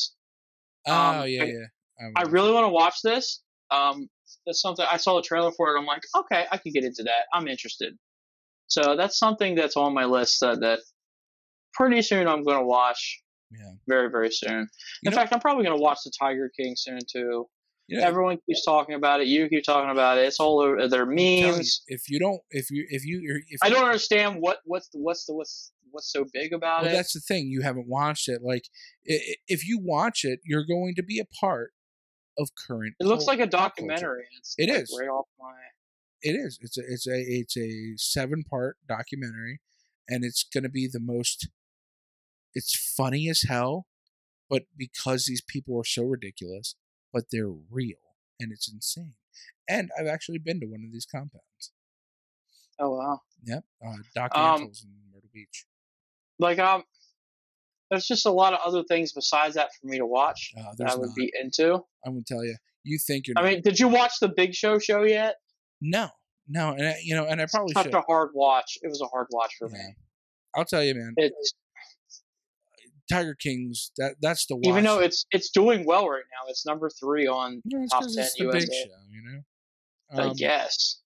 [0.88, 2.10] oh um, yeah, I- yeah.
[2.18, 3.42] I was- really want to watch this.
[3.72, 4.10] Um,
[4.46, 5.80] that's something I saw the trailer for it.
[5.80, 7.26] I'm like, okay, I could get into that.
[7.34, 7.94] I'm interested.
[8.68, 10.80] So that's something that's on my list that, that
[11.74, 13.22] pretty soon I'm going to watch.
[13.52, 13.72] Yeah.
[13.88, 14.68] Very very soon.
[15.04, 17.46] You In know- fact, I'm probably going to watch the Tiger King soon too.
[17.88, 19.28] Know, Everyone keeps talking about it.
[19.28, 20.22] You keep talking about it.
[20.26, 20.88] It's all over.
[20.88, 21.84] Their I'm you, memes.
[21.86, 25.26] if you don't, if you, if you, if I don't understand what what's the what's
[25.26, 26.96] the what's what's so big about Well, it.
[26.96, 27.46] that's the thing.
[27.48, 28.42] You haven't watched it.
[28.44, 28.64] Like,
[29.04, 31.74] if you watch it, you're going to be a part
[32.38, 32.96] of current.
[33.00, 34.26] It looks like a documentary.
[34.38, 34.98] It's It like is.
[35.00, 35.54] right off my.
[36.22, 36.58] It is.
[36.62, 36.82] It's a.
[36.88, 37.20] It's a.
[37.22, 39.60] It's a seven part documentary,
[40.10, 41.48] and it's going to be the most.
[42.54, 43.86] It's funny as hell,
[44.50, 46.76] but because these people are so ridiculous,
[47.14, 47.98] but they're real,
[48.40, 49.16] and it's insane.
[49.68, 51.72] And I've actually been to one of these compounds.
[52.80, 53.22] Oh wow.
[53.44, 55.66] Yep, uh, Doc Um, Antle's in Myrtle Beach.
[56.40, 56.84] like um
[57.96, 60.90] there's just a lot of other things besides that for me to watch Uh, that
[60.92, 61.16] I would not.
[61.16, 61.74] be into.
[62.06, 62.56] I'm gonna tell you.
[62.84, 63.36] You think you're?
[63.38, 65.36] I mean, did you watch the Big Show show yet?
[65.82, 66.10] no,
[66.48, 67.94] no, and I, you know, and I probably Such should.
[67.96, 68.78] a hard watch.
[68.82, 69.78] It was a hard watch for Yeah.
[69.78, 69.96] me.
[70.56, 71.14] I'll tell you, man.
[71.18, 71.54] It's
[73.12, 73.92] Tiger Kings.
[73.98, 74.66] That that's the watch.
[74.68, 76.50] even though it's it's doing well right now.
[76.50, 79.42] It's number three on No, it's top 10 it's the big show, you know.
[80.24, 81.02] I Um, guess.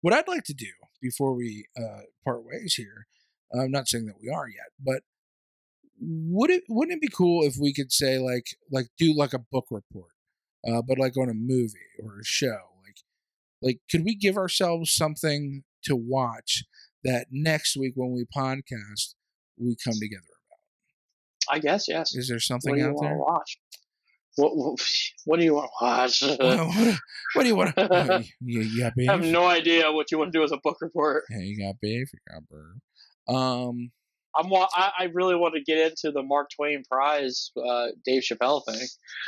[0.00, 0.70] what I'd like to do
[1.00, 3.06] before we uh, part ways here,
[3.52, 5.02] I'm not saying that we are yet, but
[6.00, 9.38] would it wouldn't it be cool if we could say like like do like a
[9.38, 10.10] book report,
[10.68, 12.96] uh, but like on a movie or a show, like
[13.62, 16.64] like could we give ourselves something to watch
[17.04, 19.14] that next week when we podcast
[19.58, 20.22] we come together
[21.48, 21.54] about?
[21.56, 22.14] I guess yes.
[22.14, 23.18] Is there What something do you out want to there?
[23.18, 23.58] watch?
[24.36, 24.80] What, what,
[25.26, 26.22] what do you want to watch?
[26.22, 26.98] what, what,
[27.34, 27.76] what do you want?
[27.76, 29.08] to you, you got beef?
[29.08, 31.24] I have no idea what you want to do as a book report.
[31.30, 32.08] Yeah, you got beef.
[32.12, 32.74] You got burr.
[33.32, 33.92] Um,
[34.36, 38.22] I'm wa- I, I really want to get into the Mark Twain Prize uh, Dave
[38.22, 38.86] Chappelle thing.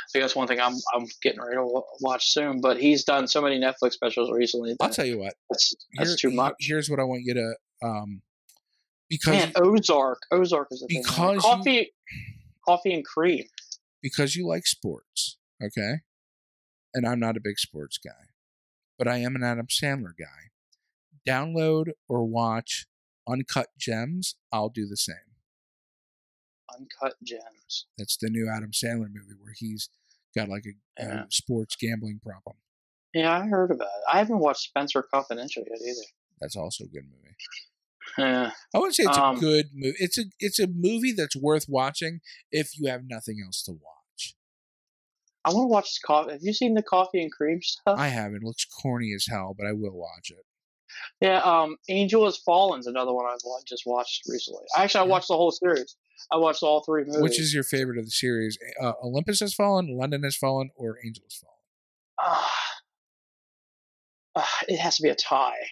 [0.09, 2.61] So that's one thing I'm I'm getting ready to wa- watch soon.
[2.61, 4.75] But he's done so many Netflix specials recently.
[4.81, 5.33] I'll tell you what.
[5.49, 6.55] that's, that's Here- too much.
[6.59, 7.55] Here's what I want you to
[7.87, 8.21] um,
[9.09, 10.19] because Man, Ozark.
[10.31, 10.85] Ozark is a.
[10.87, 11.91] Because you- coffee,
[12.65, 13.45] Coffee and Kareem.
[14.01, 16.01] because you like sports, okay?
[16.93, 18.11] And I'm not a big sports guy,
[18.97, 20.51] but I am an Adam Sandler guy.
[21.27, 22.85] Download or watch
[23.27, 24.35] Uncut Gems.
[24.51, 25.15] I'll do the same.
[26.77, 27.85] Uncut gems.
[27.97, 29.89] That's the new Adam Sandler movie where he's
[30.35, 31.23] got like a, Yeah.
[31.23, 32.57] a sports gambling problem.
[33.13, 34.03] Yeah, I heard about it.
[34.13, 36.01] I haven't watched Spenser Confidential yet either.
[36.41, 37.35] That's also a good movie.
[38.17, 38.51] Yeah.
[38.73, 39.95] I wouldn't say it's Um, a good movie.
[39.99, 42.21] It's a it's a movie that's worth watching
[42.51, 44.33] if you have nothing else to watch.
[45.43, 46.31] I want to watch this coffee.
[46.31, 47.99] Have you seen the Coffee and Kareem stuff?
[47.99, 48.37] I haven't.
[48.37, 50.45] It looks corny as hell, but I will watch it.
[51.21, 54.63] Yeah, um, Angel Has Fallen is another one I've just watched recently.
[54.77, 55.95] Actually, I watched the whole series.
[56.31, 57.21] I watched all three movies.
[57.21, 58.57] Which is your favorite of the series?
[58.81, 61.53] Uh, Olympus has fallen, London has fallen, or Angel has fallen?
[62.19, 62.53] Ah.
[64.35, 65.67] Ah, it has to be a tie.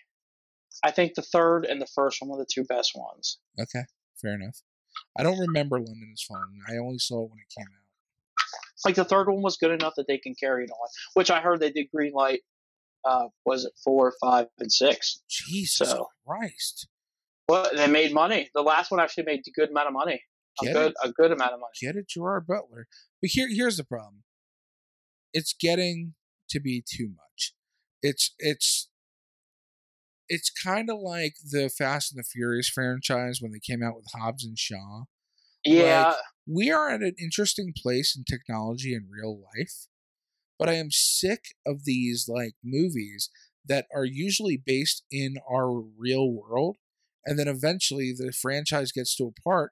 [0.84, 3.40] I think the third and the first one were the two best ones.
[3.60, 3.84] Okay,
[4.22, 4.62] fair enough.
[5.18, 6.60] I don't remember London has fallen.
[6.68, 7.86] I only saw it when it came out.
[8.86, 10.90] Like the third one was good enough that they can carry it on.
[11.14, 12.42] Which I heard they did green light.
[13.06, 15.22] Uh, was it four, five, and six?
[15.30, 16.88] Jesus So- Christ!
[17.48, 18.50] Well, they made money.
[18.56, 20.20] The last one actually made a good amount of money.
[20.62, 20.96] A good, it?
[21.04, 21.72] a good amount of money.
[21.80, 22.88] Get it, Gerard Butler.
[23.22, 24.24] But here, here's the problem.
[25.34, 26.16] It's getting
[26.50, 27.54] to be too much.
[28.02, 28.90] It's it's
[30.28, 34.06] it's kind of like the Fast and the Furious franchise when they came out with
[34.16, 35.04] Hobbs and Shaw.
[35.64, 36.16] Yeah, Like,
[36.48, 39.88] we are at an interesting place in technology and real life,
[40.58, 43.30] but I am sick of these like movies
[43.66, 46.78] that are usually based in our real world,
[47.26, 49.72] and then eventually the franchise gets to a part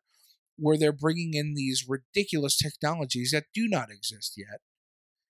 [0.57, 4.61] where they're bringing in these ridiculous technologies that do not exist yet.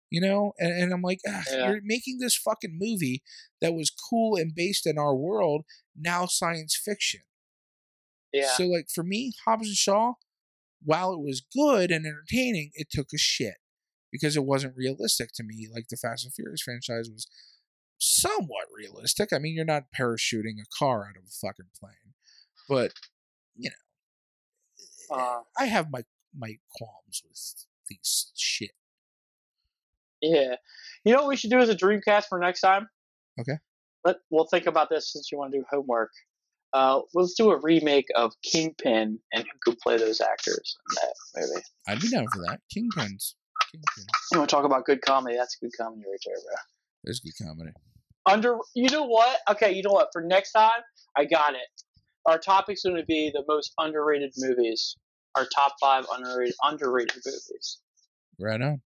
[0.09, 1.69] You know, and, and I'm like, "Ugh, Yeah.
[1.71, 3.23] you're making this fucking movie
[3.61, 5.65] that was cool and based in our world
[5.95, 7.21] now science fiction.
[8.31, 8.47] yeah.
[8.55, 10.13] So like for me, Hobbs and Shaw,
[10.83, 13.55] while it was good and entertaining, it took a shit
[14.13, 15.67] because it wasn't realistic to me.
[15.73, 17.27] Like the Fast and Furious franchise was
[17.97, 19.33] somewhat realistic.
[19.33, 22.13] I mean, you're not parachuting a car out of a fucking plane,
[22.69, 22.93] but
[23.57, 23.71] you
[25.09, 26.03] know, Uh, I have my
[26.33, 28.71] my qualms with these shit.
[30.21, 30.55] Yeah.
[31.03, 32.87] You know what we should do as a Dreamcast for next time?
[33.39, 33.57] Okay.
[34.05, 36.11] Let we'll think about this since you want to do homework.
[36.71, 41.13] Uh, let's do a remake of Kingpin and who could play those actors in that
[41.35, 41.65] movie.
[41.87, 42.61] I'd be down for that.
[42.75, 43.35] Kingpins.
[43.73, 44.05] Kingpin.
[44.31, 45.35] You want to talk about good comedy?
[45.35, 46.55] That's good comedy right there, bro.
[47.03, 47.71] There's good comedy.
[48.25, 49.39] Under, you know what?
[49.51, 50.09] Okay, you know what?
[50.13, 50.81] For next time,
[51.17, 51.67] I got it.
[52.25, 54.95] Our topic's going to be the most underrated movies.
[55.35, 57.79] Our top five underrated underrated movies.
[58.39, 58.81] Right on.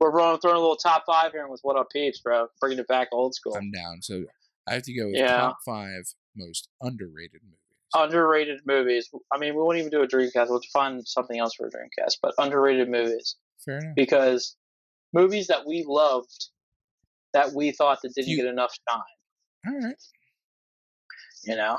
[0.00, 2.48] We're running throwing a little top five here with what up peeps, bro.
[2.60, 3.56] Bringing it back old school.
[3.56, 4.02] I'm down.
[4.02, 4.24] So
[4.68, 5.36] I have to go with Yeah.
[5.36, 6.02] top five
[6.36, 7.58] most underrated movies.
[7.96, 9.08] underrated movies.
[9.32, 10.48] I mean, we won't even do a Dreamcast.
[10.50, 12.16] We'll find something else for a Dreamcast.
[12.20, 13.94] But underrated movies Fair enough.
[13.96, 14.56] because
[15.12, 16.48] movies that we loved
[17.32, 19.00] that we thought that didn't You- get enough shine.
[19.66, 19.96] All right.
[21.44, 21.78] You know?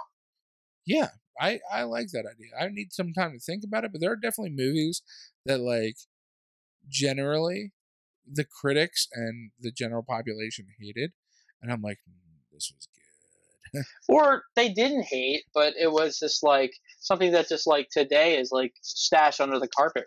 [0.85, 1.09] Yeah,
[1.39, 2.51] I I like that idea.
[2.59, 5.01] I need some time to think about it, but there are definitely movies
[5.45, 5.97] that like
[6.87, 7.71] generally
[8.31, 11.13] the critics and the general population hated,
[11.61, 13.01] and I'm like, "Mm, this was good.
[14.07, 18.51] Or they didn't hate, but it was just like something that just like today is
[18.51, 20.05] like stashed under the carpet,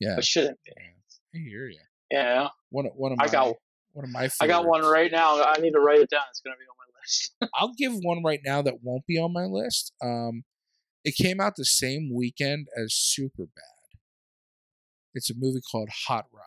[0.00, 0.72] yeah, but shouldn't be.
[0.76, 1.78] I hear you.
[2.10, 2.50] You know?
[2.70, 3.54] One of one I got-
[3.92, 5.40] one of my I got one right now.
[5.42, 6.22] I need to write it down.
[6.30, 7.34] It's gonna be on my list.
[7.54, 9.92] I'll give one right now that won't be on my list.
[10.02, 10.42] Um,
[11.04, 13.98] it came out the same weekend as Superbad.
[15.14, 16.42] It's a movie called Hot Rod.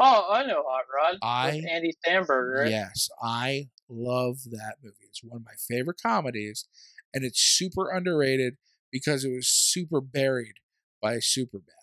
[0.00, 1.18] oh, I know Hot Rod.
[1.22, 2.70] I with Andy Samberg, right?
[2.70, 4.96] Yes, I love that movie.
[5.08, 6.66] It's one of my favorite comedies,
[7.14, 8.56] and it's super underrated
[8.90, 10.54] because it was super buried
[11.00, 11.81] by Superbad.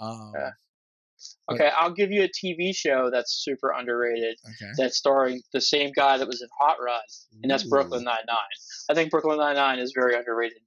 [0.00, 0.50] Um, Yeah.
[1.50, 4.38] Okay, I'll give you a TV show that's super underrated.
[4.44, 4.72] okay.
[4.76, 7.00] That's starring the same guy that was in Hot Rod,
[7.42, 7.70] and that's Ooh.
[7.70, 8.36] Brooklyn Nine Nine.
[8.90, 10.58] I think Brooklyn Nine Nine is very underrated.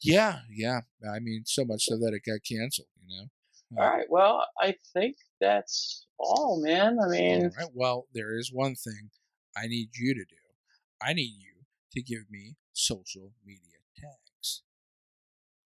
[0.00, 0.80] Yeah, yeah.
[1.12, 2.88] I mean, so much so that it got canceled.
[3.06, 3.82] You know.
[3.82, 6.98] All right, well, I think that's all, man.
[7.04, 7.70] I mean, All right.
[7.74, 9.10] Well, there is one thing
[9.56, 10.36] I need you to do.
[11.02, 13.60] I need you to give me social media
[14.00, 14.62] tags.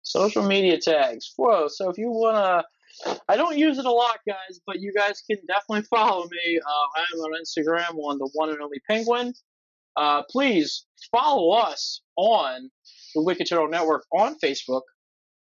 [0.03, 1.33] social media tags.
[1.35, 1.67] Whoa!
[1.67, 2.63] So if you wanna,
[3.27, 6.59] I don't use it a lot, guys, but you guys can definitely follow me.
[6.59, 9.33] Uh, I am on Instagram on the one and only Penguin.
[9.95, 12.69] Uh, please follow us on
[13.15, 14.81] the Wicked Turtle Network on Facebook,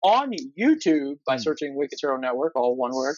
[0.04, 1.42] on YouTube by Hmm.
[1.42, 3.16] searching Wicked Turtle Network, all one word.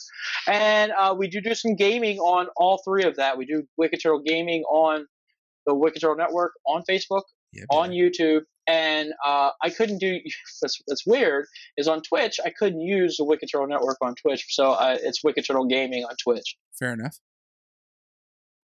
[0.48, 3.38] And uh, we do do some gaming on all three of that.
[3.38, 5.06] We do Wicked Turtle Gaming on
[5.68, 7.22] the Wicked Turtle Network on Facebook,
[7.54, 7.92] Yeah, on.
[7.92, 10.20] YouTube, and uh, I couldn't do.
[10.62, 11.46] That's, that's weird.
[11.78, 12.40] Is on Twitch.
[12.46, 16.04] I couldn't use the Wicked Turtle Network on Twitch, so uh, it's Wicked Turtle Gaming
[16.04, 16.56] on Twitch.
[16.78, 17.18] Fair enough.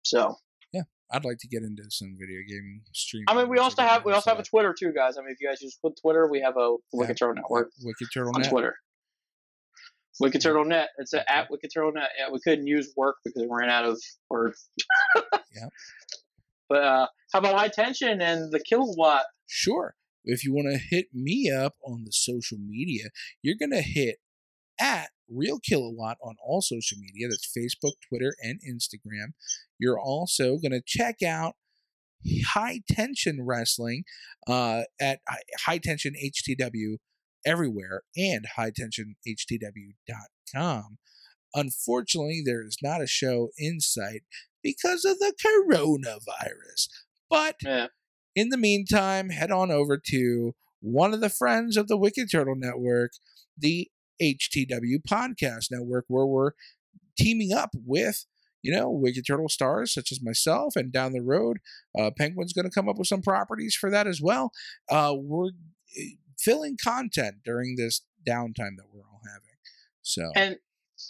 [0.04, 0.36] So
[0.72, 3.26] yeah, I'd like to get into some video gaming streaming.
[3.28, 5.18] I mean, we also have we also have a Twitter too, guys.
[5.18, 7.42] I mean, if you guys use Twitter, we have a Wicked Turtle that.
[7.42, 8.52] Network Wicked Turtle on Net.
[8.52, 8.76] Twitter.
[10.20, 10.90] Wicked Turtle Net.
[10.98, 12.10] It's a, at Wicked Turtle Net.
[12.18, 14.00] Yeah, we couldn't use work because we ran out of
[14.30, 14.70] words.
[15.16, 15.68] yeah.
[16.70, 19.26] But uh, how about high tension and the kilowatt?
[19.48, 19.96] Sure.
[20.24, 23.06] If you want to hit me up on the social media,
[23.42, 24.18] you're going to hit
[24.80, 27.28] at Real Kilowatt on all social media.
[27.30, 29.34] That's Facebook, Twitter, and Instagram.
[29.80, 31.56] You're also going to check out
[32.54, 34.04] High Tension Wrestling
[34.48, 35.20] uh, at
[35.66, 36.98] High Tension HTW
[37.46, 40.98] everywhere and hightensionhtw.com.
[41.54, 44.24] Unfortunately, there is not a show in sight
[44.62, 46.90] because of the coronavirus.
[47.30, 47.88] But Yeah.
[48.36, 52.56] in the meantime, head on over to one of the friends of the Wicked Turtle
[52.56, 53.14] Network,
[53.58, 53.90] the
[54.22, 56.52] HTW Podcast Network, where we're
[57.18, 58.26] teaming up with,
[58.62, 61.58] you know, Wicked Turtle stars such as myself, and down the road,
[61.98, 64.52] uh, Penguin's going to come up with some properties for that as well.
[64.90, 66.02] Uh, we're uh,
[66.40, 69.56] filling content during this downtime that we're all having.
[70.04, 70.58] So, And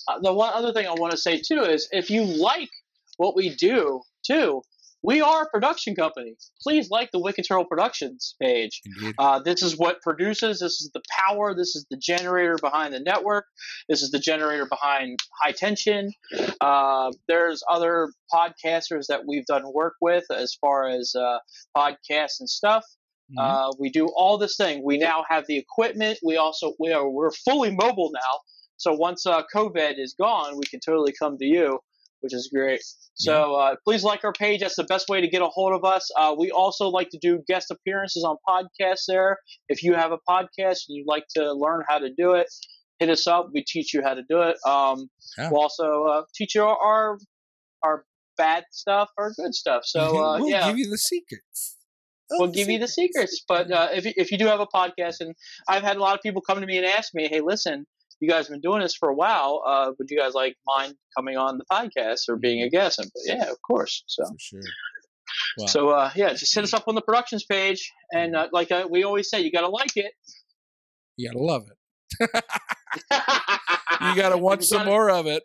[0.07, 2.69] uh, the one other thing I want to say too is if you like
[3.17, 4.61] what we do too,
[5.03, 6.35] we are a production company.
[6.61, 8.81] Please like the Wicked Turtle Productions page.
[9.19, 10.59] Uh, this is what produces.
[10.59, 11.53] This is the power.
[11.55, 13.45] This is the generator behind the network.
[13.87, 16.11] This is the generator behind High Tension.
[16.59, 21.37] Uh, there's other podcasters that we've done work with as far as uh,
[21.75, 22.83] podcasts and stuff.
[23.31, 23.39] Mhm.
[23.39, 24.83] Uh, we do all this thing.
[24.83, 26.17] We now have the equipment.
[26.23, 28.39] We also we are we're fully mobile now.
[28.77, 31.79] So once uh, COVID is gone, we can totally come to you,
[32.21, 32.81] which is great.
[33.15, 34.61] So uh, please like our page.
[34.61, 36.09] That's the best way to get a hold of us.
[36.17, 39.05] Uh, we also like to do guest appearances on podcasts.
[39.07, 39.37] There,
[39.69, 42.47] if you have a podcast and you'd like to learn how to do it,
[42.99, 43.49] hit us up.
[43.53, 44.57] We teach you how to do it.
[44.65, 45.49] Um, Yeah.
[45.51, 47.17] We'll also uh, teach you our,
[47.83, 48.05] our
[48.37, 49.83] bad stuff or good stuff.
[49.85, 51.75] So uh, we'll yeah give you the secrets.
[52.29, 53.43] We'll give you the secrets.
[53.47, 55.33] But uh, if, if you do have a podcast, and
[55.67, 57.85] I've had a lot of people come to me and ask me, hey, listen,
[58.19, 59.61] you guys have been doing this for a while.
[59.65, 62.99] Uh, would you guys like mind coming on the podcast or being a guest?
[62.99, 64.03] And yeah, of course.
[64.07, 64.23] So.
[64.39, 64.61] sure.
[65.57, 68.71] Well, So uh, yeah, just hit us up on the productions page, and uh, like
[68.71, 70.13] uh, we always say, you gotta like it.
[71.17, 72.43] you gotta love it.
[74.01, 75.43] You gotta want You some gotta- more of it.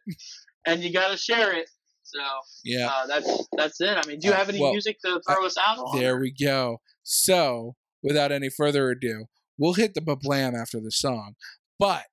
[0.67, 1.69] and you gotta share it.
[2.05, 2.21] So
[2.65, 2.89] Yeah.
[2.89, 3.97] uh, that's that's it.
[3.97, 5.99] I mean, do you Uh, have any well, music to throw us out on?
[5.99, 6.81] There we go.
[7.03, 9.27] So, without any further ado,
[9.59, 11.35] we'll hit the blam after the song.
[11.79, 12.05] But,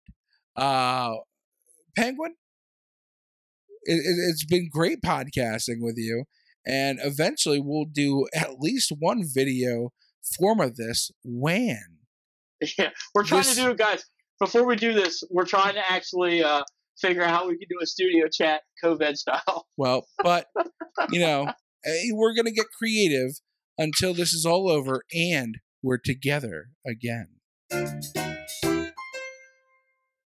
[0.60, 1.16] uh,
[1.96, 2.36] Penguin,
[3.84, 6.26] it, it, it's been great podcasting with you.
[6.66, 9.90] And eventually we'll do at least one video
[10.38, 11.80] form of this when.
[12.78, 14.04] Yeah, we're trying This- to do, it, guys.
[14.40, 16.64] Before we do this, we're trying to actually uh,
[17.00, 19.66] figure out how we can do a studio chat, COVID style.
[19.78, 20.48] Well, but,
[21.10, 21.48] you know,
[21.86, 23.32] eh, we're going to get creative
[23.78, 27.28] until this is all over and we're together again.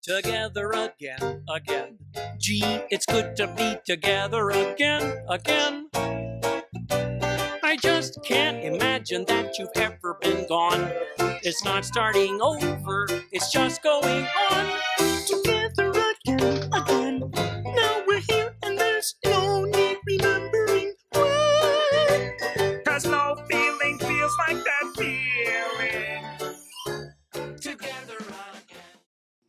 [0.08, 1.98] Together again, again.
[2.40, 5.90] Gee, it's good to be together again, again.
[7.62, 10.90] I just can't imagine that you've ever been gone.
[11.44, 14.80] It's not starting over, it's just going on.
[15.28, 15.92] Together
[16.26, 17.47] again, again.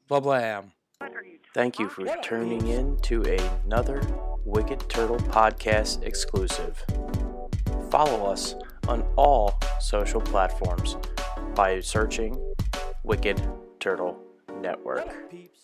[0.09, 0.73] Blam.
[1.55, 3.23] Thank you for tuning in to
[3.65, 4.03] another
[4.45, 6.83] Wicked Turtle Podcast exclusive.
[7.91, 8.55] Follow us
[8.87, 10.97] on all social platforms
[11.55, 12.39] by searching
[13.05, 13.41] Wicked
[13.81, 14.19] Turtle
[14.61, 15.31] Network.
[15.31, 15.58] Peeps.